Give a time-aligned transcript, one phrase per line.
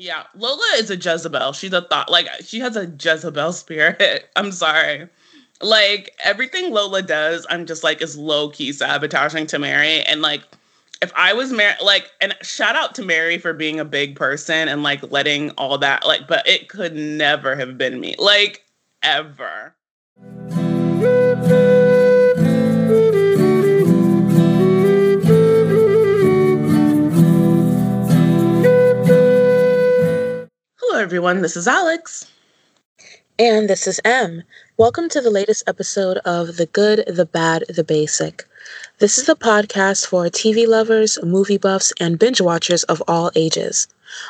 [0.00, 1.52] Yeah, Lola is a Jezebel.
[1.52, 4.30] She's a thought like she has a Jezebel spirit.
[4.36, 5.06] I'm sorry.
[5.60, 10.00] Like everything Lola does, I'm just like is low key sabotaging to Mary.
[10.04, 10.42] And like
[11.02, 14.68] if I was Mary, like, and shout out to Mary for being a big person
[14.68, 18.64] and like letting all that, like, but it could never have been me, like,
[19.02, 19.74] ever.
[30.90, 31.40] Hello, everyone.
[31.40, 32.28] This is Alex.
[33.38, 34.42] And this is M.
[34.76, 38.44] Welcome to the latest episode of The Good, the Bad, the Basic.
[38.98, 43.86] This is a podcast for TV lovers, movie buffs, and binge watchers of all ages.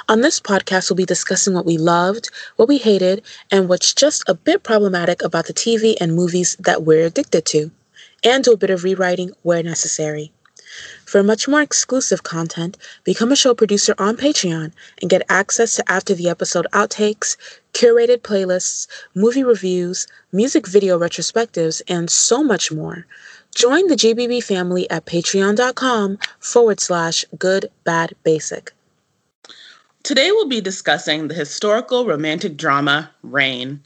[0.06, 4.22] On this podcast, we'll be discussing what we loved, what we hated, and what's just
[4.28, 7.70] a bit problematic about the TV and movies that we're addicted to,
[8.22, 10.30] and do a bit of rewriting where necessary.
[11.10, 14.70] For much more exclusive content, become a show producer on Patreon
[15.00, 17.36] and get access to after the episode outtakes,
[17.72, 23.08] curated playlists, movie reviews, music video retrospectives, and so much more.
[23.56, 28.72] Join the GBB family at patreon.com forward slash good bad basic.
[30.04, 33.80] Today we'll be discussing the historical romantic drama Reign.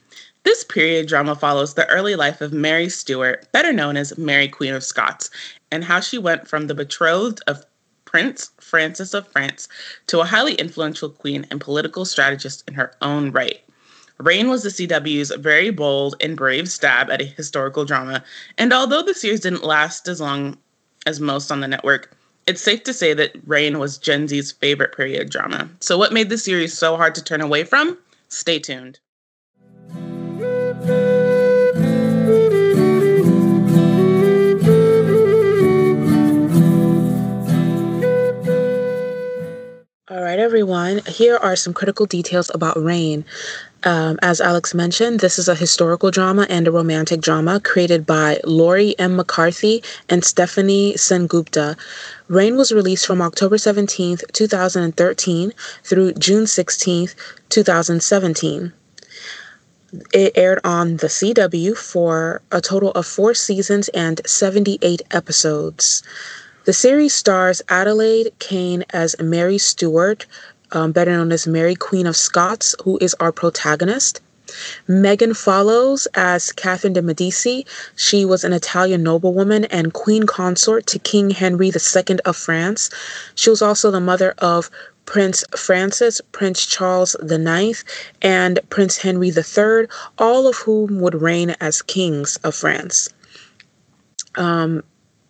[0.45, 4.75] This period drama follows the early life of Mary Stuart, better known as Mary Queen
[4.75, 5.31] of Scots,
[5.75, 7.67] and how she went from the betrothed of
[8.05, 9.69] Prince Francis of France
[10.07, 13.61] to a highly influential queen and political strategist in her own right.
[14.19, 18.23] Reign was the CW's very bold and brave stab at a historical drama,
[18.57, 20.57] and although the series didn't last as long
[21.07, 24.97] as most on the network, it's safe to say that Reign was Gen Z's favorite
[24.97, 25.69] period drama.
[25.81, 27.99] So, what made the series so hard to turn away from?
[28.29, 29.01] Stay tuned.
[40.11, 41.01] All right, everyone.
[41.07, 43.25] Here are some critical details about Reign.
[43.85, 48.39] Um, as Alex mentioned, this is a historical drama and a romantic drama created by
[48.45, 49.17] Laurie M.
[49.17, 51.79] McCarthy and Stephanie Sengupta.
[52.29, 57.09] Reign was released from October 17, 2013 through June 16,
[57.49, 58.75] 2017.
[60.13, 66.03] It aired on the CW for a total of four seasons and 78 episodes.
[66.65, 70.25] The series stars Adelaide Kane as Mary Stuart,
[70.73, 74.23] um, better known as Mary Queen of Scots, who is our protagonist.
[74.89, 77.67] Megan Follows as Catherine de Medici.
[77.97, 82.89] She was an Italian noblewoman and queen consort to King Henry II of France.
[83.35, 84.71] She was also the mother of
[85.05, 87.85] Prince Francis, Prince Charles IX,
[88.23, 93.11] and Prince Henry III, all of whom would reign as kings of France.
[94.37, 94.83] Um,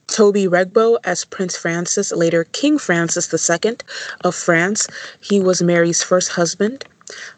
[0.06, 3.76] Toby Regbo as Prince Francis, later King Francis II
[4.22, 4.88] of France.
[5.20, 6.84] He was Mary's first husband.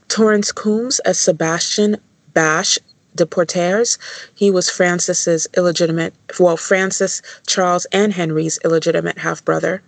[0.09, 1.97] Torrance Coombs as Sebastian
[2.35, 2.79] Bash
[3.15, 3.99] de Poitiers.
[4.35, 9.83] He was Francis's illegitimate, well, Francis, Charles, and Henry's illegitimate half brother.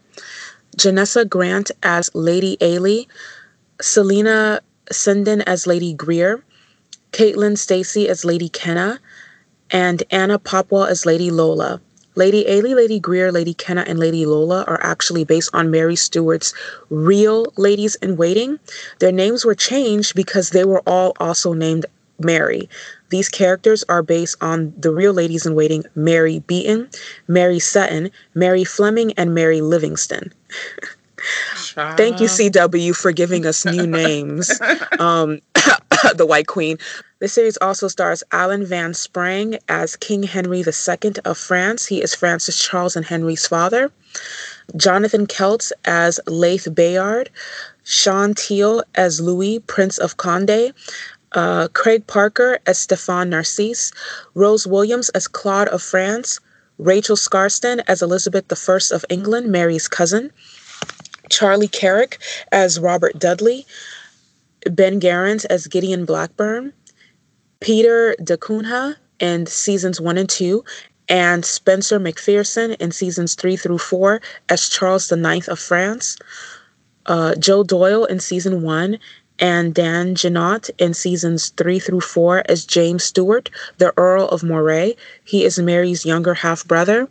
[0.76, 3.06] Jenessa Grant as Lady Ailey.
[3.80, 4.60] Celina
[4.90, 6.42] Sinden as Lady Greer.
[7.12, 8.98] Caitlin Stasey as Lady Kenna.
[9.70, 11.80] And Anna Popplewell as Lady Lola.
[12.18, 16.52] Lady Ailey, Lady Greer, Lady Kenna, and Lady Lola are actually based on Mary Stuart's
[16.90, 18.58] real ladies in waiting.
[18.98, 21.86] Their names were changed because they were all also named
[22.18, 22.68] Mary.
[23.10, 26.90] These characters are based on the real ladies in waiting Mary Beaton,
[27.28, 30.32] Mary Seton, Mary Fleming, and Mary Livingston.
[31.96, 34.50] Thank you, CW, for giving us new names.
[34.98, 35.40] Um,
[36.14, 36.78] the White Queen.
[37.18, 41.86] The series also stars Alan Van Sprang as King Henry II of France.
[41.86, 43.90] He is Francis Charles and Henry's father.
[44.76, 47.30] Jonathan Keltz as Leith Bayard.
[47.84, 50.72] Sean Teal as Louis, Prince of Conde.
[51.32, 53.92] Uh, Craig Parker as Stefan Narcisse.
[54.34, 56.38] Rose Williams as Claude of France.
[56.78, 60.30] Rachel Skarsten as Elizabeth I of England, Mary's cousin.
[61.28, 62.18] Charlie Carrick
[62.52, 63.66] as Robert Dudley.
[64.70, 66.72] Ben Garant as Gideon Blackburn,
[67.60, 70.64] Peter DaCunha in seasons one and two,
[71.08, 76.16] and Spencer McPherson in seasons three through four as Charles IX of France,
[77.06, 78.98] uh, Joe Doyle in season one,
[79.38, 84.96] and Dan Jeannotte in seasons three through four as James Stewart, the Earl of Moray.
[85.24, 87.08] He is Mary's younger half brother.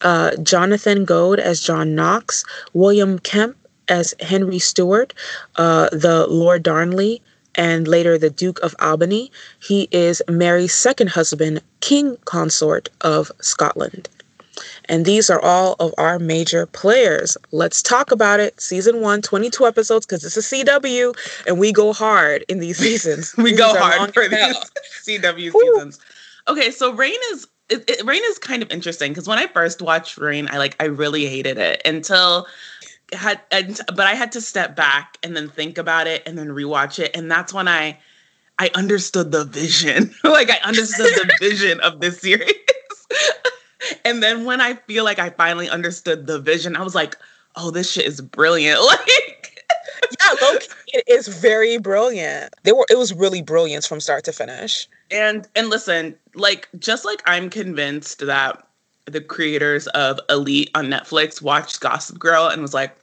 [0.00, 3.56] Uh, Jonathan Goad as John Knox, William Kemp
[3.88, 5.12] as Henry Stewart,
[5.56, 7.22] uh, the Lord Darnley,
[7.54, 9.30] and later the Duke of Albany.
[9.60, 14.08] He is Mary's second husband, King Consort of Scotland.
[14.86, 17.36] And these are all of our major players.
[17.50, 18.60] Let's talk about it.
[18.60, 21.16] Season one, 22 episodes, because it's a CW
[21.46, 23.34] and we go hard in these seasons.
[23.36, 24.56] we these go hard for these
[25.02, 25.98] CW seasons.
[26.46, 29.80] Okay, so Reign is it, it, Reign is kind of interesting because when I first
[29.80, 32.46] watched Reign, I like I really hated it until
[33.12, 36.48] had and, but I had to step back and then think about it and then
[36.48, 37.98] rewatch it and that's when I
[38.58, 40.14] I understood the vision.
[40.24, 42.54] like I understood the vision of this series.
[44.04, 47.16] and then when I feel like I finally understood the vision, I was like,
[47.56, 49.10] "Oh, this shit is brilliant." Like
[50.20, 50.60] yeah,
[50.92, 52.54] it is very brilliant.
[52.62, 54.88] They were it was really brilliant from start to finish.
[55.10, 58.66] And and listen, like just like I'm convinced that
[59.06, 62.96] the creators of Elite on Netflix watched Gossip Girl and was like,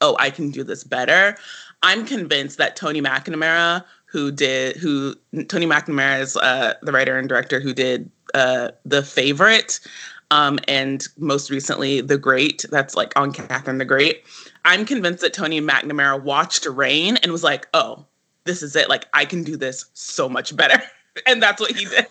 [0.00, 1.36] "Oh, I can do this better."
[1.82, 5.14] I'm convinced that Tony McNamara, who did who
[5.48, 9.80] Tony McNamara is uh, the writer and director who did uh, The Favorite,
[10.30, 12.64] um, and most recently The Great.
[12.70, 14.24] That's like on Catherine the Great.
[14.64, 18.06] I'm convinced that Tony McNamara watched Reign and was like, "Oh,
[18.44, 18.88] this is it.
[18.88, 20.82] Like I can do this so much better,"
[21.26, 22.06] and that's what he did.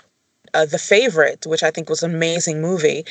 [0.53, 3.05] Uh, the Favorite, which I think was an amazing movie,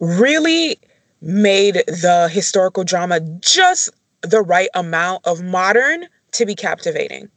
[0.00, 0.78] really
[1.20, 3.90] made the historical drama just
[4.22, 7.28] the right amount of modern to be captivating.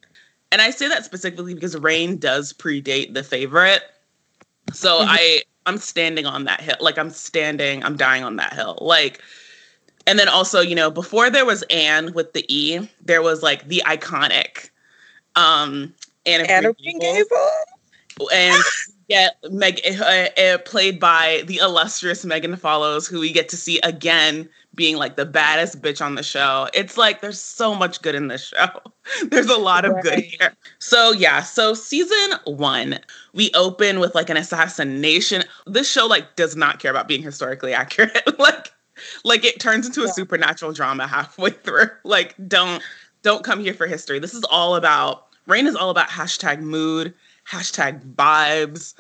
[0.52, 3.84] And I say that specifically because Reign does predate the favorite.
[4.74, 5.10] So mm-hmm.
[5.10, 6.76] I I'm standing on that hill.
[6.80, 8.78] Like I'm standing, I'm dying on that hill.
[8.82, 9.22] Like
[10.08, 13.68] and then also, you know, before there was Anne with the E, there was like
[13.68, 14.70] the iconic
[15.36, 15.94] um
[16.26, 18.30] Anne Anna, Anna Gable.
[18.34, 18.62] And
[19.12, 23.78] yeah, Meg, uh, uh, played by the illustrious Megan Follows, who we get to see
[23.82, 26.70] again being like the baddest bitch on the show.
[26.74, 28.70] It's like there's so much good in this show.
[29.28, 30.54] there's a lot of good here.
[30.80, 33.00] So yeah, so season 1,
[33.34, 35.44] we open with like an assassination.
[35.68, 38.24] This show like does not care about being historically accurate.
[38.40, 38.72] like
[39.26, 40.14] like it turns into a yeah.
[40.14, 41.88] supernatural drama halfway through.
[42.06, 42.82] Like don't
[43.24, 44.20] don't come here for history.
[44.20, 47.14] This is all about Reign is all about hashtag mood,
[47.52, 48.94] hashtag vibes,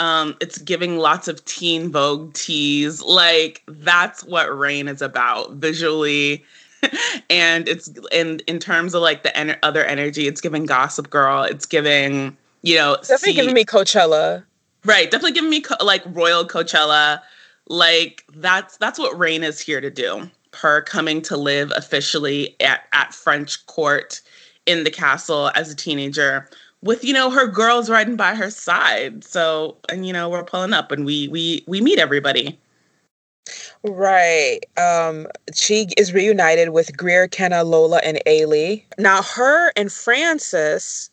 [0.00, 3.02] um, it's giving lots of teen Vogue teas.
[3.02, 6.44] Like that's what Reign is about visually.
[7.30, 11.42] and it's in in terms of like the en- other energy, it's giving Gossip Girl.
[11.42, 14.44] It's giving you know definitely giving me Coachella.
[14.84, 17.20] Right, definitely giving me co- like Royal Coachella.
[17.68, 20.30] Like that's that's what Reign is here to do.
[20.54, 24.22] Her coming to live officially at at French court
[24.66, 26.48] in the castle as a teenager
[26.82, 29.24] with you know her girls riding by her side.
[29.24, 32.58] So and you know we're pulling up and we we we meet everybody.
[33.82, 34.60] Right.
[34.76, 38.84] Um she is reunited with greer kenna lola and ailey.
[38.98, 41.10] Now her and francis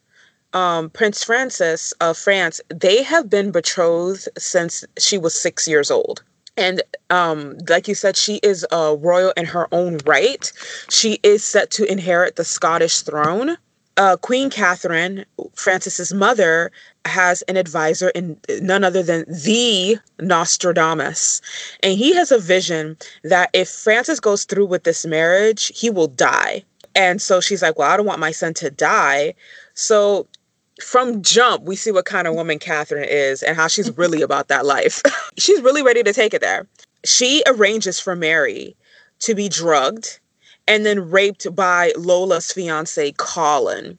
[0.54, 6.24] um prince francis of france they have been betrothed since she was six years old.
[6.58, 10.52] And um, like you said, she is a royal in her own right.
[10.90, 13.58] She is set to inherit the Scottish throne
[13.98, 16.72] uh, Queen Catherine, Francis's mother,
[17.06, 21.42] has an advisor in none other than the Nostradamus.
[21.82, 26.08] And he has a vision that if Francis goes through with this marriage, he will
[26.08, 26.64] die.
[26.96, 29.34] And so she's like, Well, I don't want my son to die.
[29.74, 30.28] So
[30.82, 34.48] from jump, we see what kind of woman Catherine is and how she's really about
[34.50, 35.02] that life.
[35.38, 36.68] she's really ready to take it there.
[37.06, 38.76] She arranges for Mary
[39.20, 40.20] to be drugged
[40.68, 43.98] and then raped by Lola's fiance, Colin.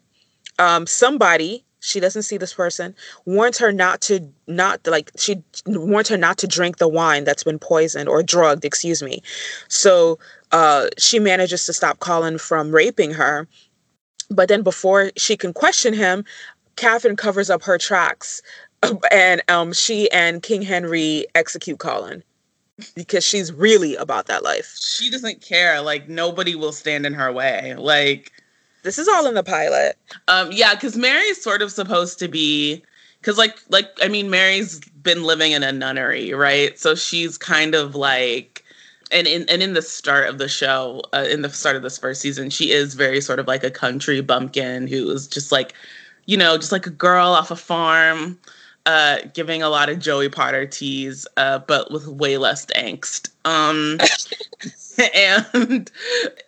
[0.59, 2.95] Um, somebody, she doesn't see this person,
[3.25, 7.45] warns her not to not like she warns her not to drink the wine that's
[7.45, 9.23] been poisoned or drugged, excuse me.
[9.69, 10.19] So
[10.53, 13.47] uh, she manages to stop Colin from raping her.
[14.29, 16.25] But then before she can question him,
[16.75, 18.43] Catherine covers up her tracks
[19.13, 22.23] and um, she and King Henry execute Colin
[22.95, 24.77] because she's really about that life.
[24.79, 25.81] She doesn't care.
[25.81, 27.75] Like nobody will stand in her way.
[27.77, 28.33] Like
[28.83, 29.97] this is all in the pilot.
[30.29, 32.83] Um yeah, cuz Mary's sort of supposed to be
[33.23, 36.79] cuz like like I mean Mary's been living in a nunnery, right?
[36.79, 38.63] So she's kind of like
[39.11, 41.99] and in and in the start of the show, uh, in the start of this
[41.99, 45.75] first season, she is very sort of like a country bumpkin who is just like,
[46.27, 48.39] you know, just like a girl off a farm
[48.87, 53.31] uh, giving a lot of Joey Potter teas, uh, but with way less angst.
[53.45, 53.99] Um,
[55.15, 55.91] and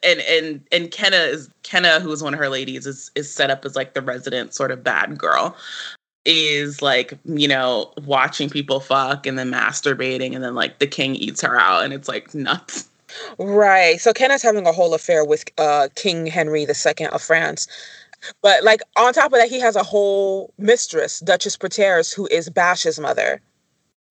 [0.02, 3.50] and and and Kenna is Kenna, who is one of her ladies, is is set
[3.50, 5.56] up as like the resident sort of bad girl.
[6.24, 11.16] Is like you know watching people fuck and then masturbating and then like the king
[11.16, 12.88] eats her out and it's like nuts.
[13.38, 13.98] Right.
[14.00, 17.66] So Kenna's having a whole affair with uh, King Henry II of France
[18.42, 22.50] but like on top of that, he has a whole mistress, Duchess Poitiers, who is
[22.50, 23.40] Bash's mother.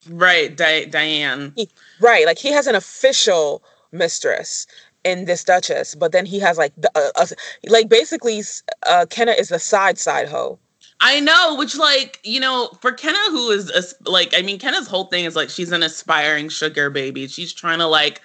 [0.09, 1.53] Right, Di- Diane.
[1.55, 4.67] He, right, like he has an official mistress
[5.03, 7.25] in this Duchess, but then he has like the uh, uh,
[7.67, 8.43] like basically
[8.85, 10.59] uh Kenna is the side side hoe.
[10.99, 14.87] I know, which like you know, for Kenna, who is a, like, I mean, Kenna's
[14.87, 17.27] whole thing is like she's an aspiring sugar baby.
[17.27, 18.21] She's trying to like,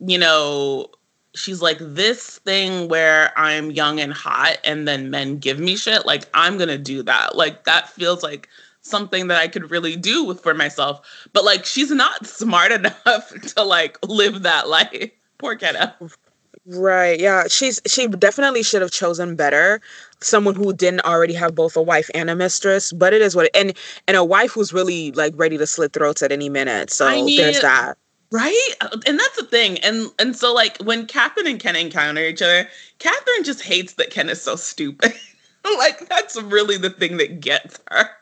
[0.00, 0.88] you know,
[1.34, 6.06] she's like this thing where I'm young and hot, and then men give me shit.
[6.06, 7.36] Like I'm gonna do that.
[7.36, 8.48] Like that feels like
[8.82, 11.28] something that I could really do with for myself.
[11.32, 15.10] But like she's not smart enough to like live that life.
[15.38, 15.96] Poor Kenna.
[16.66, 17.18] Right.
[17.18, 17.44] Yeah.
[17.48, 19.80] She's she definitely should have chosen better
[20.20, 22.92] someone who didn't already have both a wife and a mistress.
[22.92, 26.22] But it is what and and a wife who's really like ready to slit throats
[26.22, 26.90] at any minute.
[26.90, 27.96] So I mean, there's that.
[28.32, 28.70] Right?
[28.80, 29.78] Uh, and that's the thing.
[29.78, 32.68] And and so like when Catherine and Ken encounter each other,
[32.98, 35.14] Catherine just hates that Ken is so stupid.
[35.78, 38.10] like that's really the thing that gets her.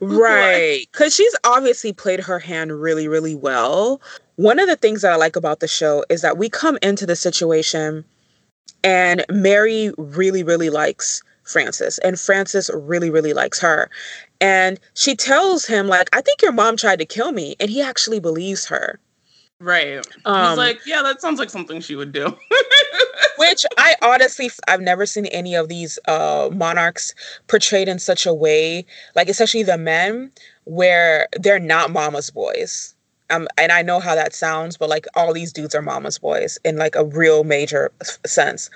[0.00, 0.86] Right.
[0.92, 4.00] Cuz she's obviously played her hand really really well.
[4.36, 7.04] One of the things that I like about the show is that we come into
[7.04, 8.06] the situation
[8.82, 13.90] and Mary really, really likes Francis, and Francis really, really likes her.
[14.40, 17.56] And she tells him, like, I think your mom tried to kill me.
[17.60, 18.98] And he actually believes her.
[19.60, 20.04] Right.
[20.24, 22.26] Um, He's like, yeah, that sounds like something she would do.
[23.38, 27.14] which I honestly, I've never seen any of these uh, monarchs
[27.46, 28.84] portrayed in such a way,
[29.14, 30.32] like, especially the men,
[30.64, 32.94] where they're not mama's boys
[33.32, 36.58] um, and I know how that sounds, but like all these dudes are mama's boys
[36.64, 37.90] in like a real major
[38.26, 38.68] sense.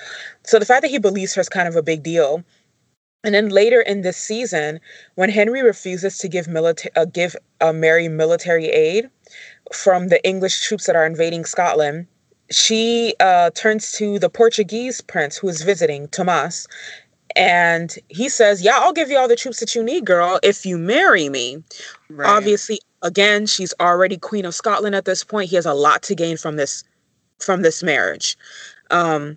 [0.44, 2.42] So the fact that he believes her is kind of a big deal.
[3.25, 4.80] And then later in this season,
[5.16, 9.11] when Henry refuses to give military uh, give uh, Mary military aid
[9.73, 12.06] from the English troops that are invading Scotland,
[12.50, 16.68] she uh, turns to the Portuguese prince who is visiting, Tomas,
[17.35, 20.64] and he says, Yeah, I'll give you all the troops that you need, girl, if
[20.64, 21.62] you marry me.
[22.08, 22.28] Right.
[22.28, 25.50] Obviously, again, she's already Queen of Scotland at this point.
[25.50, 26.82] He has a lot to gain from this
[27.38, 28.38] from this marriage.
[28.90, 29.37] Um,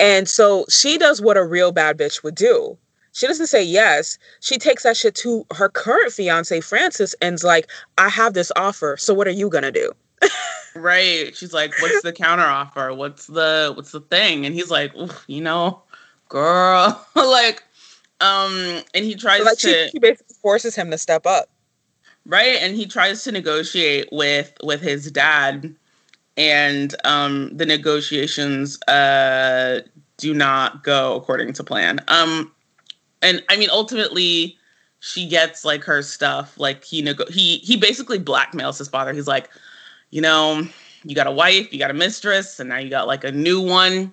[0.00, 2.76] and so she does what a real bad bitch would do.
[3.12, 4.18] She doesn't say yes.
[4.40, 8.96] She takes that shit to her current fiance, Francis, and's like, I have this offer.
[8.96, 9.92] So what are you gonna do?
[10.74, 11.36] right.
[11.36, 12.94] She's like, what's the counter offer?
[12.94, 14.46] What's the what's the thing?
[14.46, 14.92] And he's like,
[15.26, 15.82] you know,
[16.28, 17.04] girl.
[17.14, 17.64] like,
[18.20, 21.48] um, and he tries like to she, she basically forces him to step up
[22.26, 25.74] right and he tries to negotiate with with his dad
[26.36, 29.80] and um the negotiations uh
[30.16, 32.52] do not go according to plan um
[33.22, 34.56] and i mean ultimately
[35.00, 39.28] she gets like her stuff like he nego- he he basically blackmails his father he's
[39.28, 39.50] like
[40.10, 40.66] you know
[41.04, 43.60] you got a wife you got a mistress and now you got like a new
[43.60, 44.12] one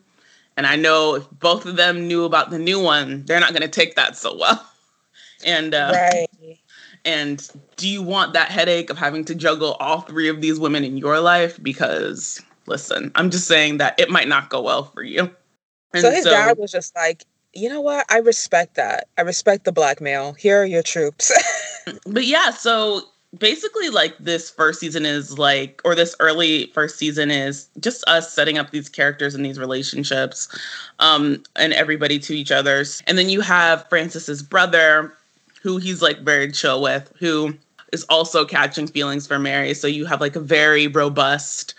[0.56, 3.62] and i know if both of them knew about the new one they're not going
[3.62, 4.66] to take that so well
[5.46, 6.28] and uh right
[7.08, 10.84] and do you want that headache of having to juggle all three of these women
[10.84, 11.58] in your life?
[11.64, 15.34] Because listen, I'm just saying that it might not go well for you.
[15.94, 17.24] And so his so, dad was just like,
[17.58, 18.06] you know what?
[18.10, 19.08] I respect that.
[19.18, 20.34] I respect the blackmail.
[20.34, 21.32] Here are your troops.
[22.06, 23.02] but yeah, so
[23.38, 28.32] basically like this first season is like or this early first season is just us
[28.32, 30.48] setting up these characters and these relationships
[31.00, 35.14] um and everybody to each other's and then you have francis's brother
[35.68, 37.54] who he's like very chill with, who
[37.92, 39.74] is also catching feelings for Mary.
[39.74, 41.74] So you have like a very robust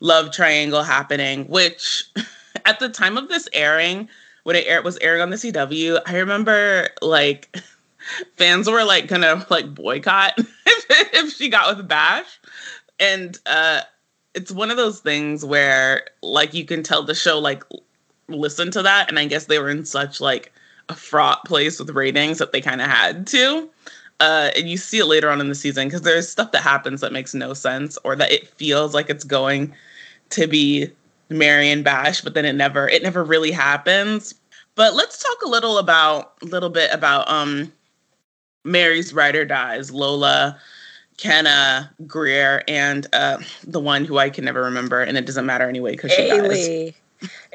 [0.00, 2.04] love triangle happening, which
[2.66, 4.08] at the time of this airing,
[4.44, 7.56] when it air- was airing on the CW, I remember like
[8.36, 12.40] fans were like gonna like boycott if, if she got with Bash.
[12.98, 13.82] And uh
[14.34, 17.64] it's one of those things where like you can tell the show like
[18.28, 20.52] listen to that and I guess they were in such like
[20.88, 23.68] a fraught place with ratings that they kind of had to.
[24.20, 27.00] Uh, and you see it later on in the season because there's stuff that happens
[27.00, 29.74] that makes no sense or that it feels like it's going
[30.30, 30.88] to be
[31.28, 34.34] Marion Bash, but then it never it never really happens.
[34.74, 37.72] But let's talk a little about a little bit about um
[38.64, 40.58] Mary's ride or dies, Lola,
[41.16, 45.68] Kenna, Greer, and uh the one who I can never remember, and it doesn't matter
[45.68, 46.94] anyway because she dies.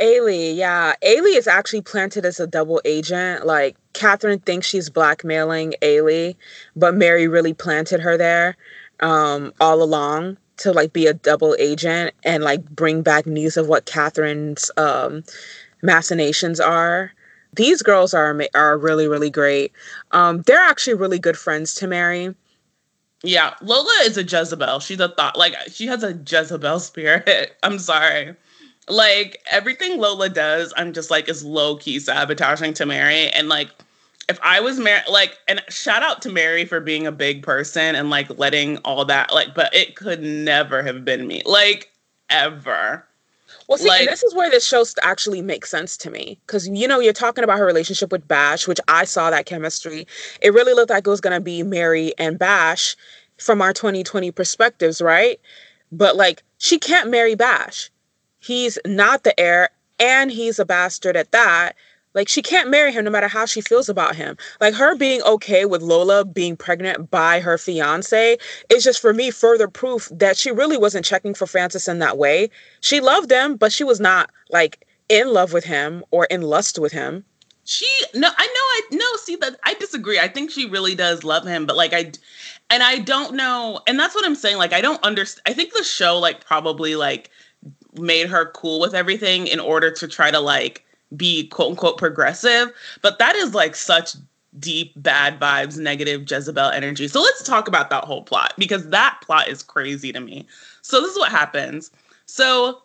[0.02, 0.94] Ailey, yeah.
[1.04, 3.46] Ailey is actually planted as a double agent.
[3.46, 6.36] Like Catherine thinks she's blackmailing Ailey,
[6.76, 8.56] but Mary really planted her there
[9.02, 13.68] um, all along to like be a double agent and like bring back news of
[13.68, 15.24] what Catherine's um,
[15.82, 17.12] machinations are.
[17.54, 19.72] These girls are are really really great.
[20.12, 22.34] Um, they're actually really good friends to Mary.
[23.24, 24.80] Yeah, Lola is a Jezebel.
[24.80, 27.58] She's a thought like she has a Jezebel spirit.
[27.64, 28.36] I'm sorry
[28.90, 33.30] like everything Lola does, I'm just like is low key sabotaging to Mary.
[33.30, 33.70] And like
[34.30, 37.96] if I was Mary, like, and shout out to Mary for being a big person
[37.96, 41.92] and like letting all that, like, but it could never have been me, like,
[42.30, 43.06] ever.
[43.68, 46.88] Well, see, like, this is where this show actually makes sense to me because you
[46.88, 50.06] know you're talking about her relationship with Bash, which I saw that chemistry.
[50.42, 52.96] It really looked like it was gonna be Mary and Bash
[53.38, 55.40] from our 2020 perspectives, right?
[55.92, 57.90] But like, she can't marry Bash.
[58.40, 59.70] He's not the heir,
[60.00, 61.74] and he's a bastard at that.
[62.14, 64.38] Like she can't marry him no matter how she feels about him.
[64.60, 68.38] Like her being okay with Lola being pregnant by her fiance
[68.70, 72.18] is just for me further proof that she really wasn't checking for Francis in that
[72.18, 72.50] way.
[72.82, 76.80] She loved him, but she was not like in love with him or in lust
[76.80, 77.24] with him.
[77.66, 80.20] She no, I know I no, see that I disagree.
[80.20, 82.14] I think she really does love him, but like I
[82.70, 84.58] and I don't know, and that's what I'm saying.
[84.58, 85.44] Like I don't understand.
[85.46, 87.30] I think the show like probably like
[88.00, 90.86] made her cool with everything in order to try to like
[91.16, 92.72] be quote unquote progressive,
[93.02, 94.16] but that is like such
[94.60, 97.08] deep bad vibes, negative Jezebel energy.
[97.08, 100.46] So let's talk about that whole plot because that plot is crazy to me.
[100.82, 101.92] So this is what happens.
[102.26, 102.82] So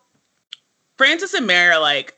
[0.97, 2.17] Francis and Mary are like,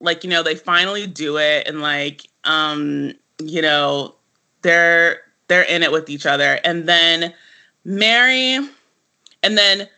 [0.00, 4.14] like you know, they finally do it, and like, um, you know,
[4.62, 7.32] they're they're in it with each other, and then
[7.84, 8.58] Mary,
[9.42, 9.88] and then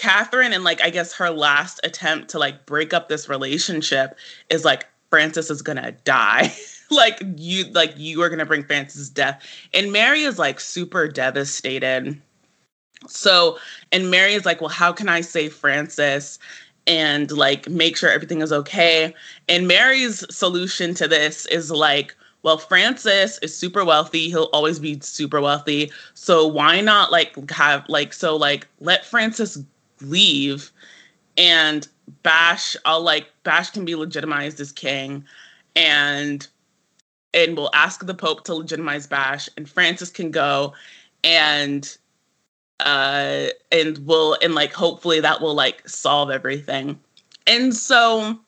[0.00, 4.16] Catherine and like I guess her last attempt to like break up this relationship
[4.48, 6.54] is like Francis is gonna die.
[6.90, 9.46] like you like you are gonna bring Francis' death.
[9.74, 12.20] And Mary is like super devastated.
[13.08, 13.58] So
[13.92, 16.38] and Mary is like, well, how can I save Francis?
[16.86, 19.14] and like make sure everything is okay.
[19.50, 24.30] And Mary's solution to this is like, well, Francis is super wealthy.
[24.30, 25.92] He'll always be super wealthy.
[26.14, 29.58] So why not like have like so like let Francis
[30.02, 30.70] leave
[31.36, 31.88] and
[32.22, 35.24] Bash, I'll like Bash can be legitimized as king
[35.76, 36.46] and
[37.32, 40.74] and we'll ask the Pope to legitimize Bash and Francis can go
[41.22, 41.96] and
[42.80, 46.98] uh and we'll and like hopefully that will like solve everything.
[47.46, 48.38] And so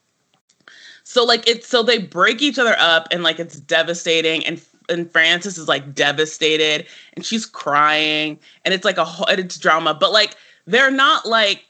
[1.04, 5.10] so like it's so they break each other up and like it's devastating and and
[5.10, 10.36] Francis is like devastated and she's crying and it's like a it's drama but like
[10.66, 11.64] they're not like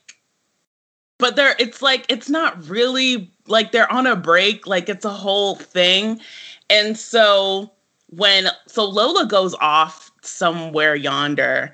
[1.22, 5.10] but they're it's like it's not really like they're on a break like it's a
[5.10, 6.20] whole thing.
[6.68, 7.70] And so
[8.08, 11.72] when so lola goes off somewhere yonder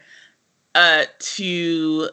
[0.74, 2.10] uh to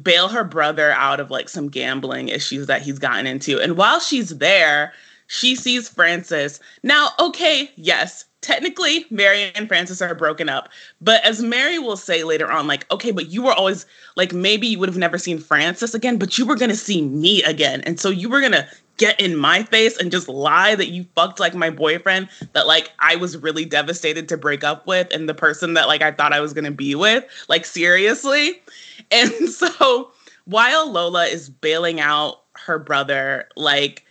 [0.00, 3.60] bail her brother out of like some gambling issues that he's gotten into.
[3.60, 4.92] And while she's there
[5.26, 6.60] she sees francis.
[6.84, 10.68] Now okay yes technically Mary and Francis are broken up.
[11.00, 14.68] But as Mary will say later on, like, okay, but you were always like, maybe
[14.68, 17.82] you would have never seen Francis again, but you were gonna see me again.
[17.82, 21.40] And so you were gonna get in my face and just lie that you fucked
[21.40, 25.34] like my boyfriend that like I was really devastated to break up with and the
[25.34, 27.24] person that like I thought I was gonna be with.
[27.48, 28.62] Like seriously.
[29.12, 30.10] And so
[30.46, 34.04] while Lola is bailing out her brother, like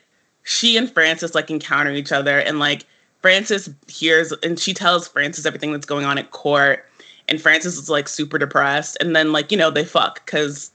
[0.43, 2.85] she and Francis like encounter each other and like
[3.25, 6.85] Francis hears and she tells Francis everything that's going on at court.
[7.27, 8.97] And Francis is like super depressed.
[9.01, 10.69] And then, like, you know, they fuck because,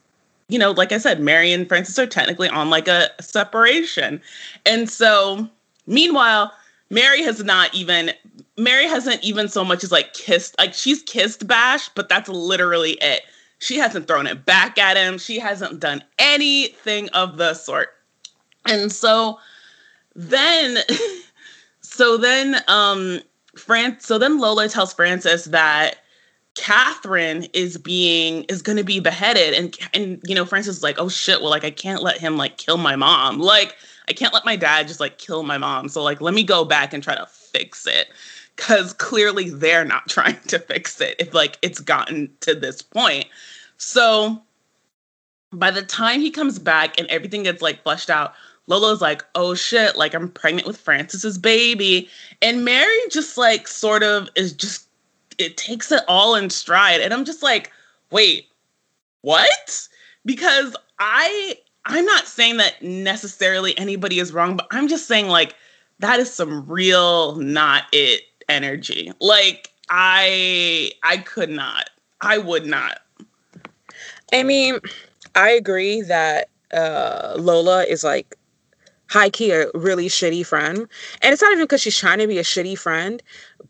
[0.48, 4.20] you know, like I said, Mary and Francis are technically on like a separation.
[4.66, 5.48] And so,
[5.86, 6.52] meanwhile,
[6.90, 8.10] Mary has not even,
[8.58, 12.98] Mary hasn't even so much as like kissed, like she's kissed Bash, but that's literally
[13.00, 13.20] it.
[13.60, 15.18] She hasn't thrown it back at him.
[15.18, 17.90] She hasn't done anything of the sort.
[18.66, 19.38] And so
[20.16, 20.78] then
[22.00, 23.20] so then um
[23.56, 25.96] Fran so then Lola tells Francis that
[26.54, 29.52] Catherine is being is going to be beheaded.
[29.52, 31.42] And and you know Francis is like oh shit.
[31.42, 33.38] Well like I can't let him like kill my mom.
[33.38, 33.76] Like
[34.08, 35.90] I can't let my dad just like kill my mom.
[35.90, 38.08] So like let me go back and try to fix it.
[38.56, 43.26] Cuz clearly they're not trying to fix it if like it's gotten to this point.
[43.76, 44.42] So
[45.52, 48.32] by the time he comes back and everything gets like flushed out
[48.70, 52.08] Lola's like, oh shit, like I'm pregnant with Francis's baby.
[52.40, 54.86] And Mary just like sort of is just,
[55.38, 57.00] it takes it all in stride.
[57.00, 57.72] And I'm just like,
[58.12, 58.46] wait,
[59.22, 59.88] what?
[60.24, 65.56] Because I, I'm not saying that necessarily anybody is wrong, but I'm just saying like
[65.98, 69.10] that is some real not it energy.
[69.20, 73.00] Like I, I could not, I would not.
[74.32, 74.78] I mean,
[75.34, 78.36] I agree that uh, Lola is like
[79.10, 80.88] high key a really shitty friend.
[81.20, 83.22] And it's not even because she's trying to be a shitty friend,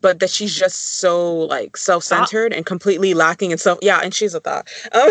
[0.03, 3.79] but that she's just so like self centered and completely lacking in self.
[3.83, 4.68] Yeah, and she's a thought.
[4.92, 5.09] Um,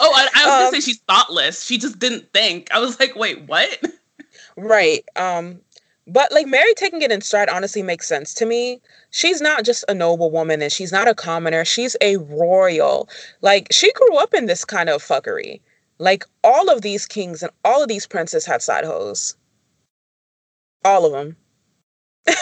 [0.00, 1.64] oh, I, I was gonna um, say she's thoughtless.
[1.64, 2.68] She just didn't think.
[2.72, 3.80] I was like, wait, what?
[4.56, 5.04] Right.
[5.16, 5.60] Um,
[6.06, 8.80] But like Mary taking it in stride honestly makes sense to me.
[9.10, 11.64] She's not just a noble woman and she's not a commoner.
[11.64, 13.08] She's a royal.
[13.40, 15.60] Like she grew up in this kind of fuckery.
[15.98, 19.36] Like all of these kings and all of these princes had side hoes.
[20.84, 21.36] All of them.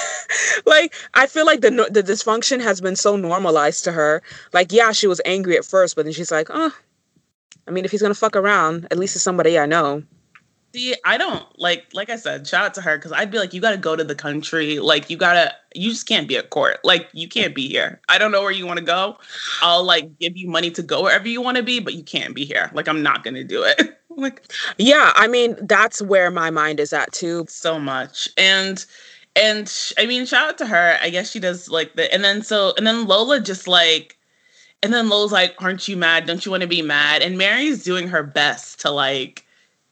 [0.66, 4.22] like I feel like the the dysfunction has been so normalized to her.
[4.52, 6.72] Like yeah, she was angry at first, but then she's like, "Oh,
[7.66, 10.02] I mean, if he's gonna fuck around, at least it's somebody I know."
[10.72, 13.52] See, I don't like like I said, shout out to her because I'd be like,
[13.52, 14.78] you gotta go to the country.
[14.78, 16.78] Like you gotta you just can't be at court.
[16.84, 18.00] Like you can't be here.
[18.08, 19.16] I don't know where you wanna go.
[19.62, 22.44] I'll like give you money to go wherever you wanna be, but you can't be
[22.44, 22.70] here.
[22.72, 24.00] Like I'm not gonna do it.
[24.10, 24.44] like
[24.78, 27.46] Yeah, I mean, that's where my mind is at too.
[27.48, 28.28] So much.
[28.36, 28.84] And
[29.34, 30.98] and I mean, shout out to her.
[31.02, 34.16] I guess she does like the and then so and then Lola just like
[34.84, 36.26] and then Lola's like, Aren't you mad?
[36.26, 37.22] Don't you want to be mad?
[37.22, 39.46] And Mary's doing her best to like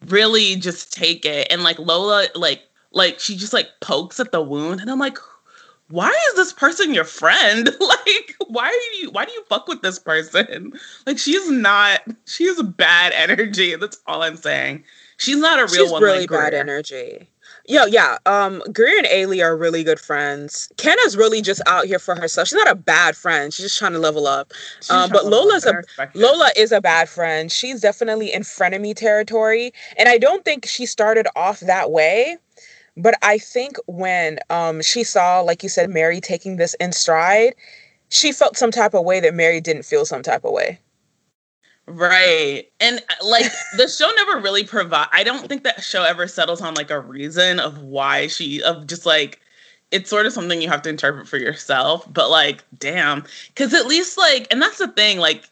[0.06, 1.48] really just take it.
[1.50, 4.80] And like lola like like she just like pokes at the wound.
[4.80, 5.18] And i'm like
[5.90, 7.70] why is this person your friend?
[7.80, 10.72] Like why are you why do you fuck with this person?
[11.06, 13.74] Like she's not she's a bad energy.
[13.76, 14.84] That's all i'm saying.
[15.16, 17.28] She's not a real she's one really like bad energy
[17.70, 18.16] Yo, yeah.
[18.24, 20.72] Um, Greer and Ailey are really good friends.
[20.78, 22.48] Kenna's really just out here for herself.
[22.48, 23.52] She's not a bad friend.
[23.52, 24.54] She's just trying to level up.
[24.88, 25.82] Um, but Lola's a.
[26.14, 27.52] Lola is a bad friend.
[27.52, 32.38] She's definitely in frenemy territory, and I don't think she started off that way.
[32.96, 37.54] But I think when um she saw, like you said, Mary taking this in stride,
[38.08, 40.80] she felt some type of way that Mary didn't feel some type of way.
[41.88, 42.70] Right.
[42.80, 46.74] And like the show never really provide I don't think that show ever settles on
[46.74, 49.40] like a reason of why she of just like
[49.90, 53.24] it's sort of something you have to interpret for yourself, but like damn,
[53.56, 55.48] cuz at least like and that's the thing like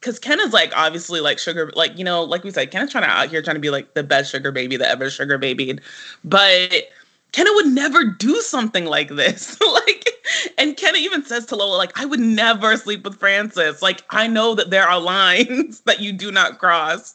[0.00, 2.92] cuz Ken is like obviously like sugar like you know like we said Ken is
[2.92, 5.38] trying to out here trying to be like the best sugar baby that ever sugar
[5.38, 5.80] babied.
[6.22, 6.88] But
[7.32, 9.60] Kenna would never do something like this.
[9.72, 10.09] like,
[10.58, 13.82] and Kenna even says to Lola, like, I would never sleep with Francis.
[13.82, 17.14] Like, I know that there are lines that you do not cross.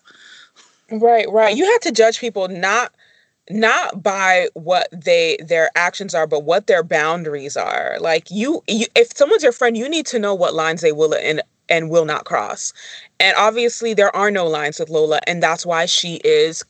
[0.91, 1.55] Right, right.
[1.55, 2.93] You have to judge people not
[3.49, 7.97] not by what they their actions are, but what their boundaries are.
[7.99, 11.13] Like you, you if someone's your friend, you need to know what lines they will
[11.13, 12.73] and and will not cross.
[13.19, 16.63] And obviously there are no lines with Lola, and that's why she is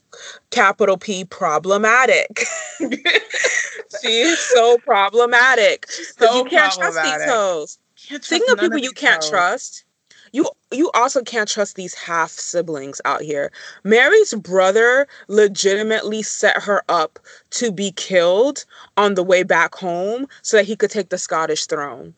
[0.50, 2.44] capital P problematic.
[2.80, 5.82] she is so problematic.
[5.82, 7.78] Because So you can't trust these hoes.
[7.96, 9.30] Speaking of people you can't hoes.
[9.30, 9.84] trust,
[10.32, 13.50] you you also can't trust these half siblings out here.
[13.84, 17.18] Mary's brother legitimately set her up
[17.50, 18.64] to be killed
[18.96, 22.14] on the way back home so that he could take the Scottish throne.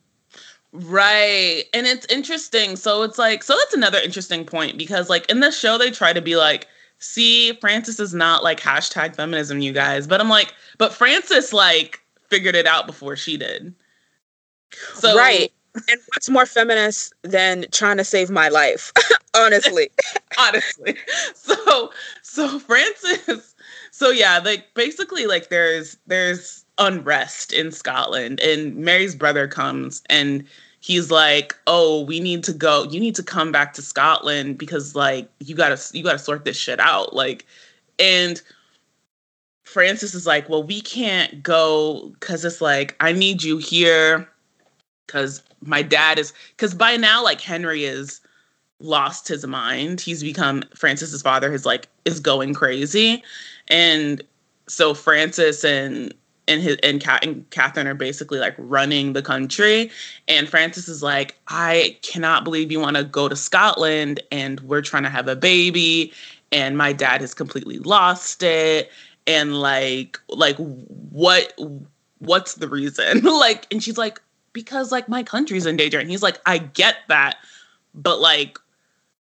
[0.71, 1.63] Right.
[1.73, 2.75] And it's interesting.
[2.75, 6.13] So it's like, so that's another interesting point because, like, in the show, they try
[6.13, 6.67] to be like,
[6.99, 10.05] see, Francis is not like hashtag feminism, you guys.
[10.05, 13.73] But I'm like, but Francis, like, figured it out before she did.
[14.93, 15.51] So, right.
[15.75, 18.91] And what's more feminist than trying to save my life?
[19.35, 19.89] Honestly.
[20.39, 20.95] honestly.
[21.35, 21.91] So
[22.23, 23.55] so Francis
[23.91, 30.43] so yeah, like basically like there's there's unrest in Scotland and Mary's brother comes and
[30.79, 32.83] he's like, "Oh, we need to go.
[32.85, 36.19] You need to come back to Scotland because like you got to you got to
[36.19, 37.45] sort this shit out." Like
[37.99, 38.41] and
[39.63, 44.29] Francis is like, "Well, we can't go cuz it's like I need you here
[45.07, 48.21] cuz my dad is cuz by now like Henry is
[48.79, 50.01] lost his mind.
[50.01, 53.23] He's become Francis's father is like is going crazy.
[53.67, 54.23] And
[54.67, 56.13] so Francis and
[56.49, 59.91] and his and, Cat, and Catherine are basically like running the country.
[60.27, 64.81] And Francis is like, I cannot believe you want to go to Scotland and we're
[64.81, 66.11] trying to have a baby.
[66.51, 68.91] And my dad has completely lost it.
[69.27, 71.53] And like, like what
[72.17, 73.21] what's the reason?
[73.23, 74.19] like, and she's like,
[74.51, 75.99] because like my country's in danger.
[75.99, 77.37] And he's like, I get that,
[77.93, 78.57] but like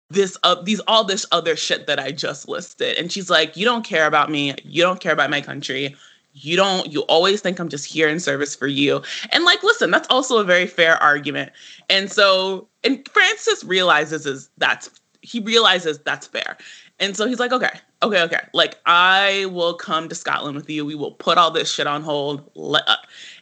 [0.09, 2.97] this uh, these all this other shit that I just listed.
[2.97, 4.53] And she's like, You don't care about me.
[4.63, 5.95] You don't care about my country.
[6.37, 9.01] You don't, you always think I'm just here in service for you.
[9.31, 11.53] And like, listen, that's also a very fair argument.
[11.89, 14.89] And so, and Francis realizes is that's
[15.21, 16.57] he realizes that's fair.
[16.99, 17.71] And so he's like, okay,
[18.03, 18.41] okay, okay.
[18.53, 20.85] Like, I will come to Scotland with you.
[20.85, 22.49] We will put all this shit on hold.
[22.55, 22.95] Uh,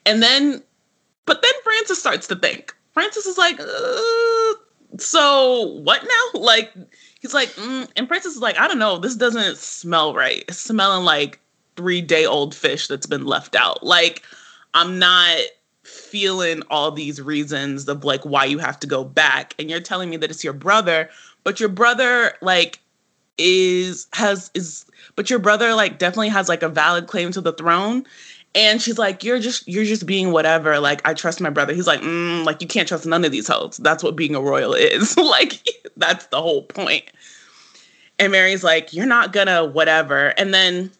[0.05, 0.63] and then,
[1.25, 2.75] but then Francis starts to think.
[2.93, 4.53] Francis is like, uh,
[4.97, 6.39] so what now?
[6.39, 6.73] Like,
[7.19, 8.97] he's like, mm, and Francis is like, I don't know.
[8.97, 10.43] This doesn't smell right.
[10.47, 11.39] It's smelling like
[11.75, 13.83] three day old fish that's been left out.
[13.83, 14.23] Like,
[14.73, 15.37] I'm not
[15.83, 19.53] feeling all these reasons of like why you have to go back.
[19.59, 21.09] And you're telling me that it's your brother,
[21.43, 22.79] but your brother, like,
[23.37, 27.53] is has is but your brother like definitely has like a valid claim to the
[27.53, 28.05] throne
[28.55, 30.79] And she's like, "You're just you're just being whatever.
[30.79, 33.47] Like I trust my brother." He's like, mm, "Like you can't trust none of these
[33.47, 33.77] hoes.
[33.77, 35.17] That's what being a royal is.
[35.37, 37.05] like that's the whole point."
[38.19, 40.91] And Mary's like, "You're not gonna whatever." And then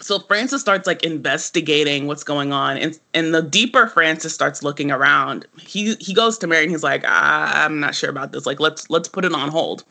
[0.00, 4.90] so Francis starts like investigating what's going on, and and the deeper Francis starts looking
[4.90, 8.46] around, he he goes to Mary and he's like, ah, I'm not sure about this.
[8.46, 9.84] Like, let's let's put it on hold.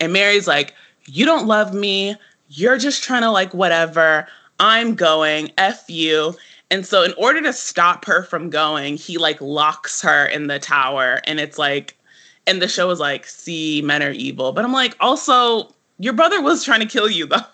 [0.00, 0.74] And Mary's like,
[1.06, 2.16] You don't love me.
[2.48, 4.26] You're just trying to like whatever.
[4.58, 5.50] I'm going.
[5.58, 6.34] F you.
[6.70, 10.58] And so in order to stop her from going, he like locks her in the
[10.58, 11.98] tower, and it's like,
[12.46, 14.52] and the show is like, see, men are evil.
[14.52, 17.44] But I'm like, also, your brother was trying to kill you though.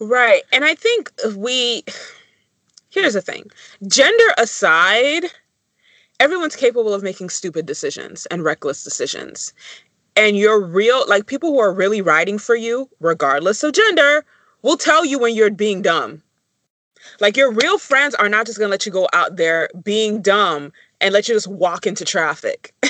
[0.00, 0.42] Right.
[0.52, 1.82] And I think we
[2.90, 3.50] here's the thing.
[3.86, 5.26] Gender aside,
[6.20, 9.52] everyone's capable of making stupid decisions and reckless decisions.
[10.16, 14.24] And you're real like people who are really riding for you, regardless of gender,
[14.62, 16.22] will tell you when you're being dumb.
[17.20, 20.72] Like your real friends are not just to let you go out there being dumb
[21.00, 22.74] and let you just walk into traffic.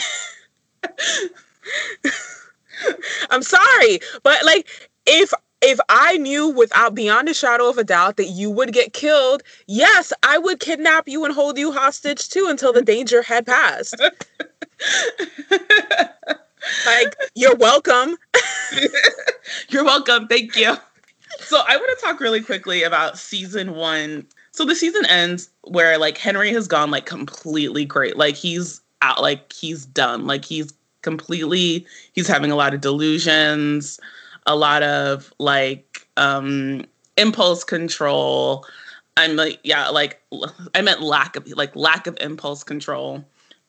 [3.30, 4.66] I'm sorry, but like
[5.06, 8.92] if if I knew without beyond a shadow of a doubt that you would get
[8.92, 13.46] killed, yes, I would kidnap you and hold you hostage too until the danger had
[13.46, 13.96] passed.
[16.86, 18.16] like, you're welcome.
[19.68, 20.28] you're welcome.
[20.28, 20.76] Thank you.
[21.40, 24.26] So, I want to talk really quickly about season one.
[24.52, 28.16] So, the season ends where like Henry has gone like completely great.
[28.16, 30.26] Like, he's out, like, he's done.
[30.26, 34.00] Like, he's completely, he's having a lot of delusions
[34.48, 36.84] a lot of like um
[37.16, 38.66] impulse control.
[39.16, 40.20] I'm like, yeah, like
[40.74, 43.24] I meant lack of like lack of impulse control.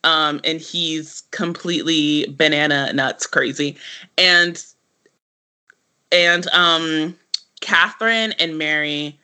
[0.05, 3.77] Um, and he's completely banana nuts crazy.
[4.17, 4.63] And
[6.11, 7.15] and um
[7.61, 9.19] Catherine and Mary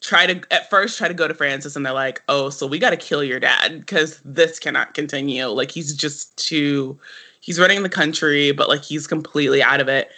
[0.00, 2.78] try to at first try to go to Francis and they're like, "Oh, so we
[2.78, 5.46] got to kill your dad because this cannot continue.
[5.46, 6.98] Like he's just too
[7.40, 10.10] he's running the country, but like he's completely out of it."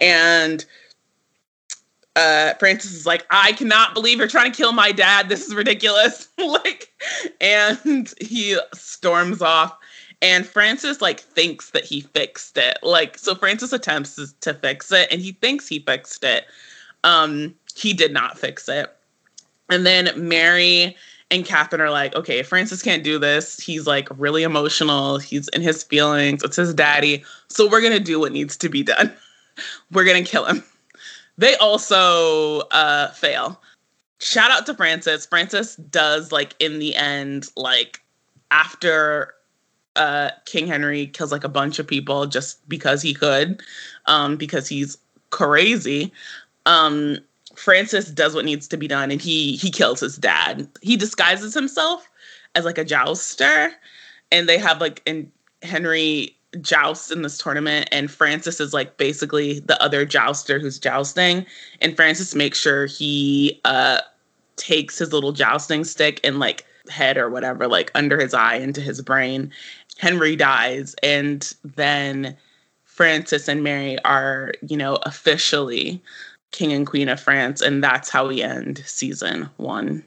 [0.00, 0.64] And
[2.16, 5.28] uh, Francis is like, I cannot believe you're trying to kill my dad.
[5.28, 6.28] This is ridiculous.
[6.38, 6.92] like,
[7.40, 9.76] and he storms off.
[10.22, 12.78] And Francis like thinks that he fixed it.
[12.82, 16.46] Like, so Francis attempts to fix it, and he thinks he fixed it.
[17.04, 18.90] Um, he did not fix it.
[19.68, 20.96] And then Mary
[21.30, 23.60] and Catherine are like, okay, Francis can't do this.
[23.60, 25.18] He's like really emotional.
[25.18, 26.42] He's in his feelings.
[26.42, 27.24] It's his daddy.
[27.48, 29.12] So we're gonna do what needs to be done.
[29.92, 30.62] we're gonna kill him.
[31.38, 33.60] They also uh, fail.
[34.20, 35.26] Shout out to Francis.
[35.26, 38.00] Francis does like in the end, like
[38.50, 39.34] after
[39.96, 43.62] uh, King Henry kills like a bunch of people just because he could,
[44.06, 44.96] um, because he's
[45.30, 46.12] crazy.
[46.64, 47.18] Um,
[47.54, 50.68] Francis does what needs to be done, and he he kills his dad.
[50.82, 52.08] He disguises himself
[52.54, 53.72] as like a jouster,
[54.30, 55.30] and they have like and
[55.62, 61.44] Henry jousts in this tournament and Francis is like basically the other jouster who's jousting
[61.80, 64.00] and Francis makes sure he uh
[64.56, 68.80] takes his little jousting stick and like head or whatever like under his eye into
[68.80, 69.50] his brain.
[69.98, 72.36] Henry dies and then
[72.84, 76.02] Francis and Mary are, you know, officially
[76.52, 80.02] king and queen of France and that's how we end season 1.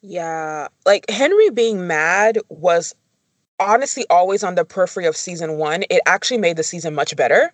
[0.00, 2.94] Yeah, like Henry being mad was
[3.60, 7.52] honestly always on the periphery of season one, it actually made the season much better.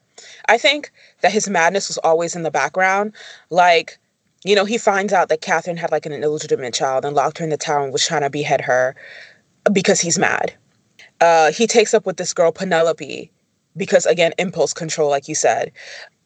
[0.48, 3.14] I think that his madness was always in the background.
[3.50, 3.98] Like,
[4.44, 7.44] you know, he finds out that Catherine had like an illegitimate child and locked her
[7.44, 8.94] in the tower and was trying to behead her
[9.72, 10.54] because he's mad.
[11.20, 13.30] Uh, he takes up with this girl, Penelope,
[13.76, 15.70] because again, impulse control, like you said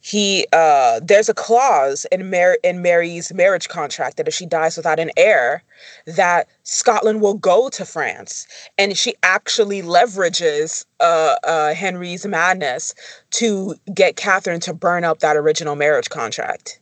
[0.04, 4.76] he uh there's a clause in Mar- in Mary's marriage contract that if she dies
[4.76, 5.62] without an heir
[6.06, 12.94] that Scotland will go to France and she actually leverages uh, uh Henry's madness
[13.30, 16.80] to get Catherine to burn up that original marriage contract.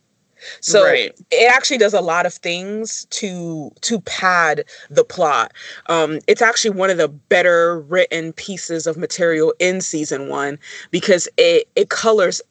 [0.61, 1.12] So right.
[1.30, 5.52] it actually does a lot of things to to pad the plot.
[5.87, 10.58] Um, it's actually one of the better written pieces of material in season one
[10.90, 12.42] because it it colors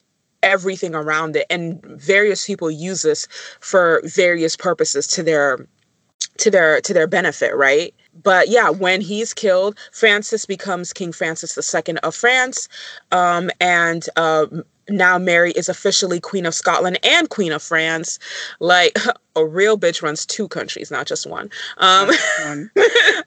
[0.44, 3.28] everything around it and various people use this
[3.60, 5.68] for various purposes to their
[6.38, 7.94] to their to their benefit right?
[8.24, 12.68] But yeah when he's killed francis becomes king francis ii of france
[13.12, 14.48] um, and uh,
[14.90, 18.20] now mary is officially queen of scotland and queen of france.
[18.60, 18.98] Like
[19.36, 21.50] a real bitch runs two countries not just one.
[21.78, 22.10] Um,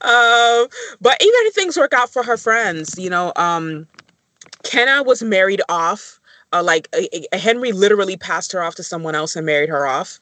[0.02, 0.68] um
[1.00, 3.86] but even if things work out for her friends you know um
[4.64, 6.20] kenna was married off
[6.54, 6.88] uh, like
[7.32, 10.18] Henry literally passed her off to someone else and married her off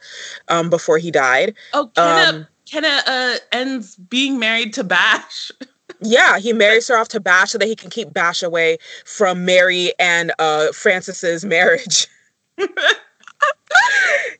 [0.48, 1.54] um, before he died.
[1.74, 5.52] Oh, Kenna, um, Kenna uh, ends being married to Bash.
[6.04, 9.44] Yeah, he marries her off to Bash so that he can keep Bash away from
[9.44, 12.08] Mary and uh Francis's marriage.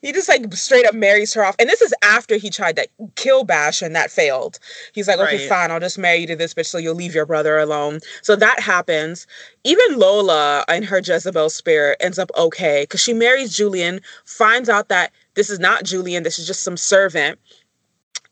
[0.03, 1.57] he just like straight up marries her off.
[1.59, 4.59] And this is after he tried to kill Bash and that failed.
[4.93, 5.49] He's like, okay, Right.
[5.49, 8.01] fine, I'll just marry you to this bitch so you'll leave your brother alone.
[8.23, 9.27] So that happens.
[9.65, 14.89] Even Lola and her Jezebel spirit ends up okay because she marries Julian, finds out
[14.89, 17.39] that this is not Julian, this is just some servant.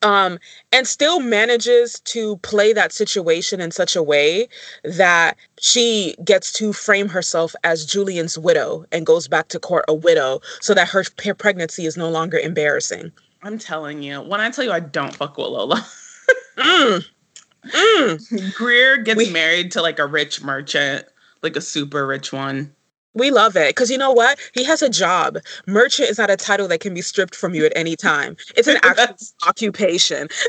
[0.02, 0.38] Um,
[0.72, 4.48] and still manages to play that situation in such a way
[4.82, 9.94] that she gets to frame herself as Julian's widow and goes back to court a
[9.94, 13.12] widow so that her p- pregnancy is no longer embarrassing.
[13.42, 15.86] I'm telling you, when I tell you I don't fuck with Lola,
[16.56, 17.04] Mm.
[17.66, 18.54] Mm.
[18.54, 21.04] Greer gets We- married to like a rich merchant,
[21.42, 22.74] like a super rich one.
[23.14, 24.38] We love it because you know what?
[24.54, 25.38] He has a job.
[25.66, 28.36] Merchant is not a title that can be stripped from you at any time.
[28.56, 30.28] It's an actual occupation.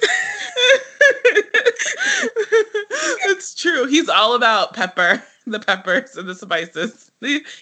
[3.26, 3.88] it's true.
[3.88, 7.12] He's all about pepper, the peppers and the spices.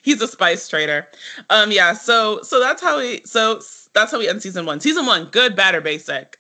[0.04, 1.08] He's a spice trader.
[1.50, 1.94] Um, yeah.
[1.94, 3.22] So, so that's how we.
[3.24, 3.62] So
[3.94, 4.82] that's how we end season one.
[4.82, 6.38] Season one, good, bad, or basic.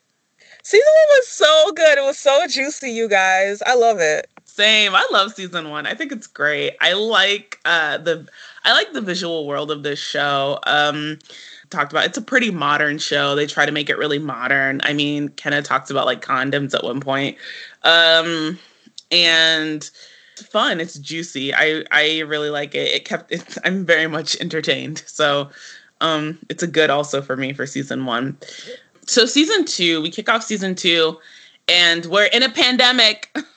[0.63, 1.97] Season one was so good.
[1.97, 3.61] It was so juicy, you guys.
[3.65, 4.29] I love it.
[4.59, 4.93] Same.
[4.93, 5.85] I love season one.
[5.85, 6.75] I think it's great.
[6.81, 8.27] I like uh the
[8.65, 10.59] I like the visual world of this show.
[10.67, 11.17] Um
[11.69, 13.35] talked about it's a pretty modern show.
[13.35, 14.81] They try to make it really modern.
[14.83, 17.37] I mean, Kenna talks about like condoms at one point.
[17.83, 18.59] Um
[19.11, 19.89] and
[20.33, 20.81] it's fun.
[20.81, 21.53] It's juicy.
[21.53, 22.91] I I really like it.
[22.91, 25.03] It kept it, I'm very much entertained.
[25.07, 25.49] So
[26.01, 28.37] um it's a good also for me for season 1.
[29.07, 31.17] So season 2, we kick off season 2
[31.69, 33.33] and we're in a pandemic.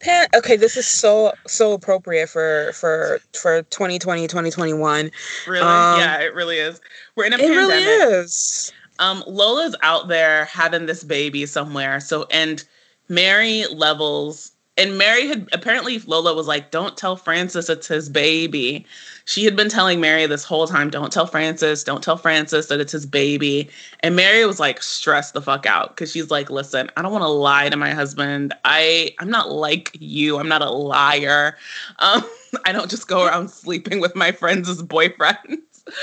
[0.00, 5.10] Pan- okay, this is so so appropriate for for for 2020 2021.
[5.46, 5.60] Really?
[5.60, 6.80] Um, yeah, it really is.
[7.14, 7.56] We're in a It pandemic.
[7.68, 7.82] really
[8.22, 8.72] is.
[8.98, 12.00] Um, Lola's out there having this baby somewhere.
[12.00, 12.62] So and
[13.08, 18.84] Mary levels and Mary had apparently Lola was like, Don't tell Francis it's his baby.
[19.24, 22.80] She had been telling Mary this whole time, Don't tell Francis, don't tell Francis that
[22.80, 23.68] it's his baby.
[24.00, 27.22] And Mary was like stressed the fuck out because she's like, Listen, I don't want
[27.22, 28.54] to lie to my husband.
[28.64, 30.38] I I'm not like you.
[30.38, 31.56] I'm not a liar.
[31.98, 32.22] Um,
[32.66, 35.58] I don't just go around sleeping with my friends boyfriends.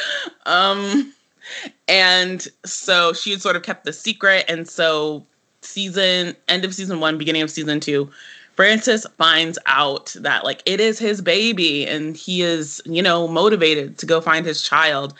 [0.46, 1.14] Um
[1.90, 5.26] and so she had sort of kept the secret and so
[5.62, 8.10] season end of season one beginning of season two
[8.56, 13.98] francis finds out that like it is his baby and he is you know motivated
[13.98, 15.14] to go find his child.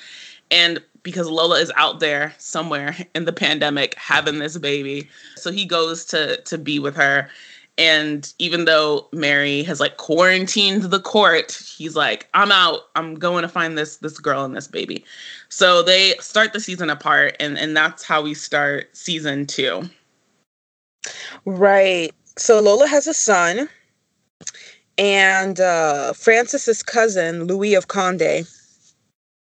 [0.52, 5.66] And because lola is out there somewhere in the pandemic having this baby so he
[5.66, 7.30] goes to to be with her.
[7.76, 12.82] And even though mary has like quarantined the court he's like i'm out.
[12.96, 15.04] I'm going to find this this girl and this baby.
[15.50, 19.90] So they start the season apart and and that's how we start season two.
[21.46, 22.14] Right.
[22.38, 23.70] So Lola has a son,
[24.98, 28.48] and uh, Francis's cousin Louis of Conde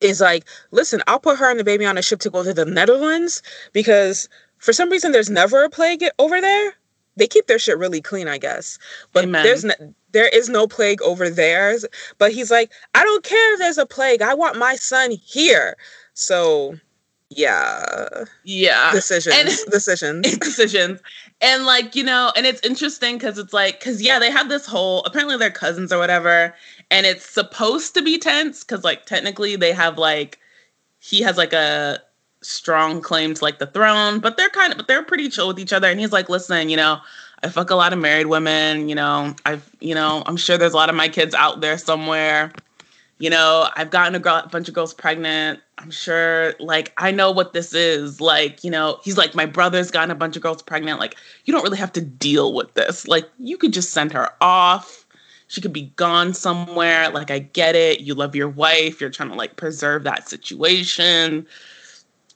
[0.01, 2.53] is like, "Listen, I'll put her and the baby on a ship to go to
[2.53, 3.41] the Netherlands
[3.73, 6.73] because for some reason there's never a plague over there.
[7.15, 8.77] They keep their shit really clean, I guess,
[9.11, 9.43] but Amen.
[9.43, 9.73] there's no,
[10.11, 11.77] there is no plague over there.
[12.19, 14.21] But he's like, I don't care if there's a plague.
[14.21, 15.75] I want my son here.
[16.13, 16.75] So,
[17.29, 18.91] yeah, yeah.
[18.91, 20.37] Decisions, and- decisions.
[20.39, 21.01] decisions.
[21.41, 24.65] And like you know and it's interesting because it's like because yeah they have this
[24.65, 26.53] whole apparently they're cousins or whatever
[26.89, 30.39] and it's supposed to be tense because like technically they have like
[30.99, 31.99] he has like a
[32.41, 35.59] strong claim to like the throne but they're kind of but they're pretty chill with
[35.59, 36.97] each other and he's like listen you know
[37.43, 40.73] i fuck a lot of married women you know i've you know i'm sure there's
[40.73, 42.51] a lot of my kids out there somewhere
[43.19, 45.60] you know i've gotten a, girl, bunch of girls pregnant.
[45.80, 48.19] I'm sure like i know what this is.
[48.21, 50.99] Like you know he's like my brother's gotten a bunch of girls pregnant.
[50.99, 53.08] Like you don't really have to deal with this.
[53.08, 55.06] Like you could just send her off.
[55.47, 57.10] She could be gone somewhere.
[57.10, 58.01] Like i get it.
[58.01, 58.99] You love your wife.
[58.99, 61.47] You're trying to like preserve that situation.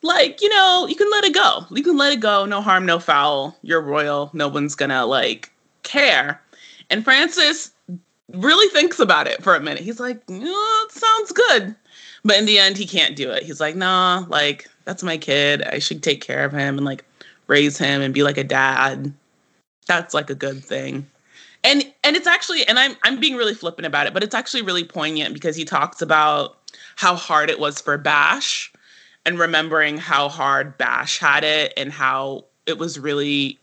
[0.04, 1.66] Like you know you can let it go.
[1.72, 2.46] You can let it go.
[2.46, 3.58] No harm no foul.
[3.62, 4.30] You're royal.
[4.34, 5.52] No one's gonna like
[5.84, 6.42] care.
[6.90, 7.72] And francis
[8.34, 9.84] really thinks about it for a minute.
[9.84, 11.76] He's like "Yeah, it sounds good.
[12.24, 13.44] But in the end he can't do it.
[13.44, 15.62] He's like nah like that's my kid.
[15.64, 17.06] I should take care of him and like
[17.48, 19.14] raise him and be like a dad.
[19.88, 21.08] That's like a good thing.
[21.64, 24.64] And and it's actually and i'm i'm being really flippant about it but it's actually
[24.64, 26.58] really poignant because he talks about
[26.96, 28.74] how hard it was for bash
[29.28, 33.60] and remembering how hard bash had it and how it was really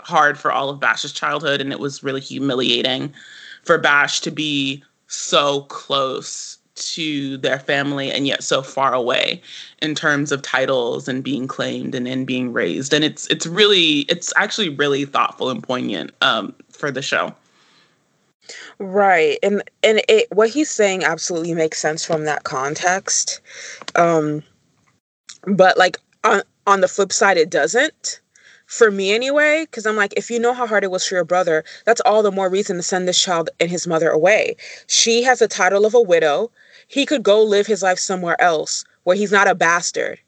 [0.00, 3.14] hard for all of bash's childhood and it was really humiliating
[3.66, 9.40] for bash to be so close to their family and yet so far away
[9.80, 12.92] in terms of titles and being claimed and, and being raised.
[12.92, 17.34] And it's it's really it's actually really thoughtful and poignant um, for the show.
[18.78, 19.38] Right.
[19.42, 23.40] And and it what he's saying absolutely makes sense from that context.
[23.94, 24.42] Um
[25.46, 28.20] but like on on the flip side it doesn't
[28.66, 31.24] for me anyway because i'm like if you know how hard it was for your
[31.24, 34.56] brother that's all the more reason to send this child and his mother away
[34.86, 36.50] she has the title of a widow
[36.88, 40.18] he could go live his life somewhere else where he's not a bastard.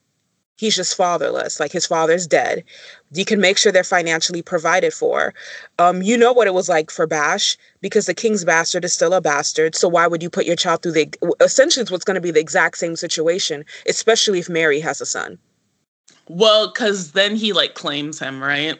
[0.56, 2.64] He's just fatherless, like his father's dead.
[3.12, 5.34] You can make sure they're financially provided for.
[5.78, 9.14] Um, you know what it was like for Bash because the king's bastard is still
[9.14, 9.74] a bastard.
[9.74, 12.32] So why would you put your child through the essentially it's what's going to be
[12.32, 15.38] the exact same situation, especially if Mary has a son.
[16.28, 18.78] Well, because then he like claims him, right?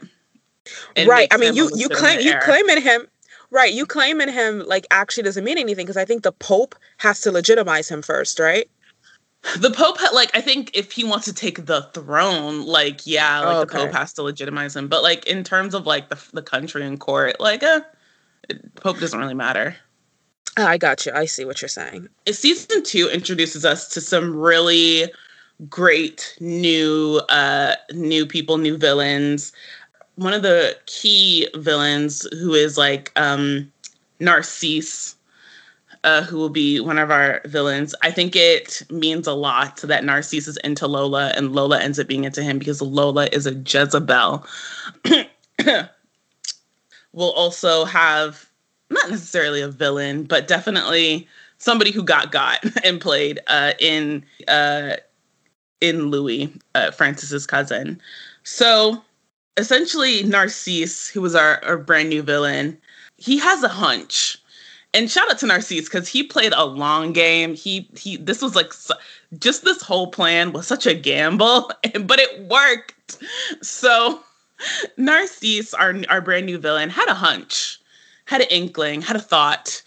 [0.96, 1.28] And right.
[1.32, 3.06] I mean, you you claim you claiming him
[3.50, 3.72] Right.
[3.72, 7.32] You claiming him like actually doesn't mean anything because I think the Pope has to
[7.32, 8.68] legitimize him first, right?
[9.58, 13.46] The Pope, like, I think if he wants to take the throne, like, yeah, like
[13.46, 13.78] oh, okay.
[13.78, 14.88] the Pope has to legitimize him.
[14.88, 17.80] But like in terms of like the the country and court, like, uh,
[18.74, 19.76] Pope doesn't really matter.
[20.56, 21.12] I got you.
[21.12, 22.08] I see what you're saying.
[22.30, 25.10] Season two introduces us to some really
[25.68, 29.52] great new uh new people, new villains
[30.18, 33.72] one of the key villains who is like um
[34.20, 35.14] Narcisse,
[36.02, 37.94] uh, who will be one of our villains.
[38.02, 42.08] I think it means a lot that Narcisse is into Lola and Lola ends up
[42.08, 44.44] being into him because Lola is a Jezebel.
[47.12, 48.50] we'll also have
[48.90, 51.28] not necessarily a villain, but definitely
[51.58, 54.96] somebody who got got and played uh, in uh,
[55.80, 58.00] in Louis, uh, Francis's cousin.
[58.42, 59.02] So
[59.56, 62.78] essentially Narcisse, who was our, our brand new villain,
[63.16, 64.38] he has a hunch.
[64.94, 67.54] And shout out to Narcisse because he played a long game.
[67.54, 68.72] He he this was like
[69.38, 71.70] just this whole plan was such a gamble,
[72.00, 73.18] but it worked.
[73.60, 74.20] So
[74.96, 77.78] Narcisse, our our brand new villain, had a hunch,
[78.24, 79.82] had an inkling, had a thought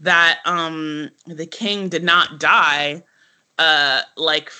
[0.00, 3.02] that um the king did not die
[3.58, 4.50] uh like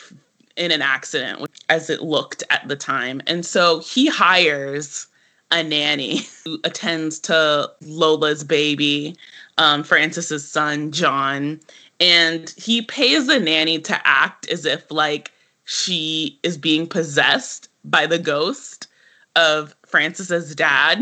[0.56, 3.20] in an accident as it looked at the time.
[3.26, 5.06] And so he hires
[5.50, 9.16] a nanny who attends to Lola's baby,
[9.58, 11.60] um, Francis's son, John.
[12.00, 15.30] And he pays the nanny to act as if like
[15.64, 18.88] she is being possessed by the ghost
[19.34, 21.00] of Francis's dad.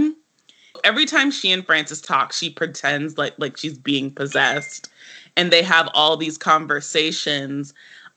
[0.82, 4.90] Every time she and Francis talk, she pretends like like she's being possessed.
[5.36, 7.72] And they have all these conversations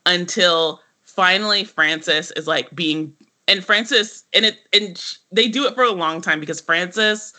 [0.06, 0.80] until
[1.18, 3.12] finally Francis is like being
[3.48, 7.32] and Francis and it and they do it for a long time because Francis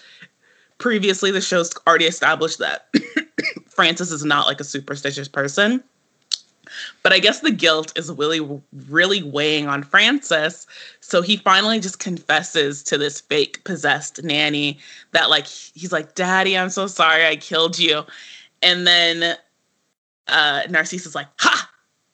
[0.80, 2.94] previously the show's already established that
[3.70, 5.82] Francis is not like a superstitious person.
[7.04, 8.46] But I guess the guilt is really
[8.90, 10.68] really weighing on Francis,
[11.00, 14.78] so he finally just confesses to this fake possessed nanny
[15.14, 18.04] that like he's like, "Daddy, I'm so sorry I killed you."
[18.62, 19.38] And then
[20.28, 21.72] uh Narcisse is like, "Ha!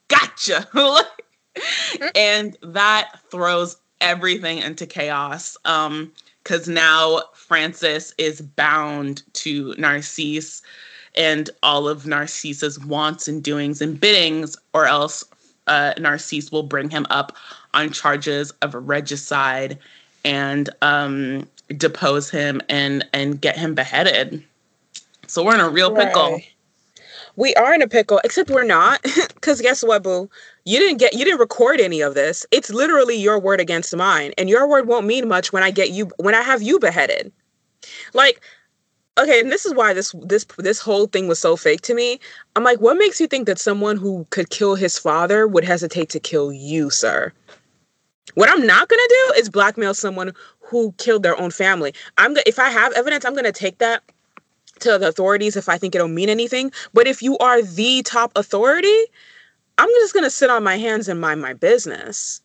[0.10, 0.68] Gotcha."
[2.16, 5.58] and that throws everything into chaos.
[5.66, 6.12] Um,
[6.44, 10.62] because now Francis is bound to Narcisse
[11.16, 15.24] and all of Narcisse's wants and doings and biddings, or else
[15.66, 17.36] uh, Narcisse will bring him up
[17.74, 19.80] on charges of regicide
[20.24, 21.48] and um,
[21.78, 24.44] depose him and and get him beheaded.
[25.28, 26.34] So we're in a real pickle.
[26.34, 26.48] Right.
[27.38, 29.06] We are in a pickle, except we're not.
[29.36, 30.28] Because guess what, boo?
[30.64, 32.48] You didn't get you didn't record any of this.
[32.50, 34.34] It's literally your word against mine.
[34.40, 37.32] And your word won't mean much when I get you when I have you beheaded.
[38.16, 38.42] Like,
[39.20, 42.20] okay, and this is why this this this whole thing was so fake to me.
[42.56, 46.10] I'm like, what makes you think that someone who could kill his father would hesitate
[46.10, 47.32] to kill you, sir?
[48.34, 51.94] What I'm not gonna do is blackmail someone who killed their own family.
[52.18, 54.02] I'm if I have evidence, I'm gonna take that
[54.80, 56.72] to the authorities if I think it'll mean anything.
[56.94, 58.98] But if you are the top authority,
[59.78, 62.42] I'm just gonna sit on my hands and mind my business.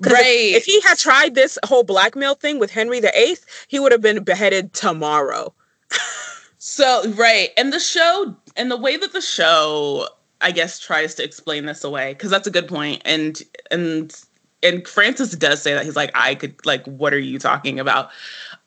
[0.00, 0.54] Right.
[0.54, 3.36] If, if, he had tried this whole blackmail thing with Henry VIII,
[3.68, 5.52] he would have been beheaded tomorrow.
[6.58, 10.08] so right, and the show and the way that the show,
[10.40, 14.14] I guess, tries to explain this away because that's a good point, and and
[14.62, 18.10] and Francis does say that he's like, I could like, what are you talking about?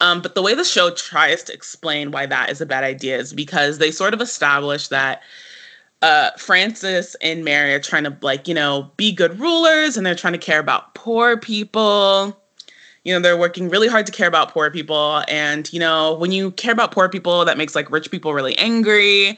[0.02, 3.18] Um, but the way the show tries to explain why that is a bad idea
[3.18, 5.22] is because they sort of establish that
[6.02, 10.16] uh, Francis and Mary are trying to like, you know, be good rulers and they're
[10.16, 12.38] trying to care about poor people.
[13.06, 15.24] You know, they're working really hard to care about poor people.
[15.30, 18.58] And, you know, when you care about poor people, that makes like rich people really
[18.58, 19.38] angry.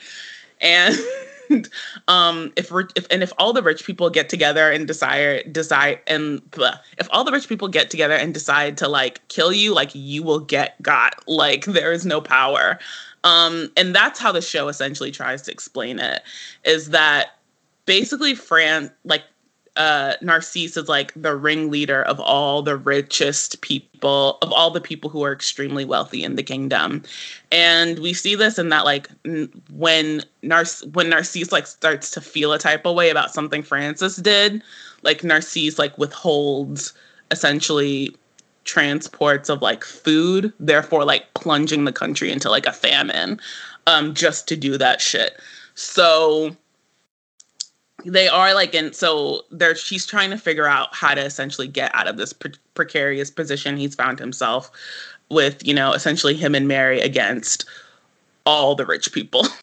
[0.61, 0.95] And
[2.07, 6.39] um, if if and if all the rich people get together and decide decide and
[6.51, 9.91] bleh, if all the rich people get together and decide to like kill you, like
[9.93, 11.15] you will get got.
[11.27, 12.79] Like there is no power.
[13.23, 16.21] Um, and that's how the show essentially tries to explain it
[16.63, 17.39] is that
[17.85, 19.23] basically Fran like
[19.77, 25.09] uh Narcisse is like the ringleader of all the richest people of all the people
[25.09, 27.03] who are extremely wealthy in the kingdom.
[27.51, 32.21] And we see this in that like n- when Narc when Narcisse like starts to
[32.21, 34.63] feel a type of way about something Francis did,
[35.03, 36.93] like Narcisse like withholds
[37.31, 38.15] essentially
[38.63, 43.39] transports of like food, therefore like plunging the country into like a famine
[43.87, 45.39] um just to do that shit.
[45.75, 46.55] So
[48.05, 51.89] they are like and so there she's trying to figure out how to essentially get
[51.93, 54.69] out of this pre- precarious position he's found himself
[55.29, 57.65] with you know essentially him and mary against
[58.45, 59.47] all the rich people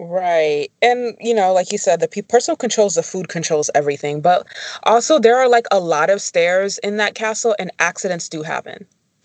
[0.00, 0.68] Right.
[0.80, 4.20] And, you know, like you said, the pe- person who controls the food controls everything.
[4.20, 4.46] But
[4.84, 8.86] also, there are like a lot of stairs in that castle, and accidents do happen.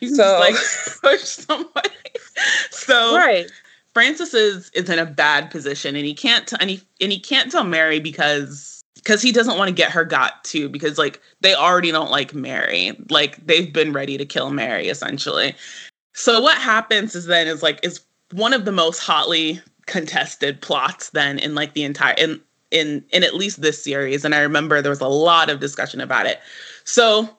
[0.00, 0.56] you So- like
[1.00, 1.90] push somebody
[2.72, 3.46] so Right.
[3.96, 7.18] Francis is is in a bad position, and he can't t- and he and he
[7.18, 11.18] can't tell Mary because because he doesn't want to get her got too because like
[11.40, 15.54] they already don't like Mary, like they've been ready to kill Mary essentially.
[16.12, 21.08] So what happens is then is like is one of the most hotly contested plots
[21.10, 22.38] then in like the entire in
[22.70, 26.02] in in at least this series, and I remember there was a lot of discussion
[26.02, 26.38] about it.
[26.84, 27.34] So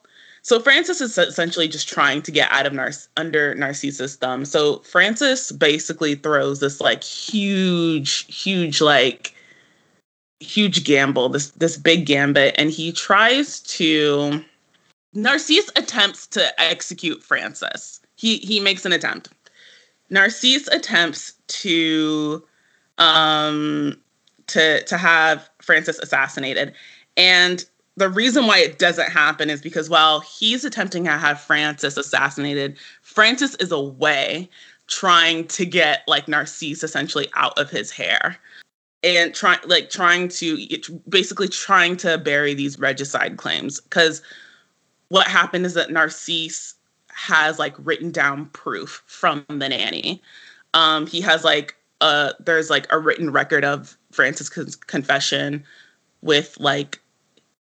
[0.48, 4.46] so Francis is essentially just trying to get out of Nar- under Narcisse's thumb.
[4.46, 9.36] So Francis basically throws this like huge, huge like
[10.40, 14.42] huge gamble, this this big gambit, and he tries to.
[15.14, 18.00] Narcisse attempts to execute Francis.
[18.16, 19.28] He he makes an attempt.
[20.10, 22.42] Narcisse attempts to
[23.00, 23.98] um
[24.48, 26.74] to to have Francis assassinated,
[27.18, 27.66] and
[27.98, 32.78] the reason why it doesn't happen is because while he's attempting to have Francis assassinated,
[33.02, 34.48] Francis is away
[34.86, 38.38] trying to get like Narcisse essentially out of his hair
[39.04, 40.66] and trying like trying to
[41.10, 44.22] basically trying to bury these regicide claims because
[45.10, 46.76] what happened is that Narcisse
[47.10, 50.22] has like written down proof from the nanny.
[50.76, 55.64] Um, he has like uh there's like a written record of Francis's confession
[56.22, 57.00] with like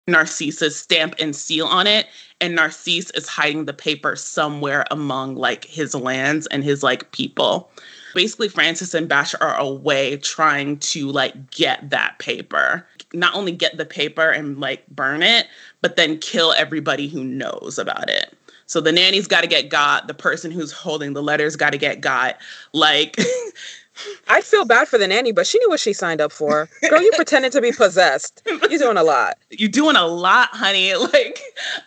[0.06, 2.06] Narcisse's stamp and seal on it,
[2.40, 7.70] and Narcisse is hiding the paper somewhere among like his lands and his like people.
[8.14, 12.86] Basically, Francis and Bash are away trying to like get that paper.
[13.12, 15.46] Not only get the paper and like burn it,
[15.80, 18.36] but then kill everybody who knows about it.
[18.66, 20.06] So the nanny's got to get got.
[20.06, 22.38] The person who's holding the letters got to get got.
[22.72, 23.16] Like
[24.28, 26.68] I feel bad for the nanny, but she knew what she signed up for.
[26.88, 28.42] Girl, you pretended to be possessed.
[28.46, 29.38] You're doing a lot.
[29.50, 30.92] you're doing a lot, honey.
[31.14, 31.40] Like,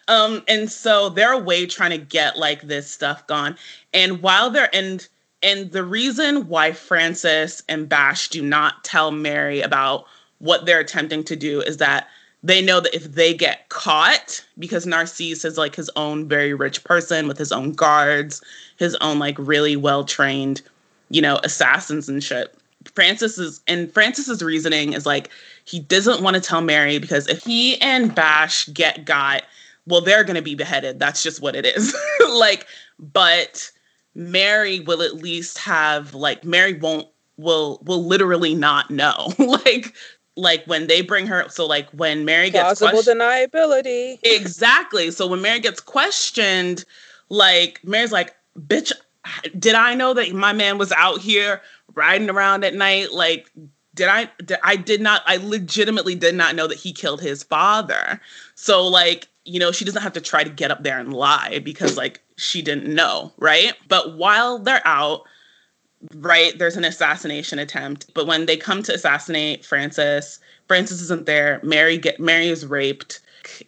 [0.08, 3.58] um, and so they're away trying to get like this stuff gone.
[3.94, 5.02] And while they're in,
[5.44, 10.06] and the reason why Francis and Bash do not tell Mary about
[10.40, 12.08] what they're attempting to do is that
[12.44, 16.84] they know that if they get caught, because Narcisse is like his own very rich
[16.84, 18.42] person with his own guards,
[18.78, 20.62] his own like really well trained,
[21.10, 22.56] you know, assassins and shit.
[22.96, 25.30] Francis's and Francis's reasoning is like
[25.66, 29.44] he doesn't want to tell Mary because if he and Bash get got,
[29.86, 31.00] well, they're gonna be beheaded.
[31.00, 31.96] That's just what it is.
[32.30, 32.66] like,
[33.00, 33.72] but
[34.16, 39.34] Mary will at least have like Mary won't will will literally not know.
[39.40, 39.94] like
[40.36, 44.20] like when they bring her so like when Mary gets Plausible deniability.
[44.24, 45.12] exactly.
[45.12, 46.86] So when Mary gets questioned,
[47.30, 48.92] like Mary's like, bitch,
[49.58, 51.62] did I know that my man was out here
[51.94, 53.12] riding around at night?
[53.12, 53.52] Like,
[53.98, 57.44] did I did, I did not I legitimately did not know that he killed his
[57.44, 58.22] father.
[58.56, 61.60] So like, you know, she doesn't have to try to get up there and lie
[61.64, 63.74] because like she didn't know, right?
[63.88, 65.24] But while they're out,
[66.16, 68.14] right, there's an assassination attempt.
[68.14, 71.60] But when they come to assassinate Francis, Francis isn't there.
[71.64, 73.20] Mary get Mary is raped,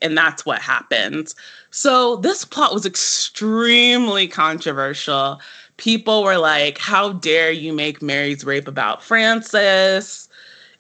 [0.02, 1.36] and that's what happens.
[1.72, 5.40] So this plot was extremely controversial.
[5.78, 10.28] People were like, "How dare you make Mary's rape about Francis?"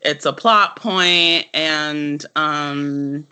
[0.01, 3.27] It's a plot point, and um,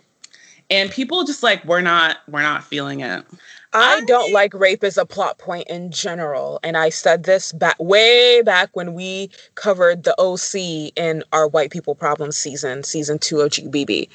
[0.70, 3.24] and people just like we're not we're not feeling it.
[3.72, 6.58] I don't like rape as a plot point in general.
[6.62, 11.70] And I said this back way back when we covered the OC in our White
[11.70, 14.08] People Problems season, season two of GBB.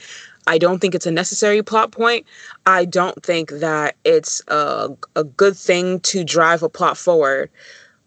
[0.47, 2.25] I don't think it's a necessary plot point.
[2.65, 7.49] I don't think that it's a, a good thing to drive a plot forward.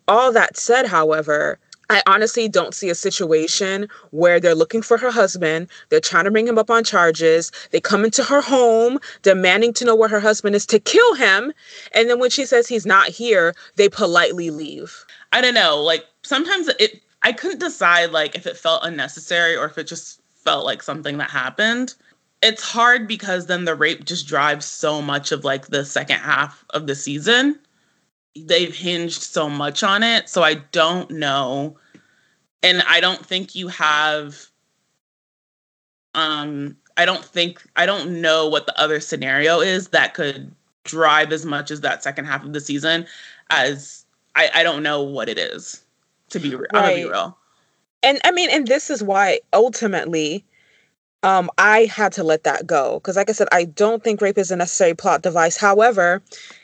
[0.08, 1.58] All that said, however,
[1.88, 5.68] I honestly don't see a situation where they're looking for her husband.
[5.88, 7.52] They're trying to bring him up on charges.
[7.70, 11.52] They come into her home demanding to know where her husband is to kill him.
[11.92, 15.04] And then when she says he's not here, they politely leave.
[15.32, 15.80] I don't know.
[15.80, 20.20] Like sometimes it, I couldn't decide like if it felt unnecessary or if it just
[20.44, 21.94] felt like something that happened.
[22.42, 26.64] It's hard because then the rape just drives so much of like the second half
[26.70, 27.58] of the season
[28.44, 30.28] they've hinged so much on it.
[30.28, 31.78] So I don't know.
[32.62, 34.46] And I don't think you have
[36.14, 41.32] um I don't think I don't know what the other scenario is that could drive
[41.32, 43.06] as much as that second half of the season
[43.50, 45.82] as I, I don't know what it is
[46.30, 46.66] to be real.
[46.72, 46.96] Right.
[46.96, 47.36] be real.
[48.02, 50.44] And I mean, and this is why ultimately
[51.22, 54.38] um, I had to let that go because, like I said, I don't think rape
[54.38, 55.56] is a necessary plot device.
[55.56, 56.22] However,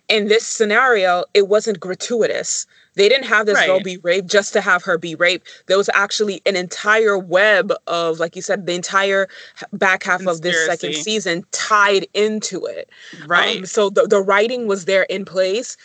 [0.09, 2.66] in this scenario, it wasn't gratuitous.
[2.94, 3.66] They didn't have this right.
[3.66, 5.48] girl be raped just to have her be raped.
[5.66, 9.28] There was actually an entire web of, like you said, the entire
[9.72, 10.36] back half Conspiracy.
[10.36, 12.90] of this second season tied into it.
[13.26, 13.59] Right.
[13.59, 15.76] Um, so the, the writing was there in place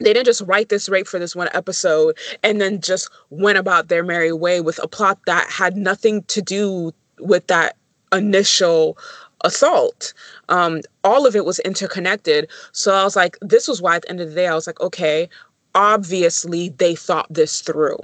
[0.00, 3.88] they didn't just write this rape for this one episode and then just went about
[3.88, 7.76] their merry way with a plot that had nothing to do with that
[8.12, 8.98] initial
[9.44, 10.12] assault.
[10.48, 12.48] Um, all of it was interconnected.
[12.72, 14.66] So I was like, this was why at the end of the day, I was
[14.66, 15.28] like, okay,
[15.74, 17.98] obviously they thought this through.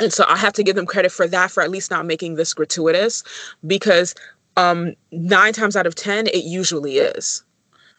[0.00, 2.34] And so I have to give them credit for that, for at least not making
[2.34, 3.22] this gratuitous,
[3.66, 4.14] because
[4.56, 7.44] um, nine times out of 10, it usually is.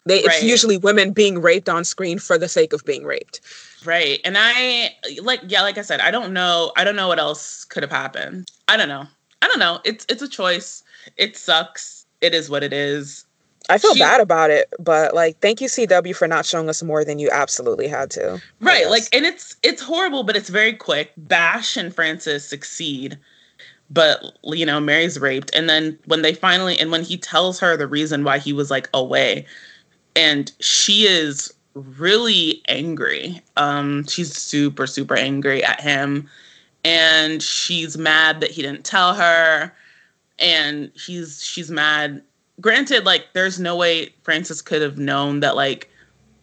[0.06, 0.26] They, right.
[0.26, 3.40] It's usually women being raped on screen for the sake of being raped.
[3.86, 4.20] Right.
[4.26, 7.64] And I like yeah, like I said, I don't know I don't know what else
[7.66, 8.50] could have happened.
[8.68, 9.06] I don't know.
[9.42, 9.80] I don't know.
[9.84, 10.83] It's it's a choice.
[11.18, 12.06] It sucks.
[12.22, 13.26] It is what it is.
[13.70, 16.84] I feel she, bad about it, but like thank you CW for not showing us
[16.84, 18.42] more than you absolutely had to.
[18.60, 18.90] Right.
[18.90, 21.12] Like and it's it's horrible, but it's very quick.
[21.16, 23.18] Bash and Francis succeed.
[23.90, 27.78] But you know, Mary's raped and then when they finally and when he tells her
[27.78, 29.46] the reason why he was like away
[30.16, 33.42] and she is really angry.
[33.56, 36.30] Um she's super super angry at him
[36.84, 39.72] and she's mad that he didn't tell her
[40.40, 42.22] and he's she's mad.
[42.62, 45.90] Granted like there's no way francis could have known that like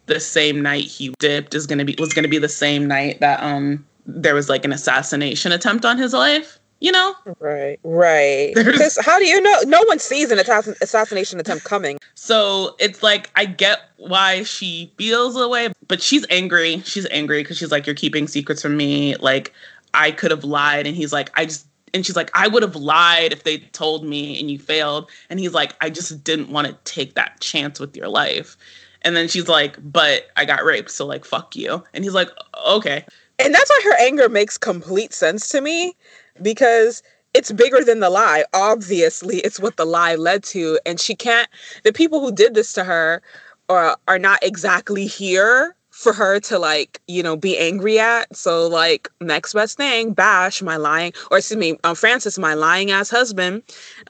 [0.07, 3.41] the same night he dipped is gonna be was gonna be the same night that
[3.43, 7.14] um there was like an assassination attempt on his life you know?
[7.41, 8.55] Right right.
[8.55, 9.55] Because how do you know?
[9.66, 11.99] No one sees an assassination attempt coming.
[12.14, 16.80] So it's like i get why she feels the way but she's angry.
[16.86, 19.14] She's angry because she's like you're keeping secrets from me.
[19.16, 19.53] Like
[19.93, 20.86] I could have lied.
[20.86, 24.05] And he's like, I just, and she's like, I would have lied if they told
[24.05, 25.11] me and you failed.
[25.28, 28.57] And he's like, I just didn't want to take that chance with your life.
[29.03, 30.91] And then she's like, but I got raped.
[30.91, 31.82] So like, fuck you.
[31.95, 32.28] And he's like,
[32.66, 33.05] okay.
[33.38, 35.97] And that's why her anger makes complete sense to me
[36.43, 38.45] because it's bigger than the lie.
[38.53, 40.78] Obviously, it's what the lie led to.
[40.84, 41.49] And she can't,
[41.84, 43.22] the people who did this to her
[43.68, 48.35] are, are not exactly here for her to like you know be angry at.
[48.35, 52.91] So like next best thing bash my lying or excuse me um, francis my lying
[52.91, 53.63] ass husband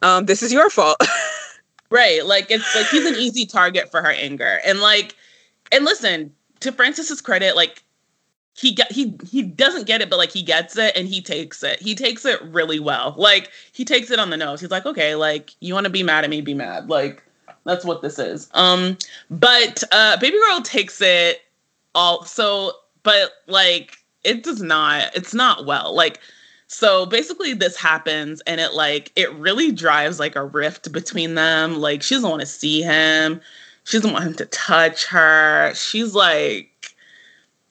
[0.03, 0.97] um this is your fault.
[1.93, 4.61] Right like it's like he's an easy target for her anger.
[4.65, 5.17] And like
[5.73, 7.83] and listen to francis's credit like
[8.57, 11.65] he get he he doesn't get it but like he gets it and he takes
[11.65, 11.83] it.
[11.83, 13.17] He takes it really well.
[13.19, 14.61] Like he takes it on the nose.
[14.61, 16.89] He's like okay like you want to be mad at me be mad.
[16.89, 17.25] Like
[17.65, 18.49] that's what this is.
[18.55, 18.97] Um
[19.29, 21.43] but uh baby girl takes it
[21.95, 22.73] all so
[23.03, 25.95] but like it does not it's not well.
[25.95, 26.21] Like
[26.67, 31.81] so basically this happens and it like it really drives like a rift between them.
[31.81, 33.41] Like she doesn't want to see him.
[33.85, 35.73] She doesn't want him to touch her.
[35.75, 36.95] She's like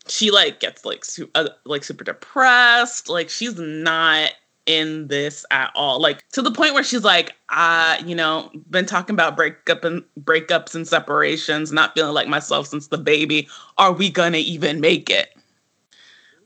[0.08, 3.10] she like gets like su- uh, like super depressed.
[3.10, 4.32] Like she's not
[4.70, 6.00] in this at all.
[6.00, 10.04] Like to the point where she's like, I, you know, been talking about breakup and
[10.22, 13.50] breakups and separations, not feeling like myself since the baby.
[13.80, 15.36] Are we gonna even make it?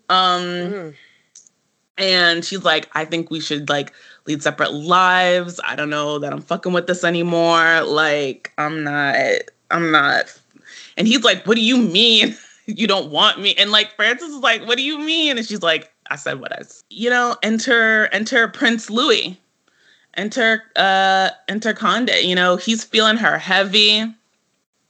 [0.07, 0.89] Um mm-hmm.
[1.97, 3.91] and she's like, I think we should like
[4.25, 5.59] lead separate lives.
[5.65, 7.81] I don't know that I'm fucking with this anymore.
[7.81, 9.15] Like, I'm not,
[9.69, 10.33] I'm not.
[10.95, 12.37] And he's like, What do you mean?
[12.67, 13.53] you don't want me?
[13.55, 15.37] And like Francis is like, What do you mean?
[15.37, 16.61] And she's like, I said what I,
[16.91, 19.35] you know, enter enter Prince Louis,
[20.13, 22.11] enter uh enter Conde.
[22.21, 24.05] You know, he's feeling her heavy.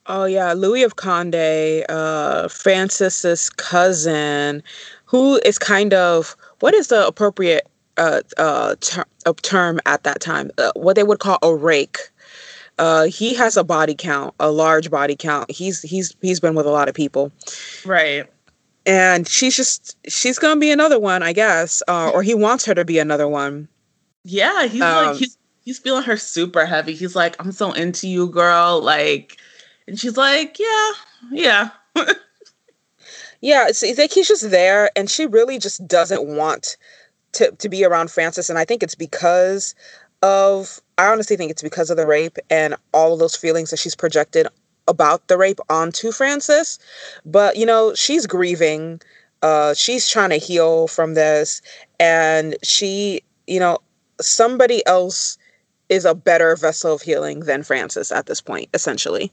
[0.05, 4.61] Oh yeah, Louis of Conde, uh, Francis's cousin,
[5.05, 9.05] who is kind of what is the appropriate uh, uh, ter-
[9.43, 10.51] term at that time?
[10.57, 11.99] Uh, what they would call a rake.
[12.79, 15.49] Uh, he has a body count, a large body count.
[15.49, 17.31] He's he's he's been with a lot of people.
[17.85, 18.27] Right
[18.85, 22.75] and she's just she's gonna be another one, I guess, uh, or he wants her
[22.75, 23.67] to be another one.
[24.23, 26.93] Yeah, he's um, like he's he's feeling her super heavy.
[26.93, 28.81] He's like, I'm so into you, girl.
[28.81, 29.37] Like,
[29.87, 30.91] and she's like, yeah,
[31.31, 31.69] yeah.
[33.41, 36.77] yeah, it's, it's like he's just there, and she really just doesn't want
[37.33, 39.75] to to be around Francis, and I think it's because
[40.21, 43.77] of I honestly think it's because of the rape and all of those feelings that
[43.77, 44.47] she's projected
[44.87, 46.79] about the rape onto Francis.
[47.25, 49.01] But you know, she's grieving.
[49.41, 51.61] Uh, she's trying to heal from this,
[51.99, 53.77] and she, you know,
[54.21, 55.37] somebody else
[55.89, 59.31] is a better vessel of healing than Francis at this point, essentially.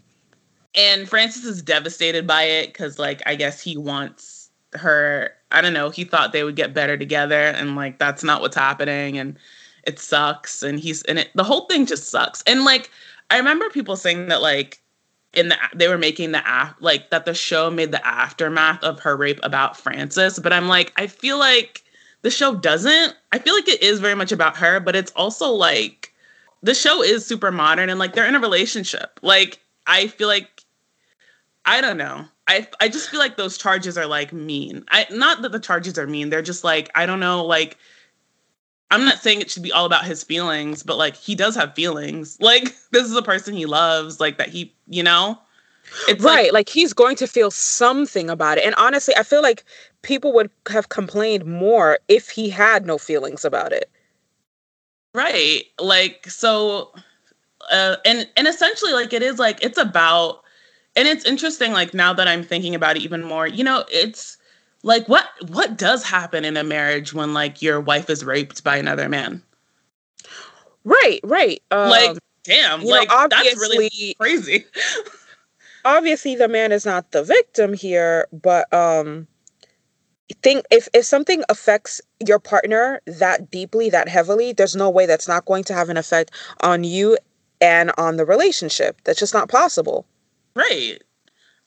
[0.75, 5.33] And Francis is devastated by it because, like, I guess he wants her.
[5.53, 5.91] I don't know.
[5.91, 9.37] He thought they would get better together, and like that's not what's happening, and
[9.85, 10.63] it sucks.
[10.63, 11.31] And he's and it.
[11.35, 12.43] The whole thing just sucks.
[12.47, 12.91] And like,
[13.31, 14.81] I remember people saying that like
[15.33, 19.01] in the they were making the af- like that the show made the aftermath of
[19.01, 21.83] her rape about Francis, but I'm like, I feel like
[22.23, 23.15] the show doesn't.
[23.33, 26.13] I feel like it is very much about her, but it's also like
[26.63, 29.21] the show is super modern and like they're in a relationship.
[29.23, 30.65] Like I feel like
[31.65, 32.25] I don't know.
[32.49, 34.85] I I just feel like those charges are like mean.
[34.89, 36.31] I not that the charges are mean.
[36.31, 37.79] They're just like I don't know like
[38.91, 41.75] I'm not saying it should be all about his feelings, but like he does have
[41.75, 42.37] feelings.
[42.41, 45.39] Like this is a person he loves, like that he, you know.
[46.07, 48.65] It's right, like, like he's going to feel something about it.
[48.65, 49.65] And honestly, I feel like
[50.03, 53.91] people would have complained more if he had no feelings about it.
[55.15, 55.65] Right.
[55.79, 56.93] Like so
[57.71, 60.43] uh and and essentially like it is like it's about
[60.97, 64.39] and it's interesting like now that I'm thinking about it even more, you know, it's
[64.83, 68.77] like what what does happen in a marriage when like your wife is raped by
[68.77, 69.43] another man?
[70.85, 71.63] Right, right.
[71.71, 74.65] Um, like damn, like know, that's really crazy.
[75.85, 79.27] obviously the man is not the victim here, but um
[80.43, 85.27] think if if something affects your partner that deeply that heavily there's no way that's
[85.27, 87.19] not going to have an effect on you
[87.61, 90.07] and on the relationship that's just not possible
[90.55, 91.03] right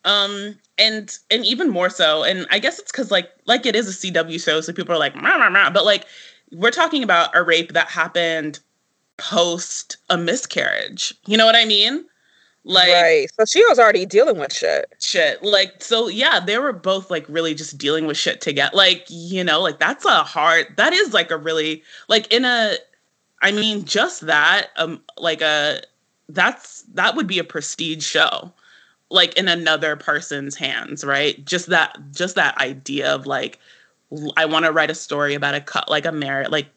[0.05, 3.87] um and and even more so and i guess it's because like like it is
[3.87, 6.05] a cw show so people are like rah, rah, rah, but like
[6.51, 8.59] we're talking about a rape that happened
[9.17, 12.05] post a miscarriage you know what i mean
[12.65, 13.27] like right.
[13.37, 14.93] So she was already dealing with shit.
[14.99, 15.43] Shit.
[15.43, 18.75] Like so yeah, they were both like really just dealing with shit together.
[18.75, 22.75] Like, you know, like that's a hard that is like a really like in a
[23.41, 25.81] I mean, just that um like a
[26.29, 28.53] that's that would be a prestige show.
[29.13, 31.43] Like in another person's hands, right?
[31.45, 33.59] Just that just that idea of like
[34.35, 36.67] I want to write a story about a cut like a marriage like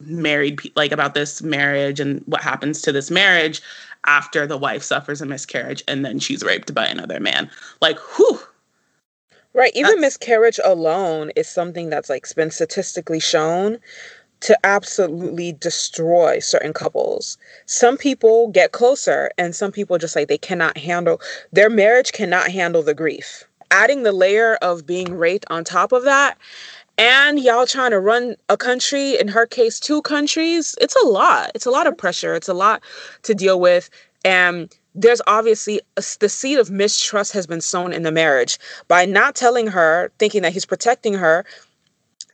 [0.00, 3.60] married like about this marriage and what happens to this marriage
[4.06, 7.50] after the wife suffers a miscarriage and then she's raped by another man.
[7.80, 8.38] Like, whew.
[9.54, 9.72] Right.
[9.74, 13.78] Even that's- miscarriage alone is something that's like been statistically shown
[14.40, 17.38] to absolutely destroy certain couples.
[17.66, 21.20] Some people get closer and some people just like they cannot handle
[21.52, 23.44] their marriage cannot handle the grief.
[23.70, 26.38] Adding the layer of being raped on top of that
[26.98, 31.50] and y'all trying to run a country in her case two countries it's a lot
[31.54, 32.82] it's a lot of pressure it's a lot
[33.22, 33.88] to deal with
[34.24, 38.58] and there's obviously uh, a, the seed of mistrust has been sown in the marriage
[38.88, 41.44] by not telling her thinking that he's protecting her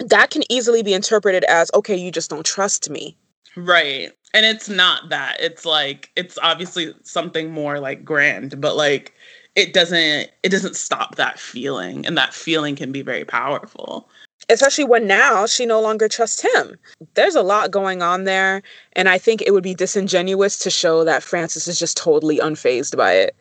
[0.01, 3.17] that can easily be interpreted as okay you just don't trust me
[3.57, 9.15] right and it's not that it's like it's obviously something more like grand but like
[9.55, 14.09] it doesn't it doesn't stop that feeling and that feeling can be very powerful
[14.49, 16.77] especially when now she no longer trusts him.
[17.15, 18.63] There's a lot going on there,
[18.95, 22.97] and I think it would be disingenuous to show that Francis is just totally unfazed
[22.97, 23.37] by it.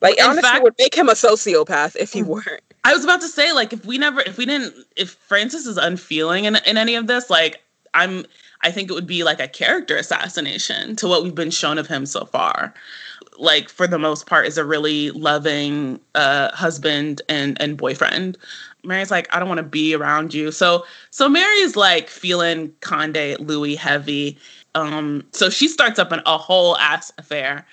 [0.00, 2.26] Like well, honestly, fact, would make him a sociopath if he mm.
[2.26, 2.65] weren't.
[2.86, 5.76] I was about to say, like, if we never, if we didn't, if Francis is
[5.76, 7.60] unfeeling in, in any of this, like,
[7.94, 8.24] I'm,
[8.62, 11.88] I think it would be like a character assassination to what we've been shown of
[11.88, 12.72] him so far.
[13.38, 18.38] Like, for the most part, is a really loving uh, husband and and boyfriend.
[18.84, 20.52] Mary's like, I don't want to be around you.
[20.52, 24.38] So so Mary's like feeling Conde Louis heavy.
[24.76, 27.66] Um, so she starts up an, a whole ass affair.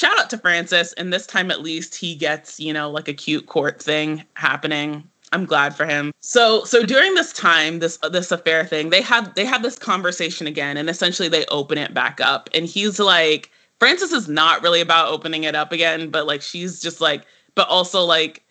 [0.00, 3.12] Shout out to Francis, and this time at least he gets, you know, like a
[3.12, 5.06] cute court thing happening.
[5.30, 6.10] I'm glad for him.
[6.20, 9.78] So so during this time, this uh, this affair thing, they have they have this
[9.78, 12.48] conversation again, and essentially they open it back up.
[12.54, 16.80] And he's like, Francis is not really about opening it up again, but like she's
[16.80, 18.42] just like, but also like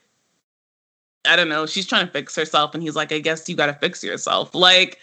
[1.28, 2.76] I don't know, she's trying to fix herself.
[2.76, 4.54] And he's like, I guess you got to fix yourself.
[4.54, 5.00] Like,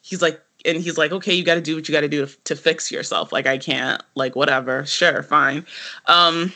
[0.00, 2.26] he's like, and he's like, okay, you got to do what you got to do
[2.44, 3.32] to fix yourself.
[3.32, 4.84] Like, I can't, like, whatever.
[4.86, 5.64] Sure, fine.
[6.06, 6.52] Um,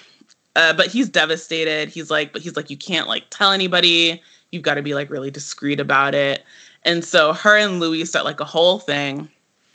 [0.57, 1.89] uh, but he's devastated.
[1.89, 4.23] He's like, but he's like, you can't like tell anybody.
[4.53, 6.45] you've got to be like really discreet about it.
[6.85, 9.29] And so her and Louis start like a whole thing.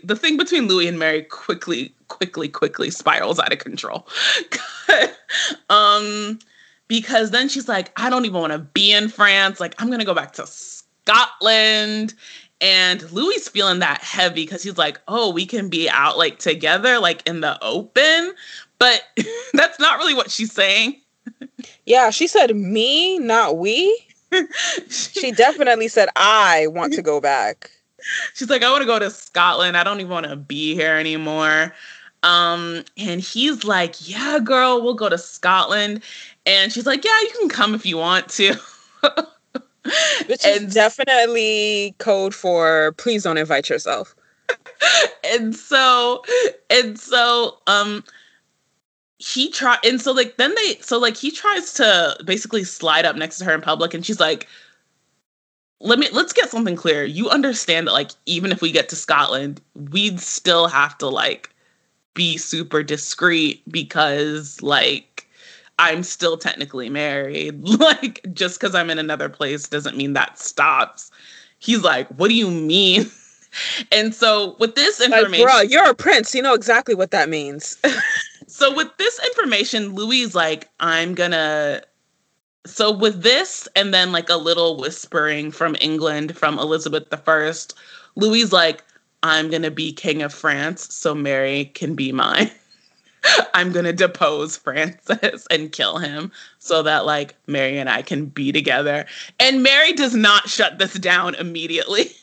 [0.04, 4.08] The thing between Louis and Mary quickly, quickly, quickly spirals out of control.
[5.70, 6.40] um,
[6.88, 9.60] because then she's like, I don't even want to be in France.
[9.60, 12.14] Like, I'm gonna go back to Scotland.
[12.62, 17.00] And Louis feeling that heavy because he's like, oh, we can be out like together,
[17.00, 18.34] like in the open.
[18.80, 19.04] But
[19.54, 21.00] that's not really what she's saying.
[21.86, 23.98] Yeah, she said me, not we.
[24.90, 27.72] she definitely said I want to go back.
[28.34, 29.76] She's like, I want to go to Scotland.
[29.76, 31.74] I don't even want to be here anymore.
[32.24, 36.04] Um, and he's like, Yeah, girl, we'll go to Scotland.
[36.46, 38.56] And she's like, Yeah, you can come if you want to.
[40.28, 44.16] Which and, is definitely code for please don't invite yourself.
[45.24, 46.24] and so
[46.70, 48.04] and so um
[49.20, 53.16] he try and so like then they so like he tries to basically slide up
[53.16, 54.48] next to her in public and she's like
[55.82, 58.96] let me let's get something clear you understand that like even if we get to
[58.96, 59.62] scotland
[59.92, 61.54] we'd still have to like
[62.14, 65.19] be super discreet because like
[65.80, 71.10] i'm still technically married like just because i'm in another place doesn't mean that stops
[71.58, 73.10] he's like what do you mean
[73.92, 77.28] and so with this information like, bro you're a prince you know exactly what that
[77.28, 77.78] means
[78.50, 81.84] So with this information, Louis like, I'm gonna.
[82.66, 87.74] So with this, and then like a little whispering from England from Elizabeth I,
[88.16, 88.84] Louis like,
[89.22, 92.50] I'm gonna be king of France, so Mary can be mine.
[93.54, 98.52] I'm gonna depose Francis and kill him so that like Mary and I can be
[98.52, 99.06] together.
[99.40, 102.12] And Mary does not shut this down immediately.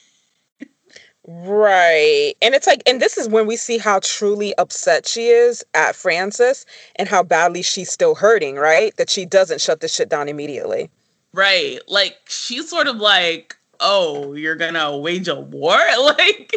[1.29, 2.35] Right.
[2.41, 5.97] And it's like, and this is when we see how truly upset she is at
[5.97, 6.65] Francis
[6.97, 8.97] and how badly she's still hurting, right?
[8.97, 10.89] That she doesn't shut this shit down immediately.
[11.33, 11.81] Right.
[11.89, 15.79] Like, she's sort of like, oh, you're gonna wage a war?
[15.99, 16.55] Like,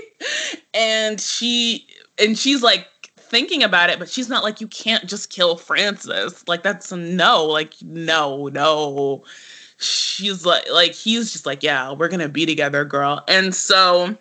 [0.76, 1.88] and she,
[2.20, 2.88] and she's like,
[3.30, 6.48] thinking about it, but she's not like, you can't just kill Francis.
[6.48, 7.46] Like, that's no.
[7.46, 9.24] Like, no, no.
[9.78, 13.24] She's like, like, he's just like, yeah, we're gonna be together, girl.
[13.28, 14.18] And so,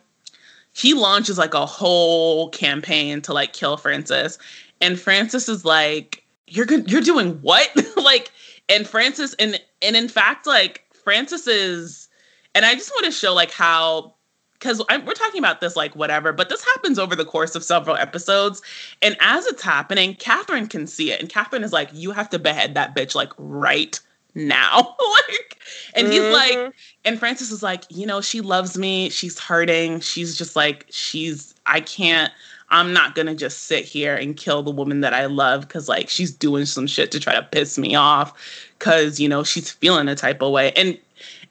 [0.79, 4.39] he launches like a whole campaign to like kill Francis.
[4.81, 7.69] And Francis is like, You're good you're doing what?
[7.97, 8.31] like,
[8.69, 12.09] and Francis and and in fact, like Francis is
[12.55, 14.15] and I just want to show like how
[14.59, 17.97] because we're talking about this like whatever, but this happens over the course of several
[17.97, 18.61] episodes.
[19.03, 21.21] And as it's happening, Catherine can see it.
[21.21, 23.99] And Catherine is like, you have to behead that bitch like right
[24.35, 24.79] now.
[25.29, 25.59] like,
[25.95, 26.13] and mm-hmm.
[26.13, 29.11] he's like, and Francis is like, you know, she loves me.
[29.11, 30.01] She's hurting.
[30.01, 32.33] She's just like, she's, I can't,
[32.71, 36.09] I'm not gonna just sit here and kill the woman that I love because like
[36.09, 38.35] she's doing some shit to try to piss me off
[38.79, 40.73] because you know she's feeling a type of way.
[40.73, 40.99] And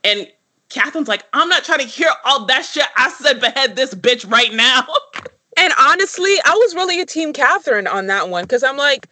[0.04, 0.32] and
[0.70, 2.86] Catherine's like, I'm not trying to hear all that shit.
[2.96, 4.86] I said behead this bitch right now.
[5.58, 9.08] and honestly, I was really a team Catherine on that one because I'm like,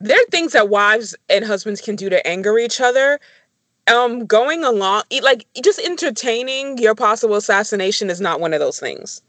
[0.00, 3.20] there are things that wives and husbands can do to anger each other.
[3.88, 9.22] Um going along like just entertaining your possible assassination is not one of those things.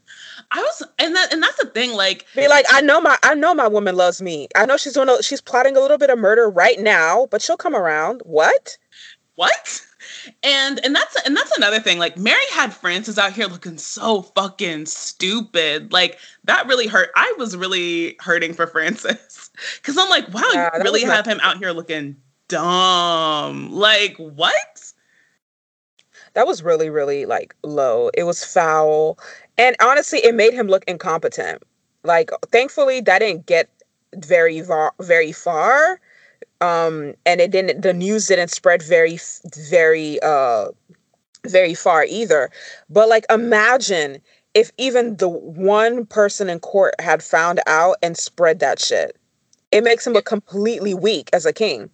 [0.52, 3.34] I was and that and that's the thing like be like i know my i
[3.34, 4.48] know my woman loves me.
[4.54, 7.42] I know she's doing a, she's plotting a little bit of murder right now but
[7.42, 8.22] she'll come around.
[8.24, 8.78] What?
[9.34, 9.82] What
[10.42, 14.22] and and that's and that's another thing like mary had francis out here looking so
[14.22, 15.92] fucking stupid.
[15.92, 17.10] Like that really hurt.
[17.16, 19.50] I was really hurting for francis.
[19.76, 22.16] Because i'm like wow yeah, you really have him out here looking
[22.48, 23.72] dumb.
[23.72, 24.92] Like what?
[26.34, 28.10] That was really really like low.
[28.14, 29.18] It was foul.
[29.56, 31.62] And honestly it made him look incompetent.
[32.02, 33.68] Like thankfully that didn't get
[34.16, 34.62] very
[35.00, 36.00] very far
[36.64, 39.18] um and it didn't the news didn't spread very
[39.70, 40.66] very uh
[41.46, 42.50] very far either
[42.88, 44.18] but like imagine
[44.54, 49.16] if even the one person in court had found out and spread that shit
[49.70, 51.90] it makes him look completely weak as a king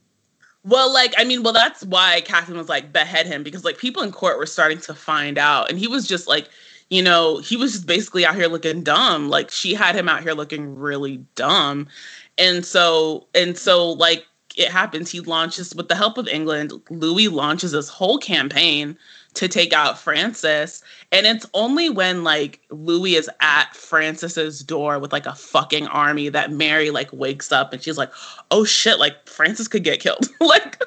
[0.63, 4.03] well, like, I mean, well, that's why Catherine was like, behead him because like people
[4.03, 5.71] in court were starting to find out.
[5.71, 6.49] And he was just like,
[6.91, 9.31] you know, he was just basically out here looking dumb.
[9.31, 11.89] Like she had him out here looking really dumb.
[12.37, 14.27] And so, and so, like,
[14.57, 15.11] it happens.
[15.11, 16.73] He launches with the help of England.
[16.91, 18.97] Louis launches this whole campaign
[19.35, 20.83] to take out Francis.
[21.13, 26.29] And it's only when like Louis is at Francis's door with like a fucking army
[26.29, 28.11] that Mary like wakes up and she's like,
[28.51, 30.83] "Oh shit, like Francis could get killed." like,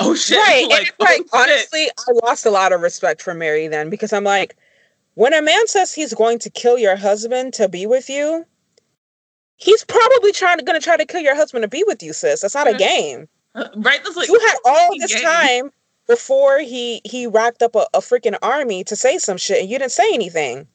[0.00, 0.66] "Oh shit." Right.
[0.68, 4.24] Like, oh, like honestly, I lost a lot of respect for Mary then because I'm
[4.24, 4.56] like,
[5.14, 8.44] when a man says he's going to kill your husband to be with you,
[9.56, 12.42] he's probably trying to gonna try to kill your husband to be with you, sis.
[12.42, 13.28] That's not a game.
[13.54, 14.00] Uh, right?
[14.02, 15.22] That's like you had all this game.
[15.22, 15.70] time
[16.06, 19.78] before he he racked up a, a freaking army to say some shit and you
[19.78, 20.66] didn't say anything.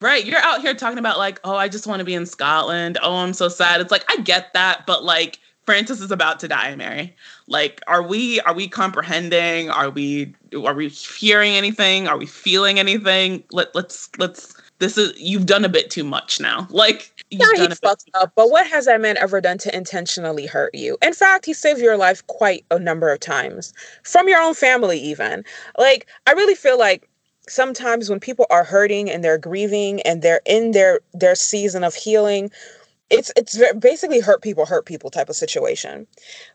[0.00, 0.24] Right.
[0.24, 2.96] You're out here talking about like, oh, I just want to be in Scotland.
[3.02, 3.82] Oh, I'm so sad.
[3.82, 7.14] It's like I get that, but like Francis is about to die, Mary.
[7.46, 9.70] Like, are we are we comprehending?
[9.70, 10.34] Are we
[10.66, 12.08] are we hearing anything?
[12.08, 13.44] Are we feeling anything?
[13.52, 16.66] Let let's let's this is you've done a bit too much now.
[16.70, 18.32] Like yeah, he fucked up.
[18.34, 20.96] But what has that man ever done to intentionally hurt you?
[21.02, 24.98] In fact, he saved your life quite a number of times from your own family,
[24.98, 25.44] even.
[25.78, 27.08] Like I really feel like
[27.48, 31.94] sometimes when people are hurting and they're grieving and they're in their their season of
[31.94, 32.50] healing
[33.10, 36.06] it's it's basically hurt people hurt people type of situation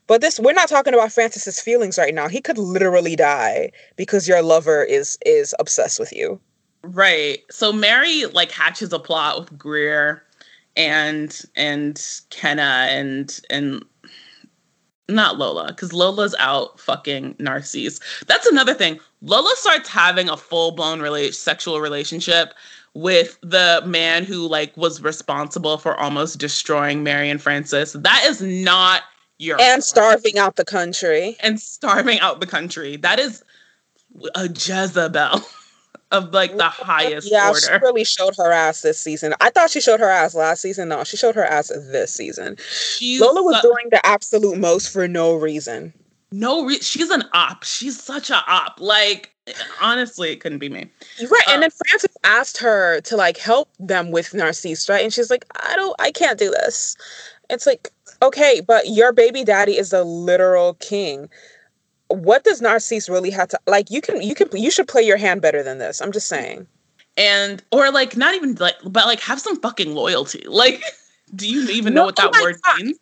[0.07, 4.27] but this we're not talking about francis's feelings right now he could literally die because
[4.27, 6.39] your lover is is obsessed with you
[6.83, 10.23] right so mary like hatches a plot with greer
[10.75, 13.83] and and kenna and and
[15.07, 17.99] not Lola, because Lola's out fucking Narcisse.
[18.27, 18.99] That's another thing.
[19.21, 22.53] Lola starts having a full blown rela- sexual relationship
[22.95, 27.93] with the man who like was responsible for almost destroying Mary and Francis.
[27.93, 29.03] That is not
[29.37, 32.95] your and starving out the country and starving out the country.
[32.95, 33.43] That is
[34.33, 35.41] a Jezebel.
[36.11, 37.59] of like the highest yeah, order.
[37.59, 39.33] she really showed her ass this season.
[39.41, 40.87] I thought she showed her ass last season.
[40.89, 42.57] No, she showed her ass this season.
[42.69, 45.93] She's Lola was doing the absolute most for no reason.
[46.39, 47.63] No, re- she's an op.
[47.63, 48.79] She's such a op.
[48.79, 49.33] Like
[49.81, 50.89] honestly, it couldn't be me.
[51.21, 55.03] Right, and then um, Francis asked her to like help them with Narcisse, right?
[55.03, 56.97] And she's like, I don't, I can't do this.
[57.49, 61.29] It's like, okay, but your baby daddy is a literal king
[62.07, 63.89] what does Narcisse really have to like?
[63.89, 66.01] You can you can you should play your hand better than this.
[66.01, 66.67] I'm just saying.
[67.17, 70.43] And or like not even like but like have some fucking loyalty.
[70.47, 70.83] Like,
[71.35, 72.81] do you even no, know what that oh word God.
[72.81, 72.99] means?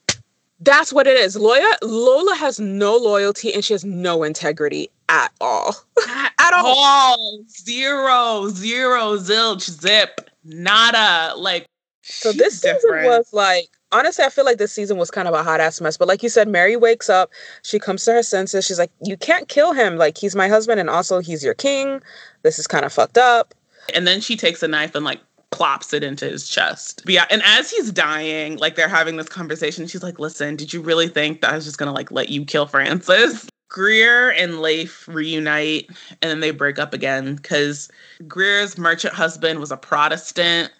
[0.64, 1.36] That's what it is.
[1.36, 5.76] Lola Lola has no loyalty and she has no integrity at all.
[6.40, 6.76] At, all.
[6.78, 7.44] all.
[7.48, 11.34] Zero, zero, zilch, zip, nada.
[11.38, 11.66] Like
[12.02, 13.04] so this different.
[13.04, 15.80] season was like honestly, I feel like this season was kind of a hot ass
[15.80, 15.96] mess.
[15.96, 17.30] But like you said, Mary wakes up,
[17.62, 18.66] she comes to her senses.
[18.66, 19.98] She's like, You can't kill him.
[19.98, 22.02] Like, he's my husband, and also he's your king.
[22.42, 23.54] This is kind of fucked up.
[23.94, 25.22] And then she takes a knife and like
[25.54, 27.02] plops it into his chest.
[27.06, 30.74] But yeah, and as he's dying, like they're having this conversation, she's like, Listen, did
[30.74, 33.48] you really think that I was just gonna like let you kill Francis?
[33.70, 35.90] Greer and Leith reunite
[36.22, 37.90] and then they break up again because
[38.28, 40.72] Greer's merchant husband was a Protestant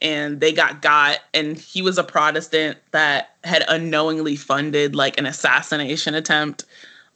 [0.00, 5.26] and they got got and he was a protestant that had unknowingly funded like an
[5.26, 6.64] assassination attempt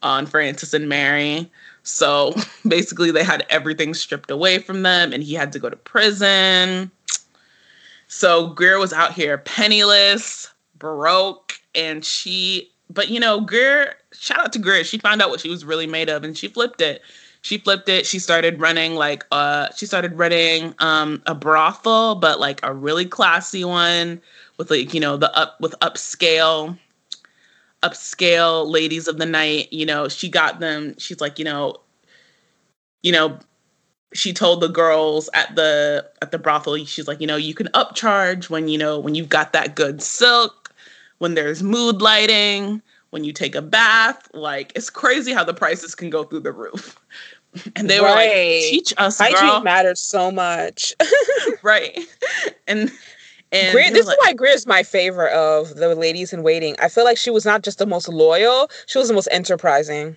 [0.03, 1.51] on francis and mary
[1.85, 2.35] so
[2.69, 6.91] basically they had everything stripped away from them and he had to go to prison.
[8.09, 14.53] So greer was out here penniless broke and she but you know greer shout out
[14.55, 14.83] to greer.
[14.83, 17.03] She found out what she was really made of and she flipped it.
[17.43, 18.07] She flipped it.
[18.07, 23.05] She started running like uh she started running um a brothel, but like a really
[23.05, 24.21] classy one
[24.57, 26.79] with like, you know, the up with upscale
[27.85, 31.77] upscale ladies of the night, you know, she got them, she's like, you know,
[33.03, 33.39] you know,
[34.15, 37.67] she told the girls at the at the brothel, she's like, you know, you can
[37.69, 40.73] upcharge when you know when you've got that good silk,
[41.19, 42.81] when there's mood lighting,
[43.11, 44.29] when you take a bath.
[44.33, 46.99] Like it's crazy how the prices can go through the roof.
[47.77, 48.03] and they right.
[48.03, 49.61] were like, "Teach us, hygiene girl.
[49.63, 50.95] matters so much."
[51.63, 51.99] right,
[52.67, 52.91] and
[53.55, 56.75] and Greer, this like, is why Greer is my favorite of the ladies in waiting.
[56.81, 60.17] I feel like she was not just the most loyal; she was the most enterprising.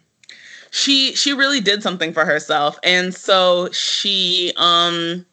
[0.71, 5.25] She she really did something for herself, and so she um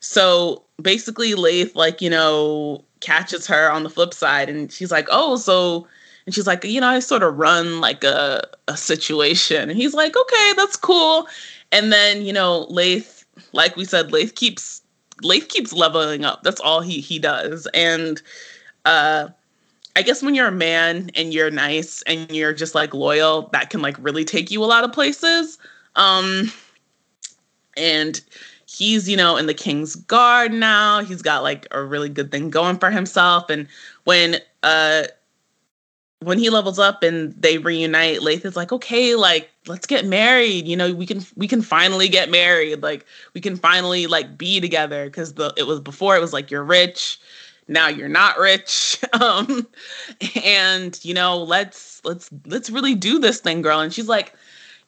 [0.00, 5.08] so basically Leith like you know catches her on the flip side, and she's like,
[5.10, 5.86] "Oh, so."
[6.26, 9.70] And she's like, you know, I sort of run like a, a situation.
[9.70, 11.28] And he's like, okay, that's cool.
[11.70, 14.82] And then, you know, Leith, like we said, Leith keeps
[15.22, 16.42] Leith keeps leveling up.
[16.42, 17.66] That's all he he does.
[17.74, 18.20] And
[18.84, 19.28] uh
[19.94, 23.70] I guess when you're a man and you're nice and you're just like loyal, that
[23.70, 25.58] can like really take you a lot of places.
[25.94, 26.52] Um
[27.76, 28.20] and
[28.66, 31.02] he's, you know, in the King's Guard now.
[31.02, 33.48] He's got like a really good thing going for himself.
[33.48, 33.68] And
[34.04, 35.04] when uh
[36.20, 40.66] when he levels up and they reunite, Leith is like, okay, like let's get married.
[40.66, 42.82] You know, we can we can finally get married.
[42.82, 46.50] Like we can finally like be together because the it was before it was like
[46.50, 47.18] you're rich,
[47.68, 49.00] now you're not rich.
[49.20, 49.66] Um,
[50.44, 53.80] and you know, let's let's let's really do this thing, girl.
[53.80, 54.34] And she's like,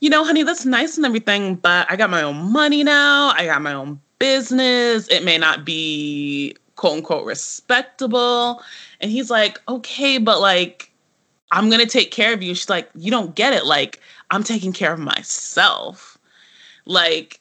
[0.01, 3.31] you know, honey, that's nice and everything, but I got my own money now.
[3.31, 5.09] I got my own business.
[5.09, 8.62] It may not be quote unquote respectable.
[9.01, 10.93] And he's like, okay, but like
[11.51, 12.55] I'm to take care of you.
[12.55, 13.64] She's like, you don't get it.
[13.64, 14.01] Like,
[14.31, 16.18] I'm taking care of myself.
[16.85, 17.41] Like,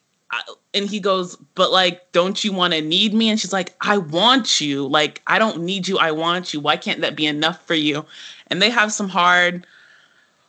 [0.74, 3.30] and he goes, but like, don't you want to need me?
[3.30, 4.88] And she's like, I want you.
[4.88, 5.98] Like, I don't need you.
[5.98, 6.60] I want you.
[6.60, 8.06] Why can't that be enough for you?
[8.48, 9.66] And they have some hard,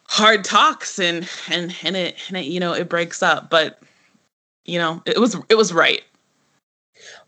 [0.04, 3.80] hard talks and, and, and it, and it, you know, it breaks up, but
[4.64, 6.02] you know, it was, it was right.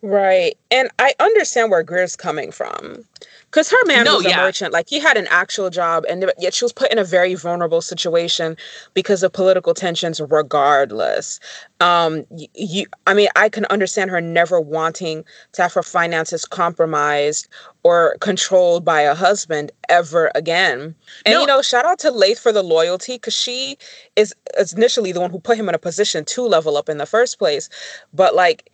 [0.03, 0.59] Right.
[0.71, 3.05] And I understand where Greer's coming from.
[3.51, 4.37] Because her man no, was a yeah.
[4.37, 4.73] merchant.
[4.73, 7.83] Like he had an actual job, and yet she was put in a very vulnerable
[7.83, 8.57] situation
[8.95, 11.41] because of political tensions, regardless.
[11.81, 12.25] Um,
[12.55, 17.49] you, I mean, I can understand her never wanting to have her finances compromised
[17.83, 20.95] or controlled by a husband ever again.
[21.27, 21.41] And no.
[21.41, 23.79] you know, shout out to Leith for the loyalty because she
[24.15, 26.99] is, is initially the one who put him in a position to level up in
[26.99, 27.69] the first place.
[28.13, 28.71] But like,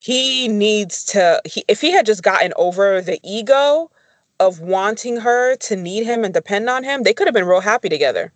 [0.00, 1.40] he needs to.
[1.44, 3.90] He, if he had just gotten over the ego
[4.40, 7.60] of wanting her to need him and depend on him, they could have been real
[7.60, 8.32] happy together.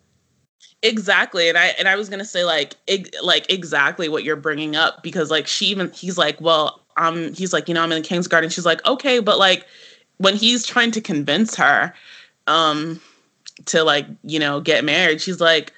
[0.82, 4.76] Exactly, and I and I was gonna say like ig- like exactly what you're bringing
[4.76, 8.02] up because like she even he's like well um he's like you know I'm in
[8.02, 9.66] the King's Garden she's like okay but like
[10.18, 11.92] when he's trying to convince her
[12.46, 13.00] um
[13.66, 15.72] to like you know get married she's like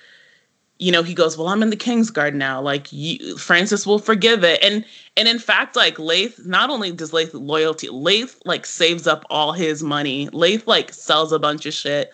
[0.83, 2.61] you know, he goes, "Well, I'm in the King's Guard now.
[2.61, 4.85] Like, you, Francis will forgive it." And
[5.17, 9.53] and in fact, like Leith, not only does Leith loyalty, Leith like saves up all
[9.53, 10.29] his money.
[10.33, 12.13] Leith like sells a bunch of shit,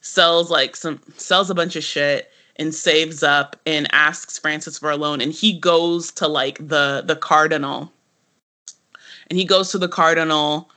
[0.00, 4.90] sells like some sells a bunch of shit and saves up and asks Francis for
[4.90, 5.20] a loan.
[5.20, 7.92] And he goes to like the the cardinal,
[9.30, 10.70] and he goes to the cardinal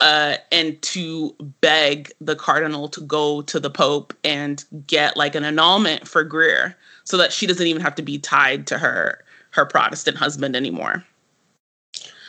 [0.00, 5.44] uh, and to beg the cardinal to go to the pope and get like an
[5.44, 9.64] annulment for Greer so that she doesn't even have to be tied to her her
[9.64, 11.02] Protestant husband anymore.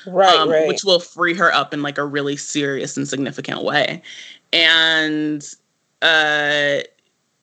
[0.06, 0.68] Right, um, right.
[0.68, 4.02] Which will free her up in like a really serious and significant way.
[4.54, 5.44] And
[6.02, 6.80] uh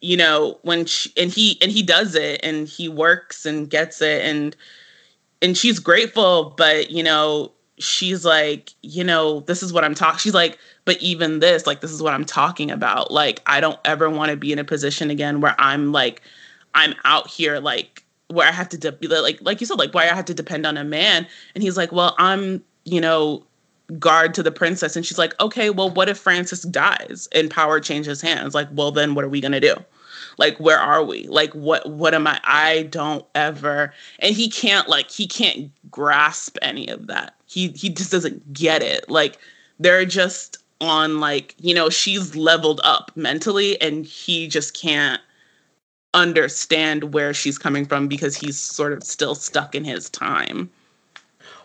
[0.01, 4.01] you know when she and he and he does it and he works and gets
[4.01, 4.55] it and
[5.43, 10.18] and she's grateful but you know she's like, you know, this is what I'm talking.
[10.18, 13.11] She's like, but even this, like, this is what I'm talking about.
[13.11, 16.22] Like, I don't ever want to be in a position again where I'm like,
[16.75, 20.05] I'm out here, like, where I have to de- like, like you said, like, why
[20.05, 21.27] I have to depend on a man.
[21.55, 23.45] And he's like, well, I'm, you know,
[23.99, 24.97] guard to the princess.
[24.97, 28.55] And she's like, okay, well, what if Francis dies and power changes hands?
[28.55, 29.75] Like, well, then what are we gonna do?
[30.39, 34.89] like where are we like what what am i i don't ever and he can't
[34.89, 39.39] like he can't grasp any of that he he just doesn't get it like
[39.79, 45.21] they're just on like you know she's leveled up mentally and he just can't
[46.13, 50.69] understand where she's coming from because he's sort of still stuck in his time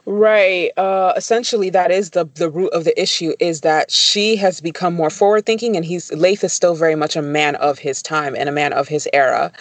[0.06, 0.72] Right.
[0.76, 4.96] Uh, essentially, that is the the root of the issue is that she has become
[4.96, 8.36] more forward thinking, and he's Leith is still very much a man of his time
[8.36, 9.52] and a man of his era.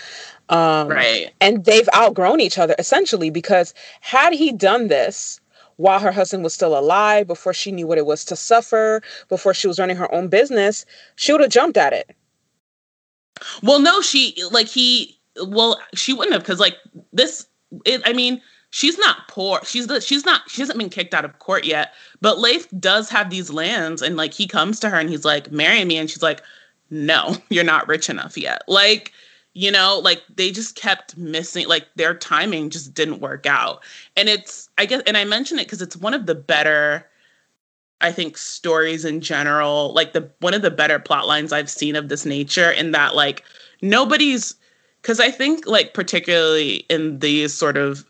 [0.49, 1.31] Um, right.
[1.43, 5.39] And they've outgrown each other essentially because had he done this
[5.79, 9.55] while her husband was still alive, before she knew what it was to suffer, before
[9.55, 10.85] she was running her own business,
[11.17, 12.15] she would have jumped at it.
[13.63, 15.19] Well, no, she like he.
[15.47, 16.77] Well, she wouldn't have because like
[17.13, 17.47] this.
[17.85, 19.61] It, I mean she's not poor.
[19.65, 21.95] She's the she's not she hasn't been kicked out of court yet.
[22.21, 25.51] But Leith does have these lands and like he comes to her and he's like,
[25.51, 25.97] marry me.
[25.97, 26.43] And she's like,
[26.91, 28.63] No, you're not rich enough yet.
[28.69, 29.13] Like,
[29.59, 33.83] you know, like they just kept missing, like their timing just didn't work out.
[34.17, 37.05] And it's I guess and I mention it because it's one of the better
[38.01, 41.97] I think stories in general, like the one of the better plot lines I've seen
[41.97, 43.43] of this nature in that like
[43.83, 44.55] nobody's
[45.03, 48.07] because I think like particularly in these sort of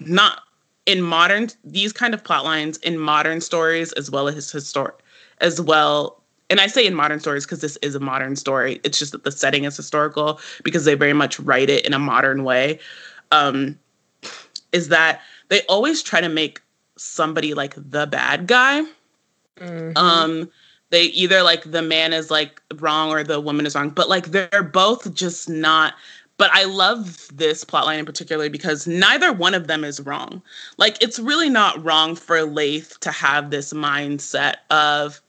[0.00, 0.42] not
[0.86, 4.96] in modern these kind of plot lines in modern stories as well as historic
[5.38, 6.19] as well
[6.50, 9.24] and i say in modern stories because this is a modern story it's just that
[9.24, 12.78] the setting is historical because they very much write it in a modern way
[13.32, 13.78] um,
[14.72, 16.60] is that they always try to make
[16.96, 18.84] somebody like the bad guy
[19.58, 19.96] mm-hmm.
[19.96, 20.50] um
[20.90, 24.26] they either like the man is like wrong or the woman is wrong but like
[24.26, 25.94] they're both just not
[26.40, 30.40] but I love this plotline in particular because neither one of them is wrong.
[30.78, 35.20] Like it's really not wrong for Leith to have this mindset of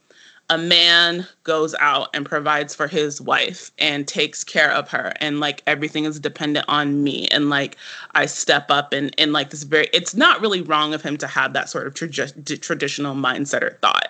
[0.52, 5.40] a man goes out and provides for his wife and takes care of her and
[5.40, 7.78] like everything is dependent on me and like
[8.16, 11.28] I step up and and like this very it's not really wrong of him to
[11.28, 14.10] have that sort of tra- traditional mindset or thought.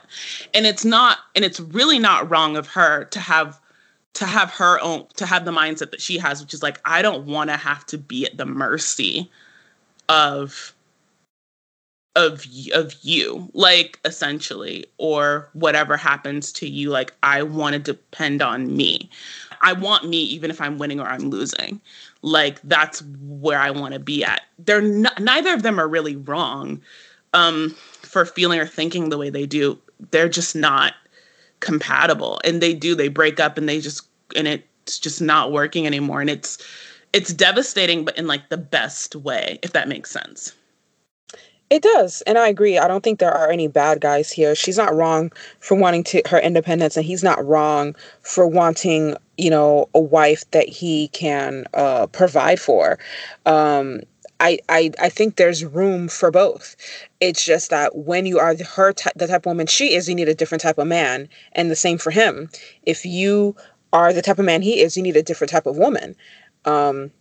[0.56, 3.62] And it's not and it's really not wrong of her to have
[4.14, 7.02] to have her own to have the mindset that she has which is like i
[7.02, 9.32] don't want to have to be at the mercy
[10.10, 10.74] of
[12.16, 18.42] of of you like essentially or whatever happens to you like i want to depend
[18.42, 19.10] on me
[19.62, 21.80] I want me even if I'm winning or I'm losing.
[22.22, 24.42] Like that's where I want to be at.
[24.60, 26.82] They're not, neither of them are really wrong
[27.34, 27.70] um,
[28.02, 29.78] for feeling or thinking the way they do.
[30.12, 30.94] They're just not
[31.60, 32.96] compatible, and they do.
[32.96, 36.58] They break up, and they just and it's just not working anymore, and it's
[37.14, 40.54] it's devastating, but in like the best way, if that makes sense.
[41.72, 42.77] It does, and I agree.
[42.77, 44.56] I don't think there are any bad guys here.
[44.56, 45.31] She's not wrong
[45.61, 50.43] for wanting to her independence, and he's not wrong for wanting, you know, a wife
[50.52, 52.99] that he can uh, provide for.
[53.45, 54.02] Um,
[54.41, 56.76] I, I I think there's room for both.
[57.22, 60.15] It's just that when you are her t- the type of woman she is, you
[60.15, 62.49] need a different type of man, and the same for him.
[62.84, 63.56] If you
[63.93, 66.18] are the type of man he is, you need a different type of woman.
[66.65, 67.11] Um,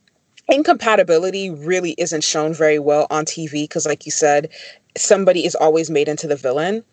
[0.50, 4.50] incompatibility really isn't shown very well on TV because, like you said,
[4.96, 6.84] somebody is always made into the villain.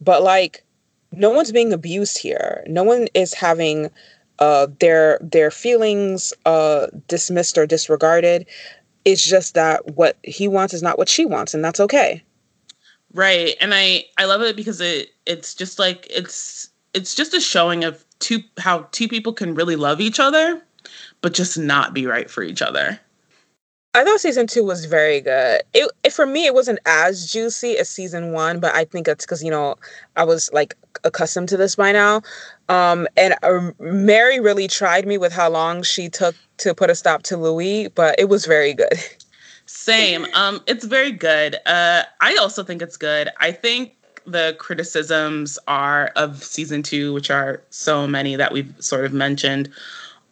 [0.00, 0.64] But like,
[1.12, 2.64] no one's being abused here.
[2.66, 3.90] No one is having
[4.38, 8.46] uh, their their feelings uh, dismissed or disregarded.
[9.04, 12.22] It's just that what he wants is not what she wants, and that's okay.
[13.12, 17.40] Right, and I I love it because it it's just like it's it's just a
[17.40, 20.62] showing of two how two people can really love each other
[21.22, 22.98] but just not be right for each other.
[23.92, 25.62] I thought season two was very good.
[25.74, 29.24] It, it, for me, it wasn't as juicy as season one, but I think it's
[29.24, 29.74] because you know
[30.16, 32.22] I was like accustomed to this by now.
[32.68, 36.94] Um, and uh, Mary really tried me with how long she took to put a
[36.94, 38.94] stop to Louis, but it was very good.
[39.66, 40.26] Same.
[40.34, 41.56] Um, it's very good.
[41.66, 43.28] Uh, I also think it's good.
[43.38, 49.04] I think the criticisms are of season two, which are so many that we've sort
[49.04, 49.68] of mentioned,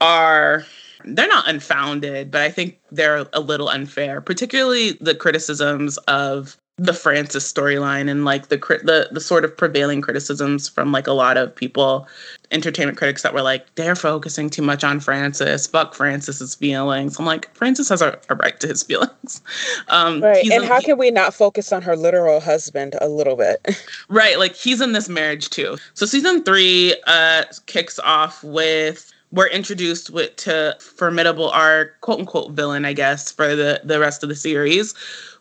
[0.01, 0.65] are
[1.05, 6.95] they're not unfounded, but I think they're a little unfair, particularly the criticisms of the
[6.95, 11.37] Francis storyline and like the the the sort of prevailing criticisms from like a lot
[11.37, 12.07] of people,
[12.53, 15.67] entertainment critics that were like they're focusing too much on Francis.
[15.67, 17.19] Fuck Francis's feelings.
[17.19, 19.43] I'm like Francis has a, a right to his feelings.
[19.89, 23.83] Um, right, and how can we not focus on her literal husband a little bit?
[24.09, 25.77] right, like he's in this marriage too.
[25.95, 32.53] So season three uh kicks off with we're introduced with to formidable our quote unquote
[32.53, 34.95] villain, I guess, for the the rest of the series,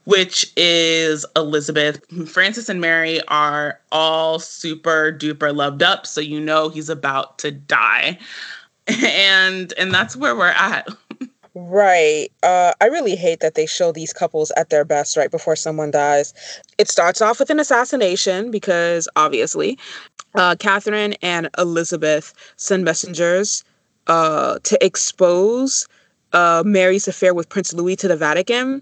[0.03, 2.01] which is Elizabeth.
[2.29, 7.51] Francis and Mary are all super duper loved up, so you know he's about to
[7.51, 8.17] die.
[9.03, 10.87] And and that's where we're at.
[11.53, 12.29] Right.
[12.41, 15.91] Uh, I really hate that they show these couples at their best right before someone
[15.91, 16.33] dies.
[16.77, 19.77] It starts off with an assassination because obviously,
[20.35, 23.65] uh, Catherine and Elizabeth send messengers
[24.07, 25.87] uh, to expose
[26.33, 28.81] uh, Mary's affair with Prince Louis to the Vatican,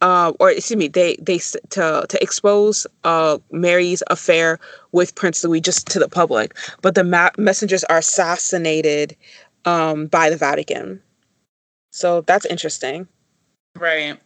[0.00, 1.38] uh, or excuse me, they they
[1.70, 4.58] to to expose uh, Mary's affair
[4.92, 6.56] with Prince Louis just to the public.
[6.82, 9.16] But the ma- messengers are assassinated
[9.64, 11.02] um, by the Vatican,
[11.92, 13.06] so that's interesting.
[13.76, 14.18] Right.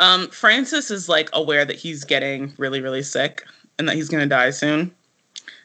[0.00, 3.44] Um, Francis is like aware that he's getting really really sick
[3.78, 4.94] and that he's going to die soon,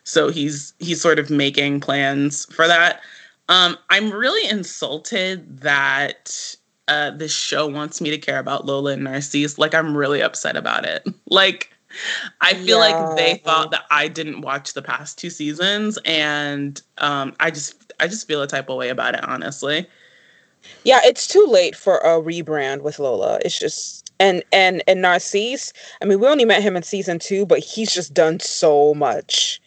[0.03, 3.01] so he's he's sort of making plans for that.
[3.49, 6.55] Um, I'm really insulted that
[6.87, 9.57] uh, this show wants me to care about Lola and Narcisse.
[9.57, 11.07] Like, I'm really upset about it.
[11.29, 11.73] like,
[12.41, 12.97] I feel yeah.
[12.97, 17.93] like they thought that I didn't watch the past two seasons, and um, I just,
[17.99, 19.87] I just feel a type of way about it, honestly.
[20.83, 23.39] Yeah, it's too late for a rebrand with Lola.
[23.43, 25.73] It's just and and and Narcisse.
[26.01, 29.61] I mean, we only met him in season two, but he's just done so much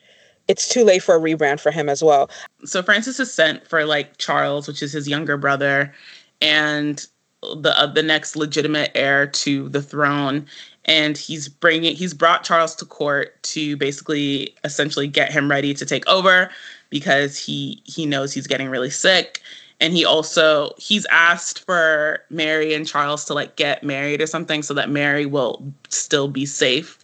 [0.48, 2.30] it's too late for a rebrand for him as well.
[2.64, 5.92] So Francis is sent for like Charles, which is his younger brother,
[6.40, 7.06] and
[7.42, 10.46] the uh, the next legitimate heir to the throne.
[10.84, 15.84] And he's bringing he's brought Charles to court to basically essentially get him ready to
[15.84, 16.50] take over
[16.90, 19.42] because he he knows he's getting really sick
[19.80, 24.62] and he also he's asked for Mary and Charles to like get married or something
[24.62, 26.98] so that Mary will still be safe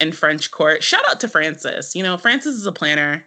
[0.00, 0.82] in French court.
[0.82, 1.94] Shout out to Francis.
[1.94, 3.26] You know, Francis is a planner.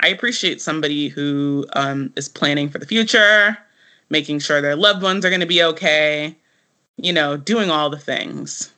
[0.00, 3.56] I appreciate somebody who um, is planning for the future,
[4.08, 6.34] making sure their loved ones are going to be okay,
[6.96, 8.72] you know, doing all the things.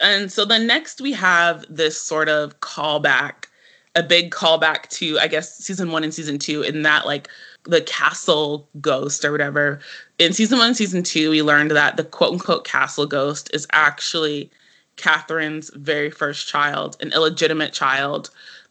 [0.00, 3.44] And so then next we have this sort of callback,
[3.94, 7.28] a big callback to, I guess, season one and season two, in that like
[7.64, 9.80] the castle ghost or whatever.
[10.18, 14.50] In season one season two, we learned that the quote unquote castle ghost is actually
[15.00, 18.30] Catherine's very first child, an illegitimate child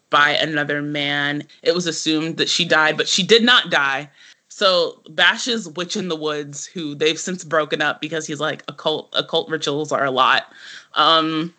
[0.10, 1.44] by another man.
[1.64, 4.10] It was assumed that she died, but she did not die.
[4.48, 9.10] So Bash's witch in the woods, who they've since broken up because he's like occult
[9.14, 10.52] occult rituals are a lot.
[10.96, 11.54] Um,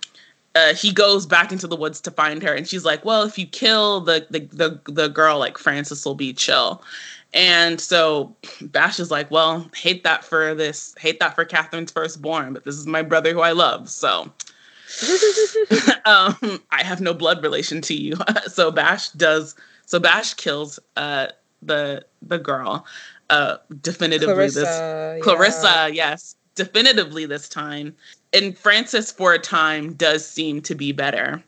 [0.55, 3.39] uh, he goes back into the woods to find her, and she's like, "Well, if
[3.39, 6.83] you kill the the the, the girl, like Francis will be chill."
[7.33, 12.53] And so Bash is like, well, hate that for this, hate that for Catherine's firstborn,
[12.53, 13.89] but this is my brother who I love.
[13.89, 14.31] So
[16.05, 18.17] um, I have no blood relation to you.
[18.47, 19.55] so Bash does,
[19.87, 21.29] so Bash kills uh,
[21.63, 22.87] the the girl
[23.31, 25.87] uh, definitively Clarissa, this Clarissa, yeah.
[25.87, 27.95] yes, definitively this time.
[28.33, 31.43] And Francis, for a time, does seem to be better.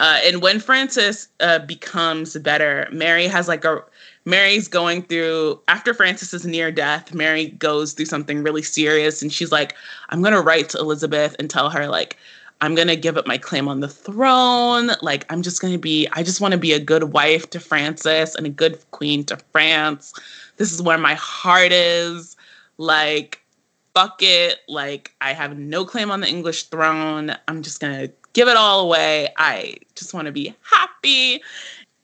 [0.00, 3.82] Uh, and when Francis uh, becomes better, Mary has like a
[4.24, 7.12] Mary's going through after Francis's near death.
[7.14, 9.74] Mary goes through something really serious, and she's like,
[10.10, 12.16] "I'm gonna write to Elizabeth and tell her like."
[12.60, 14.90] I'm going to give up my claim on the throne.
[15.00, 17.60] Like, I'm just going to be, I just want to be a good wife to
[17.60, 20.12] Francis and a good queen to France.
[20.56, 22.36] This is where my heart is.
[22.76, 23.42] Like,
[23.94, 24.58] fuck it.
[24.68, 27.34] Like, I have no claim on the English throne.
[27.46, 29.28] I'm just going to give it all away.
[29.36, 31.40] I just want to be happy.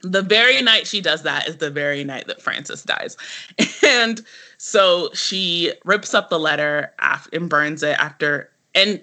[0.02, 3.16] The very night she does that is the very night that Francis dies.
[3.86, 4.24] And
[4.56, 6.92] so she rips up the letter
[7.32, 8.50] and burns it after.
[8.74, 9.00] And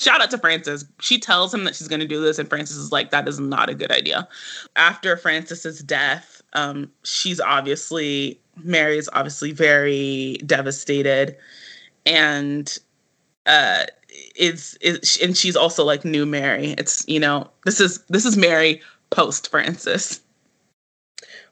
[0.00, 0.84] shout out to Francis.
[1.00, 3.38] She tells him that she's going to do this, and Francis is like, that is
[3.38, 4.28] not a good idea.
[4.76, 11.36] After Francis's death, um, she's obviously, Mary is obviously very devastated.
[12.06, 12.78] And
[13.46, 13.84] uh
[14.36, 16.74] is is and she's also like new Mary.
[16.78, 20.20] It's you know this is this is Mary post Francis.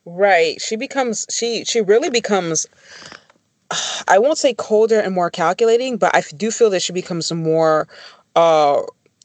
[0.05, 0.61] Right.
[0.61, 2.67] She becomes she she really becomes
[4.09, 7.87] I won't say colder and more calculating, but I do feel that she becomes more
[8.37, 8.83] uh,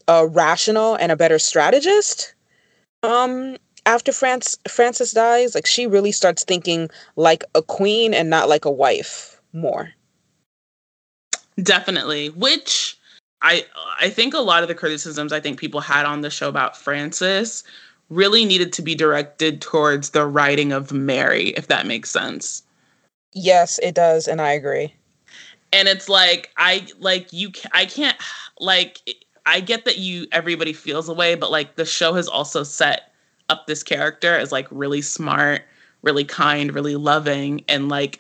[0.07, 2.34] uh rational and a better strategist.
[3.03, 8.49] Um after France Francis dies, like she really starts thinking like a queen and not
[8.49, 9.91] like a wife more.
[11.61, 12.30] Definitely.
[12.30, 12.97] Which
[13.41, 13.65] I
[13.99, 16.77] I think a lot of the criticisms I think people had on the show about
[16.77, 17.63] Francis
[18.09, 22.63] really needed to be directed towards the writing of Mary, if that makes sense.
[23.34, 24.93] Yes, it does, and I agree.
[25.71, 28.17] And it's like I like you I can't
[28.64, 29.02] like
[29.45, 33.11] I get that you everybody feels a way, but like the show has also set
[33.49, 35.64] up this character as like really smart,
[36.02, 38.19] really kind, really loving, and like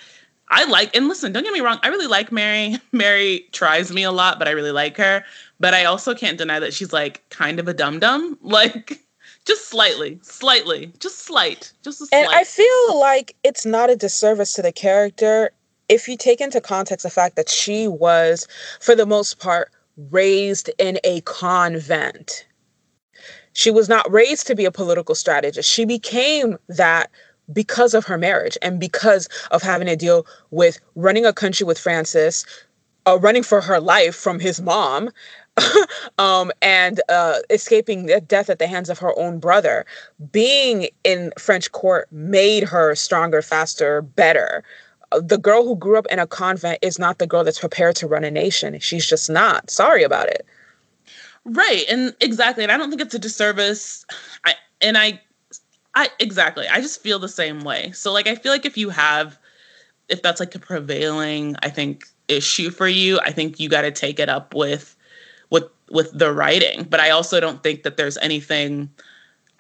[0.49, 2.77] I like and listen, don't get me wrong, I really like Mary.
[2.91, 5.23] Mary tries me a lot, but I really like her.
[5.59, 8.37] But I also can't deny that she's like kind of a dum dum.
[8.43, 8.99] Like
[9.45, 12.19] just slightly, slightly, just slight, just a slight.
[12.19, 15.51] And I feel like it's not a disservice to the character
[15.89, 18.47] if you take into context the fact that she was,
[18.79, 22.45] for the most part, raised in a convent.
[23.53, 25.69] She was not raised to be a political strategist.
[25.69, 27.11] She became that
[27.51, 31.77] because of her marriage and because of having to deal with running a country with
[31.77, 32.45] Francis,
[33.05, 35.09] uh, running for her life from his mom,
[36.17, 39.85] um, and uh, escaping death at the hands of her own brother.
[40.31, 44.63] Being in French court made her stronger, faster, better.
[45.21, 48.07] The girl who grew up in a convent is not the girl that's prepared to
[48.07, 48.79] run a nation.
[48.79, 49.69] She's just not.
[49.69, 50.45] Sorry about it.
[51.45, 54.05] Right, and exactly, and I don't think it's a disservice.
[54.45, 55.19] I and I
[55.95, 56.67] I exactly.
[56.67, 57.91] I just feel the same way.
[57.91, 59.37] So like I feel like if you have
[60.09, 63.91] if that's like a prevailing, I think issue for you, I think you got to
[63.91, 64.95] take it up with
[65.49, 66.83] with with the writing.
[66.83, 68.89] But I also don't think that there's anything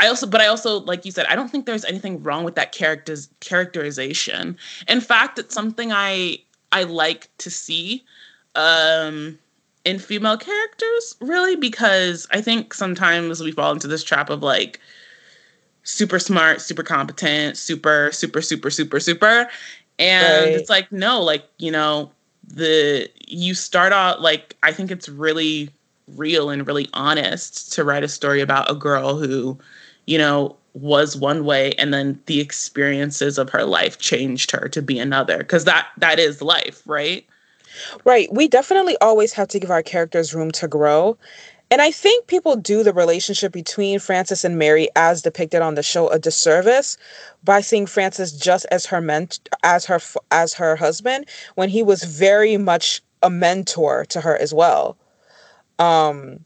[0.03, 2.55] I also but I also like you said, I don't think there's anything wrong with
[2.55, 4.57] that character's characterization.
[4.89, 6.39] In fact, it's something I
[6.73, 8.03] I like to see
[8.55, 9.39] um
[9.85, 14.81] in female characters really because I think sometimes we fall into this trap of like
[15.83, 19.49] super smart, super competent, super, super, super, super, super.
[19.99, 20.59] And right.
[20.59, 22.11] it's like, no, like, you know,
[22.45, 25.69] the you start out like I think it's really
[26.09, 29.57] real and really honest to write a story about a girl who,
[30.05, 34.81] you know, was one way and then the experiences of her life changed her to
[34.81, 37.25] be another because that that is life, right?
[38.05, 38.31] Right.
[38.31, 41.17] We definitely always have to give our characters room to grow.
[41.71, 45.81] And I think people do the relationship between Francis and Mary as depicted on the
[45.81, 46.97] show a disservice
[47.43, 49.99] by seeing Francis just as her ment as her
[50.31, 51.25] as her husband
[51.55, 54.97] when he was very much a mentor to her as well.
[55.79, 56.45] Um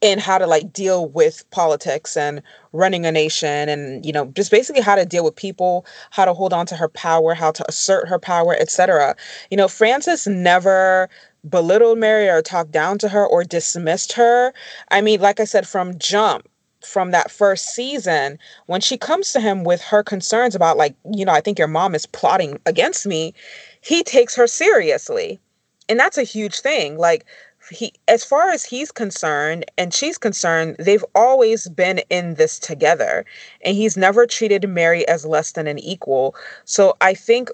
[0.00, 2.40] in how to like deal with politics and
[2.72, 6.32] running a nation and you know just basically how to deal with people how to
[6.32, 9.16] hold on to her power how to assert her power etc
[9.50, 11.08] you know francis never
[11.48, 14.52] belittled Mary or talked down to her or dismissed her.
[14.90, 16.48] I mean, like I said, from jump,
[16.84, 21.24] from that first season, when she comes to him with her concerns about, like, you
[21.24, 23.34] know, I think your mom is plotting against me,
[23.80, 25.40] he takes her seriously.
[25.88, 26.98] And that's a huge thing.
[26.98, 27.24] Like,
[27.70, 33.24] he as far as he's concerned and she's concerned they've always been in this together
[33.64, 36.34] and he's never treated mary as less than an equal.
[36.64, 37.50] So i think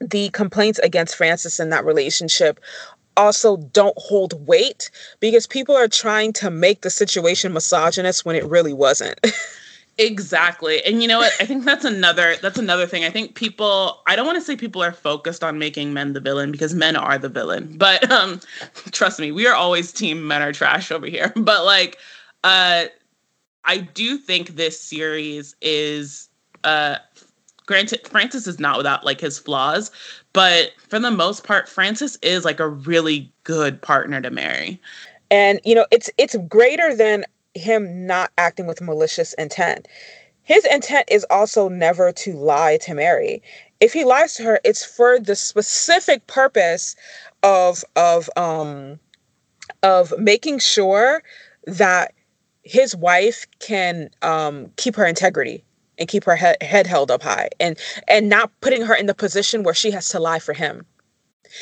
[0.00, 2.60] the complaints against francis in that relationship
[3.16, 4.90] also don't hold weight
[5.20, 9.20] because people are trying to make the situation misogynist when it really wasn't
[9.98, 10.82] Exactly.
[10.84, 11.32] And you know what?
[11.38, 13.04] I think that's another that's another thing.
[13.04, 16.20] I think people I don't want to say people are focused on making men the
[16.20, 17.76] villain because men are the villain.
[17.76, 18.40] But um
[18.90, 21.32] trust me, we are always team men are trash over here.
[21.36, 21.98] But like
[22.42, 22.84] uh
[23.64, 26.28] I do think this series is
[26.64, 26.96] uh
[27.66, 29.90] granted Francis is not without like his flaws,
[30.32, 34.80] but for the most part Francis is like a really good partner to Mary.
[35.30, 39.88] And you know, it's it's greater than him not acting with malicious intent.
[40.42, 43.42] His intent is also never to lie to Mary.
[43.80, 46.96] If he lies to her, it's for the specific purpose
[47.42, 48.98] of of um
[49.82, 51.22] of making sure
[51.66, 52.12] that
[52.62, 55.64] his wife can um keep her integrity
[55.98, 59.14] and keep her head, head held up high and and not putting her in the
[59.14, 60.84] position where she has to lie for him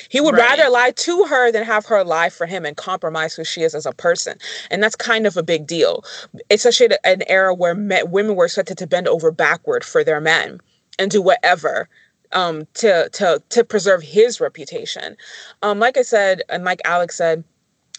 [0.08, 0.58] he would right.
[0.58, 3.74] rather lie to her than have her lie for him and compromise who she is
[3.74, 4.38] as a person.
[4.70, 6.04] And that's kind of a big deal,
[6.50, 10.60] especially an era where men, women were expected to bend over backward for their men
[10.98, 11.88] and do whatever
[12.32, 15.16] um, to to to preserve his reputation.
[15.62, 17.44] Um, like I said, and like Alex said,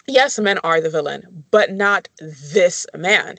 [0.06, 3.38] yes, men are the villain, but not this man.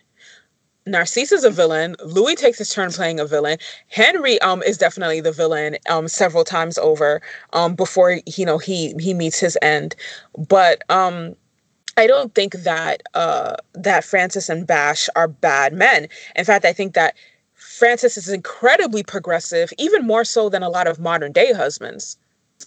[0.85, 1.95] Narcisse is a villain.
[2.03, 3.57] Louis takes his turn playing a villain.
[3.87, 7.21] Henry um is definitely the villain um several times over
[7.53, 9.95] um before you know he he meets his end.
[10.37, 11.35] But um
[11.95, 16.07] I don't think that uh that Francis and Bash are bad men.
[16.35, 17.15] In fact, I think that
[17.53, 22.17] Francis is incredibly progressive, even more so than a lot of modern day husbands.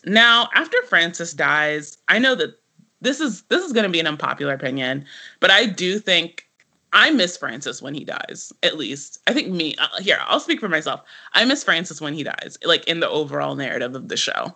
[0.05, 2.59] Now, after Francis dies, I know that
[3.01, 5.05] this is this is going to be an unpopular opinion,
[5.41, 6.46] but I do think
[6.93, 9.21] I miss Francis when he dies, at least.
[9.27, 11.03] I think me, uh, here, I'll speak for myself.
[11.33, 14.55] I miss Francis when he dies, like in the overall narrative of the show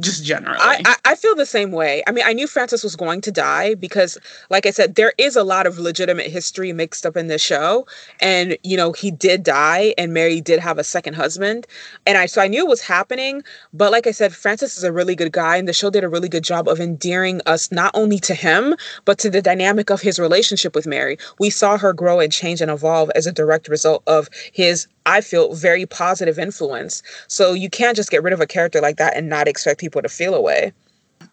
[0.00, 0.58] just generally.
[0.60, 2.02] I, I, feel the same way.
[2.06, 4.18] I mean, I knew Francis was going to die because,
[4.48, 7.86] like I said, there is a lot of legitimate history mixed up in this show,
[8.20, 11.66] and you know he did die, and Mary did have a second husband,
[12.06, 13.42] and I so I knew it was happening.
[13.72, 16.08] But like I said, Francis is a really good guy, and the show did a
[16.08, 18.74] really good job of endearing us not only to him
[19.04, 21.18] but to the dynamic of his relationship with Mary.
[21.38, 25.20] We saw her grow and change and evolve as a direct result of his I
[25.20, 27.02] feel very positive influence.
[27.26, 30.00] So you can't just get rid of a character like that and not expect people
[30.02, 30.72] to feel away.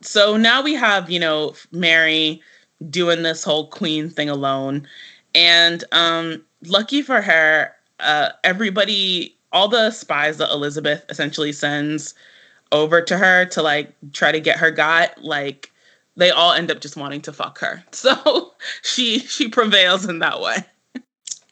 [0.01, 2.41] So now we have, you know, Mary
[2.89, 4.87] doing this whole queen thing alone.
[5.35, 12.15] And um lucky for her, uh everybody all the spies that Elizabeth essentially sends
[12.71, 15.71] over to her to like try to get her got, like
[16.15, 17.83] they all end up just wanting to fuck her.
[17.91, 20.57] So she she prevails in that way.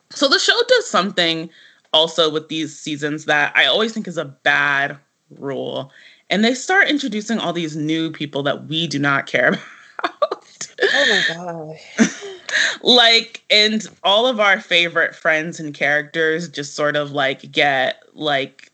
[0.09, 1.49] So the show does something
[1.95, 4.97] also with these seasons that I always think is a bad
[5.31, 5.91] rule.
[6.29, 9.47] And they start introducing all these new people that we do not care
[10.03, 10.67] about.
[10.93, 12.09] Oh my god.
[12.83, 18.71] like and all of our favorite friends and characters just sort of like get like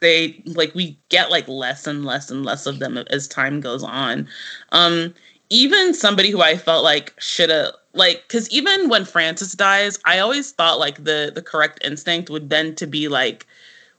[0.00, 3.82] they like we get like less and less and less of them as time goes
[3.82, 4.28] on.
[4.70, 5.14] Um
[5.50, 10.18] even somebody who I felt like should have like because even when Francis dies, I
[10.18, 13.46] always thought like the the correct instinct would then to be like,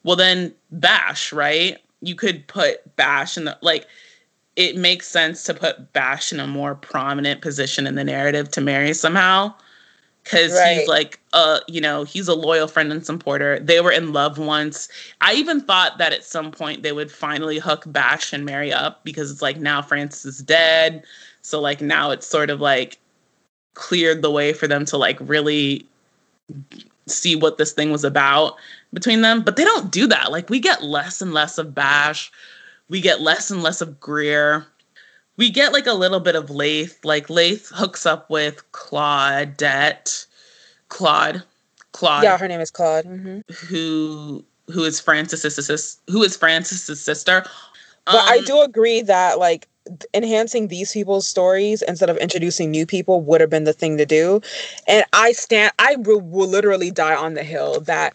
[0.03, 1.77] well then Bash, right?
[2.01, 3.87] You could put Bash in the like
[4.55, 8.61] it makes sense to put Bash in a more prominent position in the narrative to
[8.61, 9.53] Mary somehow.
[10.25, 10.79] Cause right.
[10.79, 13.59] he's like uh, you know, he's a loyal friend and supporter.
[13.59, 14.89] They were in love once.
[15.21, 19.05] I even thought that at some point they would finally hook Bash and Mary up
[19.05, 21.05] because it's like now Francis is dead.
[21.47, 22.97] So like now it's sort of like
[23.73, 25.85] cleared the way for them to like really
[27.05, 28.55] see what this thing was about
[28.91, 29.43] between them.
[29.43, 30.29] But they don't do that.
[30.29, 32.29] Like we get less and less of Bash.
[32.89, 34.67] We get less and less of Greer.
[35.37, 36.99] We get like a little bit of Leith.
[37.05, 40.25] Like Leith hooks up with Claudette.
[40.89, 41.43] Claude.
[41.93, 42.23] Claude.
[42.23, 43.05] Yeah, her name is Claude.
[43.05, 43.39] Mm-hmm.
[43.67, 46.01] Who who is Francis's sister?
[46.11, 47.45] who is Francis's sister.
[48.05, 49.69] But um, I do agree that like
[50.13, 54.05] enhancing these people's stories instead of introducing new people would have been the thing to
[54.05, 54.41] do.
[54.87, 58.13] And I stand, I will, will literally die on the hill that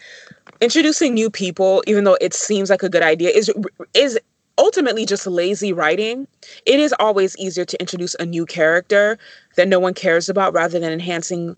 [0.61, 3.51] introducing new people, even though it seems like a good idea, is
[3.94, 4.19] is
[4.59, 6.27] ultimately just lazy writing.
[6.66, 9.19] It is always easier to introduce a new character
[9.57, 11.57] that no one cares about rather than enhancing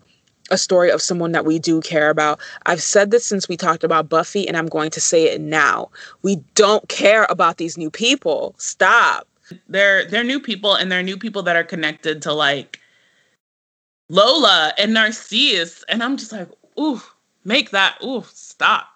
[0.51, 2.39] a story of someone that we do care about.
[2.65, 5.89] I've said this since we talked about Buffy, and I'm going to say it now.
[6.21, 8.53] We don't care about these new people.
[8.57, 9.27] Stop
[9.67, 12.79] They're they're new people and they're new people that are connected to like
[14.09, 15.83] Lola and Narcisse.
[15.89, 16.49] And I'm just like,
[16.79, 17.01] ooh,
[17.43, 18.87] make that, ooh, stop.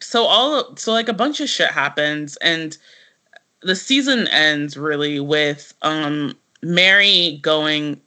[0.00, 2.76] So all so like a bunch of shit happens and
[3.62, 8.00] the season ends really with um Mary going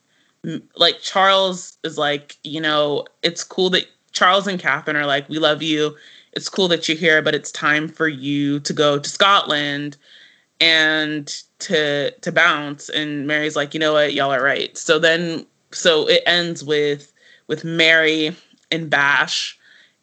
[0.76, 5.40] like Charles is like, you know, it's cool that Charles and Catherine are like, we
[5.40, 5.96] love you.
[6.34, 9.98] It's cool that you're here, but it's time for you to go to Scotland
[10.60, 11.28] and
[11.60, 12.90] to to bounce.
[12.90, 14.76] And Mary's like, you know what, y'all are right.
[14.78, 17.12] So then so it ends with
[17.48, 18.36] with Mary
[18.72, 19.58] and Bash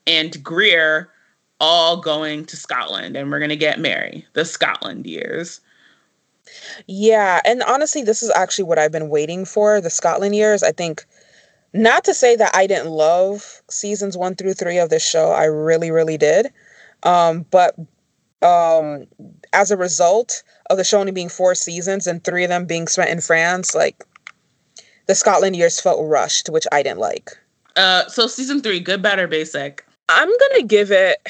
[0.07, 1.09] and Greer
[1.61, 5.61] all going to Scotland and we're gonna get Mary, the Scotland years.
[6.87, 10.62] Yeah, and honestly, this is actually what I've been waiting for the Scotland years.
[10.62, 11.05] I think,
[11.73, 15.45] not to say that I didn't love seasons one through three of this show, I
[15.45, 16.53] really, really did.
[17.05, 17.74] Um, but
[18.43, 19.06] um,
[19.52, 22.89] as a result of the show only being four seasons and three of them being
[22.89, 24.05] spent in France, like
[25.06, 27.31] the Scotland years felt rushed, which I didn't like.
[27.77, 29.85] Uh, so season three, good, bad, or basic?
[30.09, 31.27] I'm gonna give it.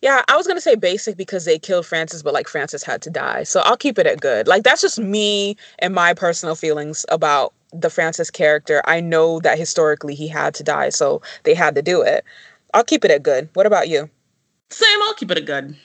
[0.00, 3.10] Yeah, I was gonna say basic because they killed Francis, but like Francis had to
[3.10, 3.42] die.
[3.42, 4.46] So I'll keep it at good.
[4.46, 8.80] Like that's just me and my personal feelings about the Francis character.
[8.86, 12.24] I know that historically he had to die, so they had to do it.
[12.74, 13.48] I'll keep it at good.
[13.54, 14.08] What about you?
[14.70, 15.76] Same, I'll keep it at good.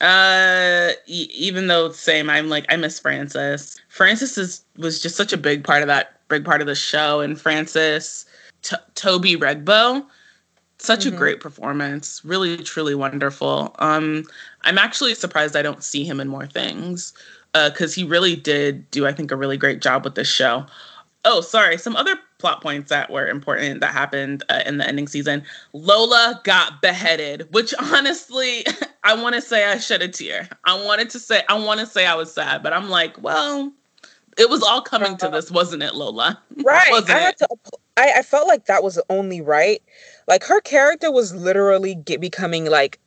[0.00, 3.76] Uh e- even though same, I'm like I miss Francis.
[3.88, 7.20] Francis is was just such a big part of that big part of the show
[7.20, 8.26] and Francis
[8.62, 10.04] T- Toby Regbo
[10.78, 11.14] such mm-hmm.
[11.14, 14.24] a great performance really truly wonderful um
[14.62, 17.12] i'm actually surprised i don't see him in more things
[17.54, 20.28] Uh, because uh, he really did do i think a really great job with this
[20.28, 20.66] show
[21.24, 25.08] oh sorry some other plot points that were important that happened uh, in the ending
[25.08, 25.42] season.
[25.72, 28.64] Lola got beheaded which honestly
[29.04, 30.48] i want to say i shed a tear.
[30.64, 33.72] I wanted to say i want to say i was sad but i'm like well
[34.36, 36.40] it was all coming to this wasn't it lola?
[36.64, 36.92] right.
[37.08, 37.48] I had to
[37.96, 39.82] I, I felt like that was only right.
[40.28, 43.00] Like her character was literally get, becoming like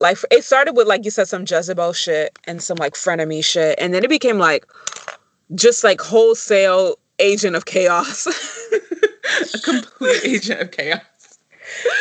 [0.00, 3.78] like it started with like you said some Jezebel shit and some like frenemy shit
[3.80, 4.66] and then it became like
[5.54, 8.26] just like wholesale agent of chaos.
[9.54, 11.00] a complete agent of chaos.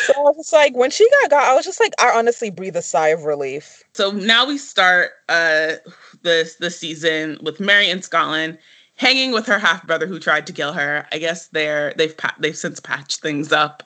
[0.06, 2.52] So I was just like, when she got got, I was just like, I honestly
[2.52, 3.84] breathe a sigh of relief.
[3.94, 5.74] So now we start uh
[6.22, 8.58] this the season with Mary in Scotland,
[8.96, 11.08] hanging with her half brother who tried to kill her.
[11.12, 13.84] I guess they're they've pa- they've since patched things up.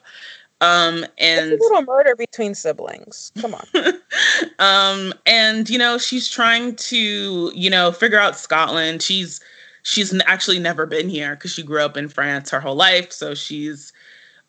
[0.60, 3.32] Um and it's a little murder between siblings.
[3.40, 3.66] Come on.
[4.58, 9.00] um and you know, she's trying to, you know, figure out Scotland.
[9.00, 9.40] She's
[9.82, 13.34] she's actually never been here because she grew up in France her whole life, so
[13.34, 13.92] she's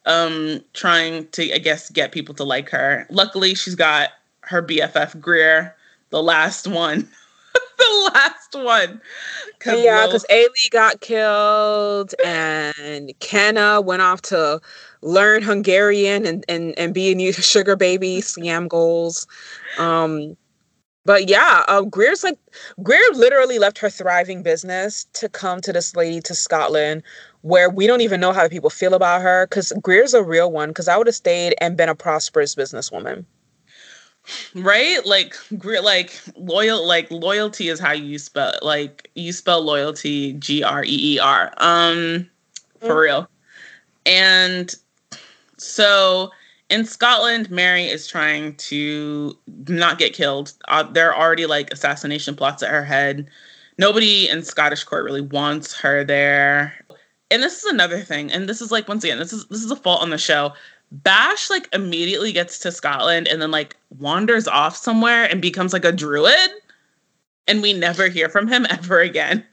[0.05, 3.05] um trying to I guess get people to like her.
[3.09, 4.09] Luckily, she's got
[4.41, 5.75] her BFF Greer,
[6.09, 7.07] the last one.
[7.77, 9.01] the last one.
[9.59, 14.59] Cause yeah, because Aylee got killed and Kenna went off to
[15.01, 19.27] learn Hungarian and, and, and be a new sugar baby, Siam goals.
[19.77, 20.35] Um,
[21.05, 22.37] but yeah, uh, Greer's like
[22.83, 27.03] Greer literally left her thriving business to come to this lady to Scotland,
[27.41, 29.47] where we don't even know how people feel about her.
[29.47, 30.69] Because Greer's a real one.
[30.69, 33.25] Because I would have stayed and been a prosperous businesswoman
[34.53, 40.33] right like Greer, like loyal like loyalty is how you spell like you spell loyalty
[40.33, 42.29] g-r-e-e-r um
[42.79, 43.01] for mm.
[43.01, 43.29] real
[44.05, 44.75] and
[45.57, 46.29] so
[46.71, 49.37] in scotland mary is trying to
[49.67, 50.53] not get killed.
[50.67, 53.29] Uh, there are already like assassination plots at her head.
[53.77, 56.73] Nobody in scottish court really wants her there.
[57.29, 59.71] And this is another thing and this is like once again this is this is
[59.71, 60.53] a fault on the show.
[60.91, 65.85] Bash like immediately gets to Scotland and then like wanders off somewhere and becomes like
[65.85, 66.49] a druid?
[67.47, 69.45] And we never hear from him ever again.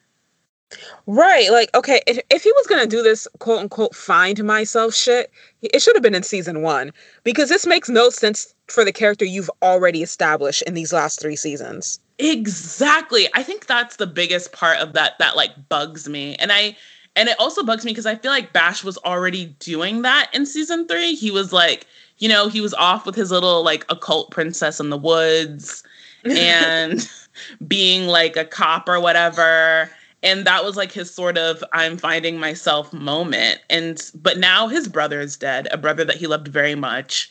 [1.06, 1.50] Right.
[1.50, 5.30] Like, okay, if, if he was going to do this quote unquote find myself shit,
[5.62, 6.92] it should have been in season one
[7.24, 11.36] because this makes no sense for the character you've already established in these last three
[11.36, 12.00] seasons.
[12.18, 13.28] Exactly.
[13.34, 16.34] I think that's the biggest part of that that like bugs me.
[16.36, 16.76] And I
[17.16, 20.46] and it also bugs me because I feel like Bash was already doing that in
[20.46, 21.14] season three.
[21.14, 21.86] He was like,
[22.18, 25.82] you know, he was off with his little like occult princess in the woods
[26.24, 27.08] and
[27.66, 29.90] being like a cop or whatever.
[30.22, 33.60] And that was like his sort of I'm finding myself moment.
[33.70, 37.30] And but now his brother is dead, a brother that he loved very much.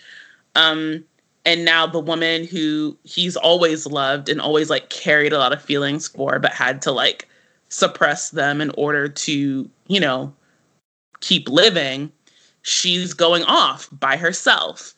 [0.55, 1.03] Um,
[1.45, 5.61] and now the woman who he's always loved and always like carried a lot of
[5.61, 7.27] feelings for, but had to like
[7.69, 10.33] suppress them in order to, you know,
[11.21, 12.11] keep living,
[12.61, 14.93] she's going off by herself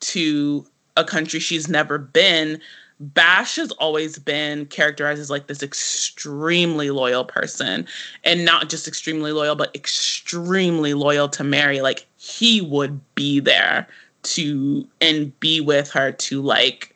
[0.00, 0.66] to
[0.96, 2.60] a country she's never been,
[3.02, 7.84] Bash has always been characterized as like this extremely loyal person
[8.22, 11.80] and not just extremely loyal, but extremely loyal to Mary.
[11.80, 13.88] Like he would be there
[14.22, 16.94] to and be with her to like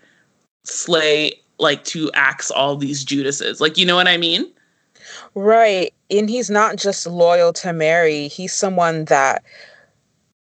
[0.63, 3.61] slay, like to axe all these Judases.
[3.61, 4.49] Like, you know what I mean?
[5.35, 5.93] Right.
[6.09, 9.43] And he's not just loyal to Mary, he's someone that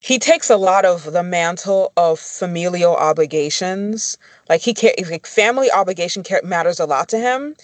[0.06, 4.20] he takes a lot of the mantle of familial obligations.
[4.48, 7.56] Like he care, like family obligation care, matters a lot to him,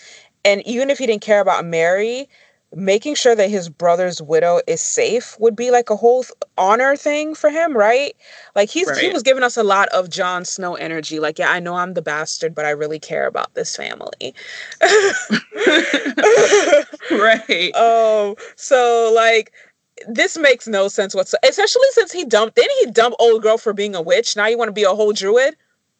[0.43, 2.27] and even if he didn't care about Mary,
[2.73, 6.25] making sure that his brother's widow is safe would be like a whole
[6.57, 8.15] honor thing for him, right?
[8.55, 8.97] Like he's right.
[8.97, 11.19] he was giving us a lot of Jon Snow energy.
[11.19, 14.33] Like, yeah, I know I'm the bastard, but I really care about this family.
[17.11, 17.71] right.
[17.75, 18.35] Um.
[18.55, 19.51] So like
[20.07, 21.41] this makes no sense whatsoever.
[21.49, 24.35] Especially since he dumped, didn't he dump old girl for being a witch?
[24.35, 25.55] Now you want to be a whole druid,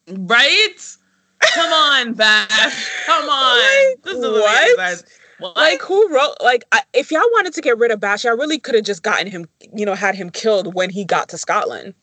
[0.08, 0.96] right?
[1.40, 2.90] Come on, Bash.
[3.06, 3.58] Come on.
[3.58, 4.78] Like, this is what?
[4.78, 5.56] what?
[5.56, 6.36] Like who wrote?
[6.40, 9.02] Like I, if y'all wanted to get rid of Bash, I really could have just
[9.02, 9.48] gotten him.
[9.74, 11.94] You know, had him killed when he got to Scotland.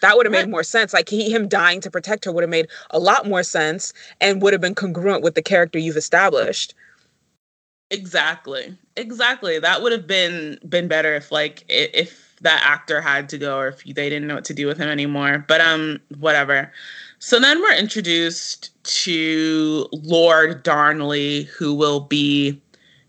[0.00, 0.92] That would have made more sense.
[0.92, 4.40] Like he, him dying to protect her would have made a lot more sense and
[4.40, 6.72] would have been congruent with the character you've established.
[7.90, 8.76] Exactly.
[8.96, 9.58] Exactly.
[9.58, 13.68] That would have been been better if like if that actor had to go or
[13.68, 15.44] if they didn't know what to do with him anymore.
[15.48, 16.70] But um whatever.
[17.18, 18.70] So then we're introduced
[19.04, 22.60] to Lord Darnley who will be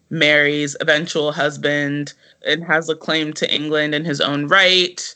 [0.10, 2.14] Mary's eventual husband
[2.45, 5.14] and has a claim to England in his own right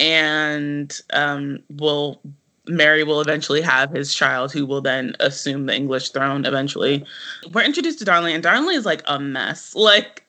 [0.00, 2.20] and um will
[2.76, 7.04] Mary will eventually have his child, who will then assume the English throne eventually.
[7.52, 9.74] We're introduced to Darnley, and Darnley is like a mess.
[9.82, 10.24] Like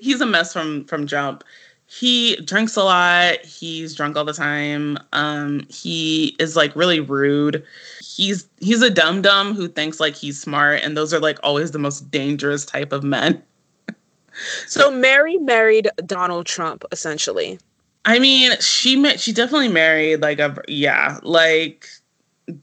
[0.00, 1.44] he's a mess from from jump.
[1.86, 3.44] He drinks a lot.
[3.44, 4.96] He's drunk all the time.
[5.12, 7.62] Um, he is like really rude.
[8.00, 11.72] He's he's a dum dum who thinks like he's smart, and those are like always
[11.72, 13.42] the most dangerous type of men.
[14.66, 17.58] so Mary married Donald Trump, essentially.
[18.04, 19.20] I mean, she met.
[19.20, 21.88] She definitely married like a yeah, like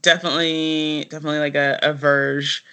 [0.00, 2.64] definitely, definitely like a, a verge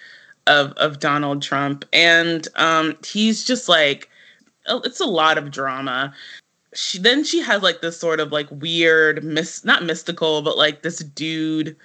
[0.46, 4.08] of of Donald Trump, and um, he's just like
[4.68, 6.14] it's a lot of drama.
[6.74, 10.82] She then she has like this sort of like weird, mis not mystical, but like
[10.82, 11.76] this dude,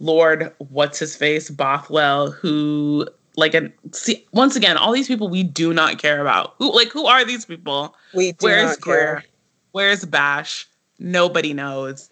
[0.00, 3.06] Lord, what's his face, Bothwell, who
[3.36, 6.54] like and see once again, all these people we do not care about.
[6.58, 7.94] Who like who are these people?
[8.12, 9.24] We do Where's not Greer?
[9.72, 10.68] Where's Bash?
[10.98, 12.08] Nobody knows.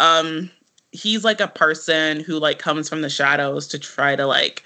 [0.00, 0.50] Um,
[0.90, 4.62] he's like a person who like comes from the shadows to try to like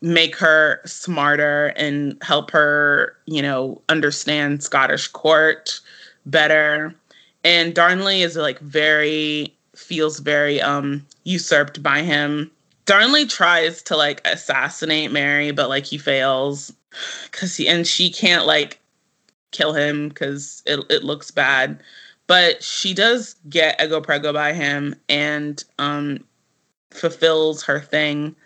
[0.00, 5.80] make her smarter and help her, you know, understand Scottish court
[6.26, 6.94] better.
[7.44, 12.50] And Darnley is like very feels very um usurped by him.
[12.84, 16.72] Darnley tries to like assassinate Mary, but like he fails
[17.24, 18.80] because he and she can't like
[19.50, 21.82] kill him because it, it looks bad.
[22.26, 26.24] But she does get ego prego by him and um,
[26.90, 28.36] fulfills her thing.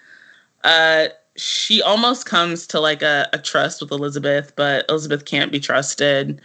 [0.63, 5.59] Uh, she almost comes to like a, a trust with Elizabeth, but Elizabeth can't be
[5.59, 6.41] trusted.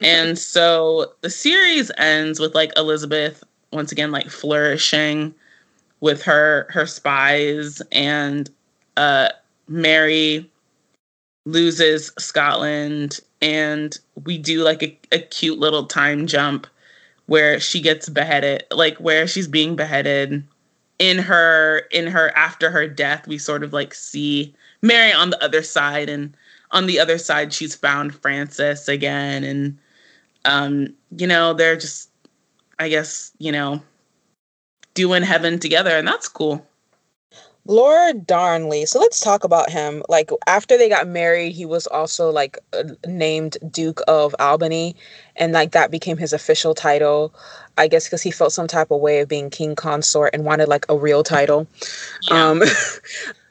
[0.00, 5.34] And so the series ends with like Elizabeth once again like flourishing
[6.00, 8.50] with her her spies and
[8.96, 9.28] uh
[9.68, 10.50] Mary
[11.46, 16.66] loses Scotland and we do like a, a cute little time jump
[17.26, 20.42] where she gets beheaded like where she's being beheaded
[20.98, 25.44] in her in her after her death we sort of like see mary on the
[25.44, 26.34] other side and
[26.70, 29.78] on the other side she's found francis again and
[30.46, 30.88] um
[31.18, 32.08] you know they're just
[32.78, 33.82] i guess you know
[34.94, 36.66] doing heaven together and that's cool
[37.66, 38.84] Lord Darnley.
[38.84, 40.02] So let's talk about him.
[40.08, 44.96] Like after they got married, he was also like uh, named Duke of Albany,
[45.36, 47.34] and like that became his official title.
[47.78, 50.68] I guess because he felt some type of way of being king consort and wanted
[50.68, 51.66] like a real title.
[52.30, 52.50] Yeah.
[52.50, 52.62] Um,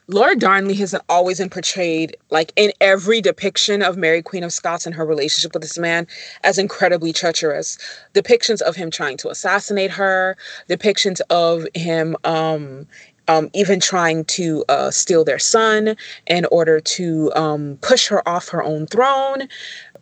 [0.07, 4.85] Lord Darnley has always been portrayed, like in every depiction of Mary, Queen of Scots
[4.85, 6.07] and her relationship with this man,
[6.44, 7.77] as incredibly treacherous.
[8.14, 10.35] Depictions of him trying to assassinate her,
[10.69, 12.85] depictions of him um,
[13.28, 15.95] um, even trying to uh, steal their son
[16.28, 19.48] in order to um, push her off her own throne.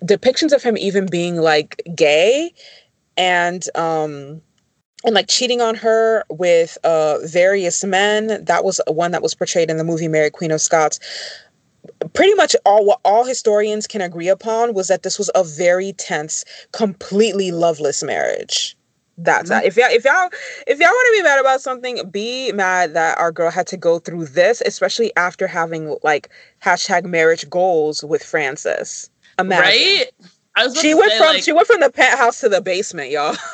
[0.03, 2.51] Depictions of him even being like gay
[3.17, 4.41] and um,
[5.03, 8.43] and like cheating on her with uh, various men.
[8.45, 10.99] That was one that was portrayed in the movie Mary Queen of Scots.
[12.13, 15.93] Pretty much all what all historians can agree upon was that this was a very
[15.93, 18.75] tense, completely loveless marriage
[19.23, 19.63] That's that.
[19.63, 19.67] Mm-hmm.
[19.67, 20.29] If y'all if y'all
[20.67, 23.77] if y'all want to be mad about something, be mad that our girl had to
[23.77, 26.29] go through this, especially after having like
[26.63, 29.09] hashtag marriage goals with Francis.
[29.39, 29.63] Imagine.
[29.63, 30.05] Right?
[30.55, 33.11] I was she went say, from like, she went from the penthouse to the basement,
[33.11, 33.35] y'all.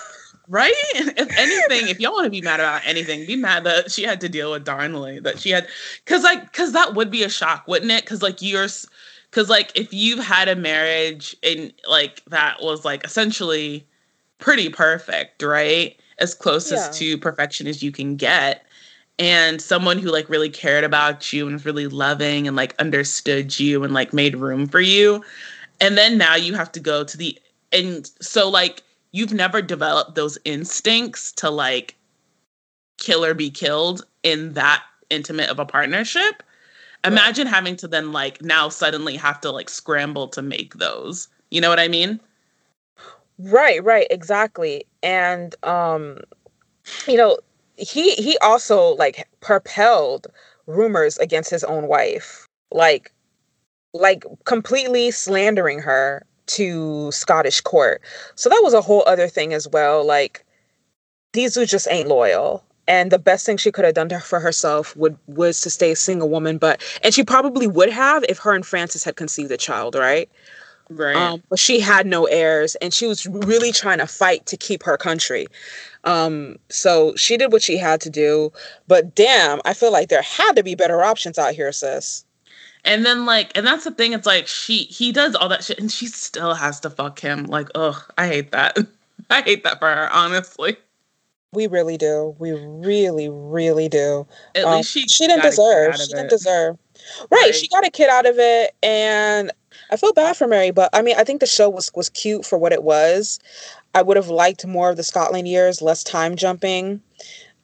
[0.50, 0.72] Right?
[0.96, 4.22] If anything, if y'all want to be mad about anything, be mad that she had
[4.22, 5.20] to deal with Darnley.
[5.20, 5.68] That she had,
[6.06, 8.06] because like, because that would be a shock, wouldn't it?
[8.06, 8.68] Because like you're,
[9.30, 13.86] because like if you've had a marriage and like that was like essentially
[14.40, 15.98] pretty perfect, right?
[16.20, 17.16] As closest yeah.
[17.16, 18.66] to perfection as you can get.
[19.20, 23.60] And someone who like really cared about you and was really loving and like understood
[23.60, 25.24] you and like made room for you.
[25.82, 27.38] And then now you have to go to the
[27.72, 31.96] and so like you've never developed those instincts to like
[32.98, 36.44] kill or be killed in that intimate of a partnership.
[37.04, 41.28] Imagine having to then like now suddenly have to like scramble to make those.
[41.52, 42.20] You know what I mean?
[43.40, 44.86] Right, right, exactly.
[45.04, 46.20] And um
[47.08, 47.40] you know,
[47.78, 50.28] he he also like propelled
[50.68, 52.48] rumors against his own wife.
[52.72, 53.14] Like
[53.94, 58.02] like completely slandering her to Scottish court.
[58.36, 60.06] So that was a whole other thing as well.
[60.06, 60.46] Like
[61.34, 62.64] these dudes just ain't loyal.
[62.88, 65.92] And the best thing she could have done to, for herself would was to stay
[65.92, 66.58] a single woman.
[66.58, 70.30] But and she probably would have if her and Francis had conceived a child, right?
[70.90, 71.16] Right.
[71.16, 74.84] Um, but she had no heirs, and she was really trying to fight to keep
[74.84, 75.48] her country.
[76.04, 78.52] Um, so she did what she had to do.
[78.88, 82.24] But damn, I feel like there had to be better options out here, sis.
[82.86, 84.14] And then like, and that's the thing.
[84.14, 87.46] It's like she he does all that shit, and she still has to fuck him.
[87.46, 88.78] Like, ugh, I hate that.
[89.30, 90.78] I hate that for her, honestly.
[91.54, 92.36] We really do.
[92.40, 94.26] We really, really do.
[94.56, 95.98] At um, least she she didn't deserve.
[95.98, 96.78] She didn't deserve.
[97.30, 99.52] Right, right, she got a kid out of it, and
[99.90, 100.72] I feel bad for Mary.
[100.72, 103.40] But I mean, I think the show was was cute for what it was.
[103.96, 107.02] I would have liked more of the Scotland years, less time jumping.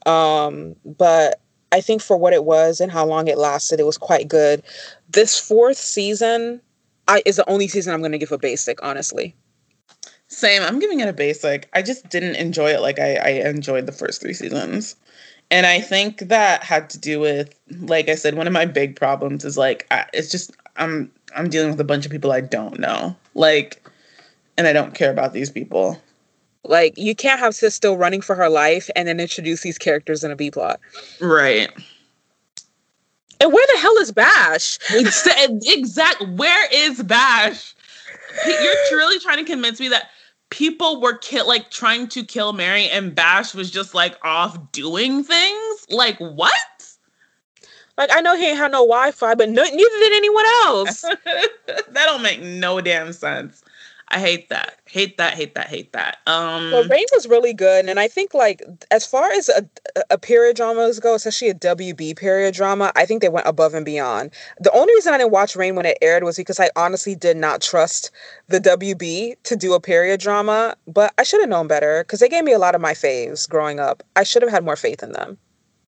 [0.05, 1.39] Um, but
[1.71, 4.63] I think for what it was and how long it lasted, it was quite good.
[5.09, 6.61] This fourth season
[7.07, 9.35] I, is the only season I'm going to give a basic, honestly.
[10.27, 10.63] Same.
[10.63, 11.69] I'm giving it a basic.
[11.73, 14.95] I just didn't enjoy it like I, I enjoyed the first three seasons.
[15.51, 18.95] And I think that had to do with, like I said, one of my big
[18.95, 22.41] problems is like, I, it's just, I'm, I'm dealing with a bunch of people I
[22.41, 23.15] don't know.
[23.33, 23.87] Like,
[24.57, 26.01] and I don't care about these people.
[26.65, 30.23] Like you can't have sis still running for her life and then introduce these characters
[30.23, 30.79] in a B plot.
[31.19, 31.69] Right.
[33.41, 34.79] And where the hell is Bash?
[34.93, 36.21] exact.
[36.21, 37.75] Where is Bash?
[38.45, 40.09] You're truly trying to convince me that
[40.49, 45.23] people were kill like trying to kill Mary and Bash was just like off doing
[45.23, 45.85] things.
[45.89, 46.53] Like what?
[47.97, 51.01] Like I know he ain't had no Wi-Fi, but no, neither did anyone else.
[51.71, 53.63] that don't make no damn sense.
[54.09, 54.77] I hate that.
[54.85, 55.33] Hate that.
[55.33, 55.67] Hate that.
[55.67, 56.17] Hate that.
[56.27, 59.67] Um Well, Reign was really good, and I think like as far as a,
[60.09, 63.85] a period dramas go, especially a WB period drama, I think they went above and
[63.85, 64.31] beyond.
[64.59, 67.37] The only reason I didn't watch Reign when it aired was because I honestly did
[67.37, 68.11] not trust
[68.47, 72.29] the WB to do a period drama, but I should have known better because they
[72.29, 74.03] gave me a lot of my faves growing up.
[74.15, 75.37] I should have had more faith in them.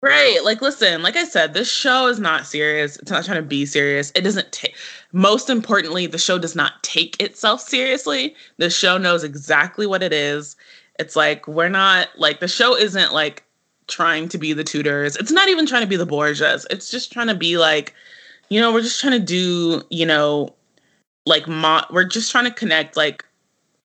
[0.02, 0.40] Right.
[0.42, 2.96] Like, listen, like I said, this show is not serious.
[2.96, 4.10] It's not trying to be serious.
[4.16, 4.74] It doesn't take,
[5.12, 8.34] most importantly, the show does not take itself seriously.
[8.56, 10.56] The show knows exactly what it is.
[10.98, 13.44] It's like, we're not, like, the show isn't like
[13.86, 15.14] trying to be the Tudors.
[15.16, 16.66] It's not even trying to be the Borgias.
[16.68, 17.94] It's just trying to be like,
[18.48, 20.52] you know, we're just trying to do, you know,
[21.26, 23.24] like, mo- we're just trying to connect, like,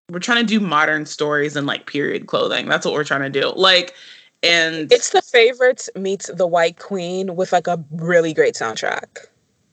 [0.09, 2.67] we're trying to do modern stories and like period clothing.
[2.67, 3.51] That's what we're trying to do.
[3.55, 3.93] Like,
[4.43, 9.25] and it's the favorites meets the White Queen with like a really great soundtrack.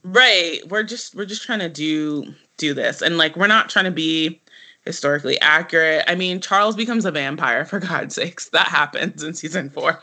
[0.04, 0.60] Right.
[0.68, 3.02] We're just we're just trying to do do this.
[3.02, 4.40] And like we're not trying to be
[4.84, 6.04] historically accurate.
[6.06, 8.50] I mean, Charles becomes a vampire for God's sakes.
[8.50, 10.02] That happens in season four.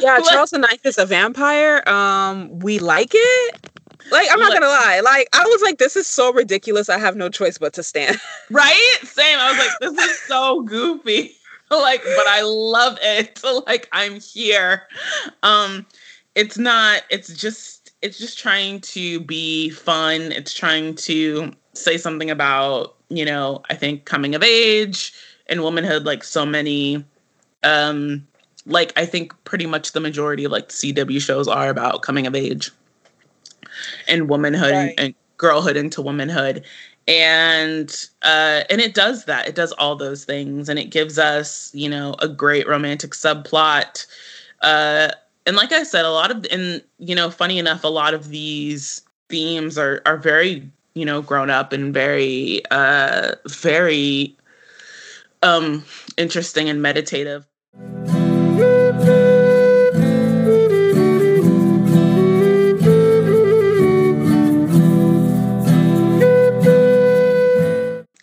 [0.00, 1.86] Yeah, like, Charles the Ninth is a vampire.
[1.88, 3.70] Um, we like it.
[4.10, 5.00] Like, I'm not like, gonna lie.
[5.04, 6.88] Like, I was like, this is so ridiculous.
[6.88, 8.20] I have no choice but to stand.
[8.50, 8.98] Right?
[9.02, 9.38] Same.
[9.38, 11.34] I was like, this is so goofy.
[11.80, 13.40] like, but I love it.
[13.66, 14.88] like, I'm here.
[15.42, 15.86] Um,
[16.34, 20.32] it's not, it's just, it's just trying to be fun.
[20.32, 25.12] It's trying to say something about, you know, I think coming of age
[25.46, 27.04] and womanhood, like so many,
[27.62, 28.26] um,
[28.66, 32.34] like I think pretty much the majority of like CW shows are about coming of
[32.34, 32.70] age
[34.08, 34.94] and womanhood right.
[34.98, 36.64] and girlhood into womanhood
[37.08, 39.48] and uh and it does that.
[39.48, 44.06] It does all those things and it gives us you know a great romantic subplot.
[44.62, 45.10] Uh
[45.46, 48.28] and like i said a lot of and you know funny enough a lot of
[48.28, 54.36] these themes are are very you know grown up and very uh very
[55.42, 55.84] um
[56.16, 57.46] interesting and meditative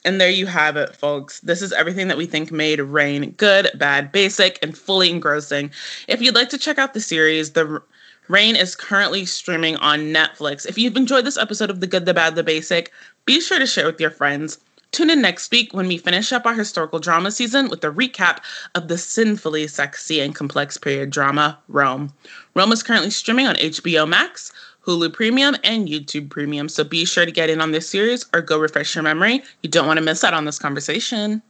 [0.10, 1.40] And there you have it, folks.
[1.42, 5.70] This is everything that we think made Reign good, bad, basic, and fully engrossing.
[6.08, 7.80] If you'd like to check out the series, the
[8.28, 10.66] Reign is currently streaming on Netflix.
[10.66, 12.92] If you've enjoyed this episode of The Good, the Bad, the Basic,
[13.26, 14.58] be sure to share with your friends.
[14.92, 18.40] Tune in next week when we finish up our historical drama season with a recap
[18.74, 22.12] of the sinfully sexy and complex period drama, Rome.
[22.56, 24.52] Rome is currently streaming on HBO Max,
[24.90, 28.42] Hulu Premium, and YouTube Premium, so be sure to get in on this series or
[28.42, 29.44] go refresh your memory.
[29.62, 31.44] You don't want to miss out on this conversation.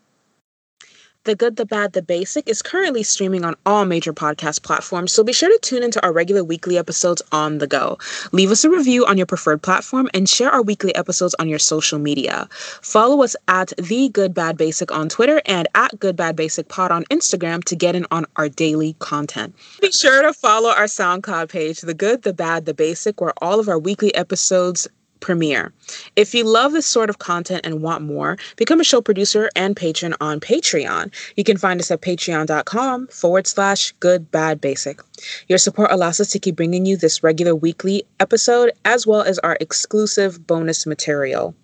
[1.30, 5.24] The Good, the Bad, the Basic is currently streaming on all major podcast platforms, so
[5.24, 8.00] be sure to tune into our regular weekly episodes on the go.
[8.32, 11.60] Leave us a review on your preferred platform and share our weekly episodes on your
[11.60, 12.48] social media.
[12.82, 16.90] Follow us at The Good Bad Basic on Twitter and at Good Bad Basic Pod
[16.90, 19.54] on Instagram to get in on our daily content.
[19.82, 23.60] Be sure to follow our SoundCloud page, The Good, the Bad, the Basic, where all
[23.60, 24.88] of our weekly episodes
[25.20, 25.74] premiere.
[26.16, 29.76] If you love this sort of content and want more, become a show producer and
[29.76, 31.14] patron on Patreon.
[31.36, 35.00] You can find us at patreon.com forward slash good bad basic.
[35.48, 39.40] Your support allows us to keep bringing you this regular weekly episode as well as
[39.40, 41.56] our exclusive bonus material.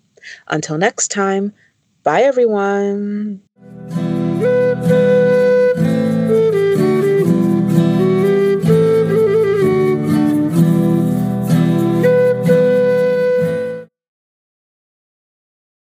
[0.48, 1.52] Until next time,
[2.02, 3.42] bye everyone.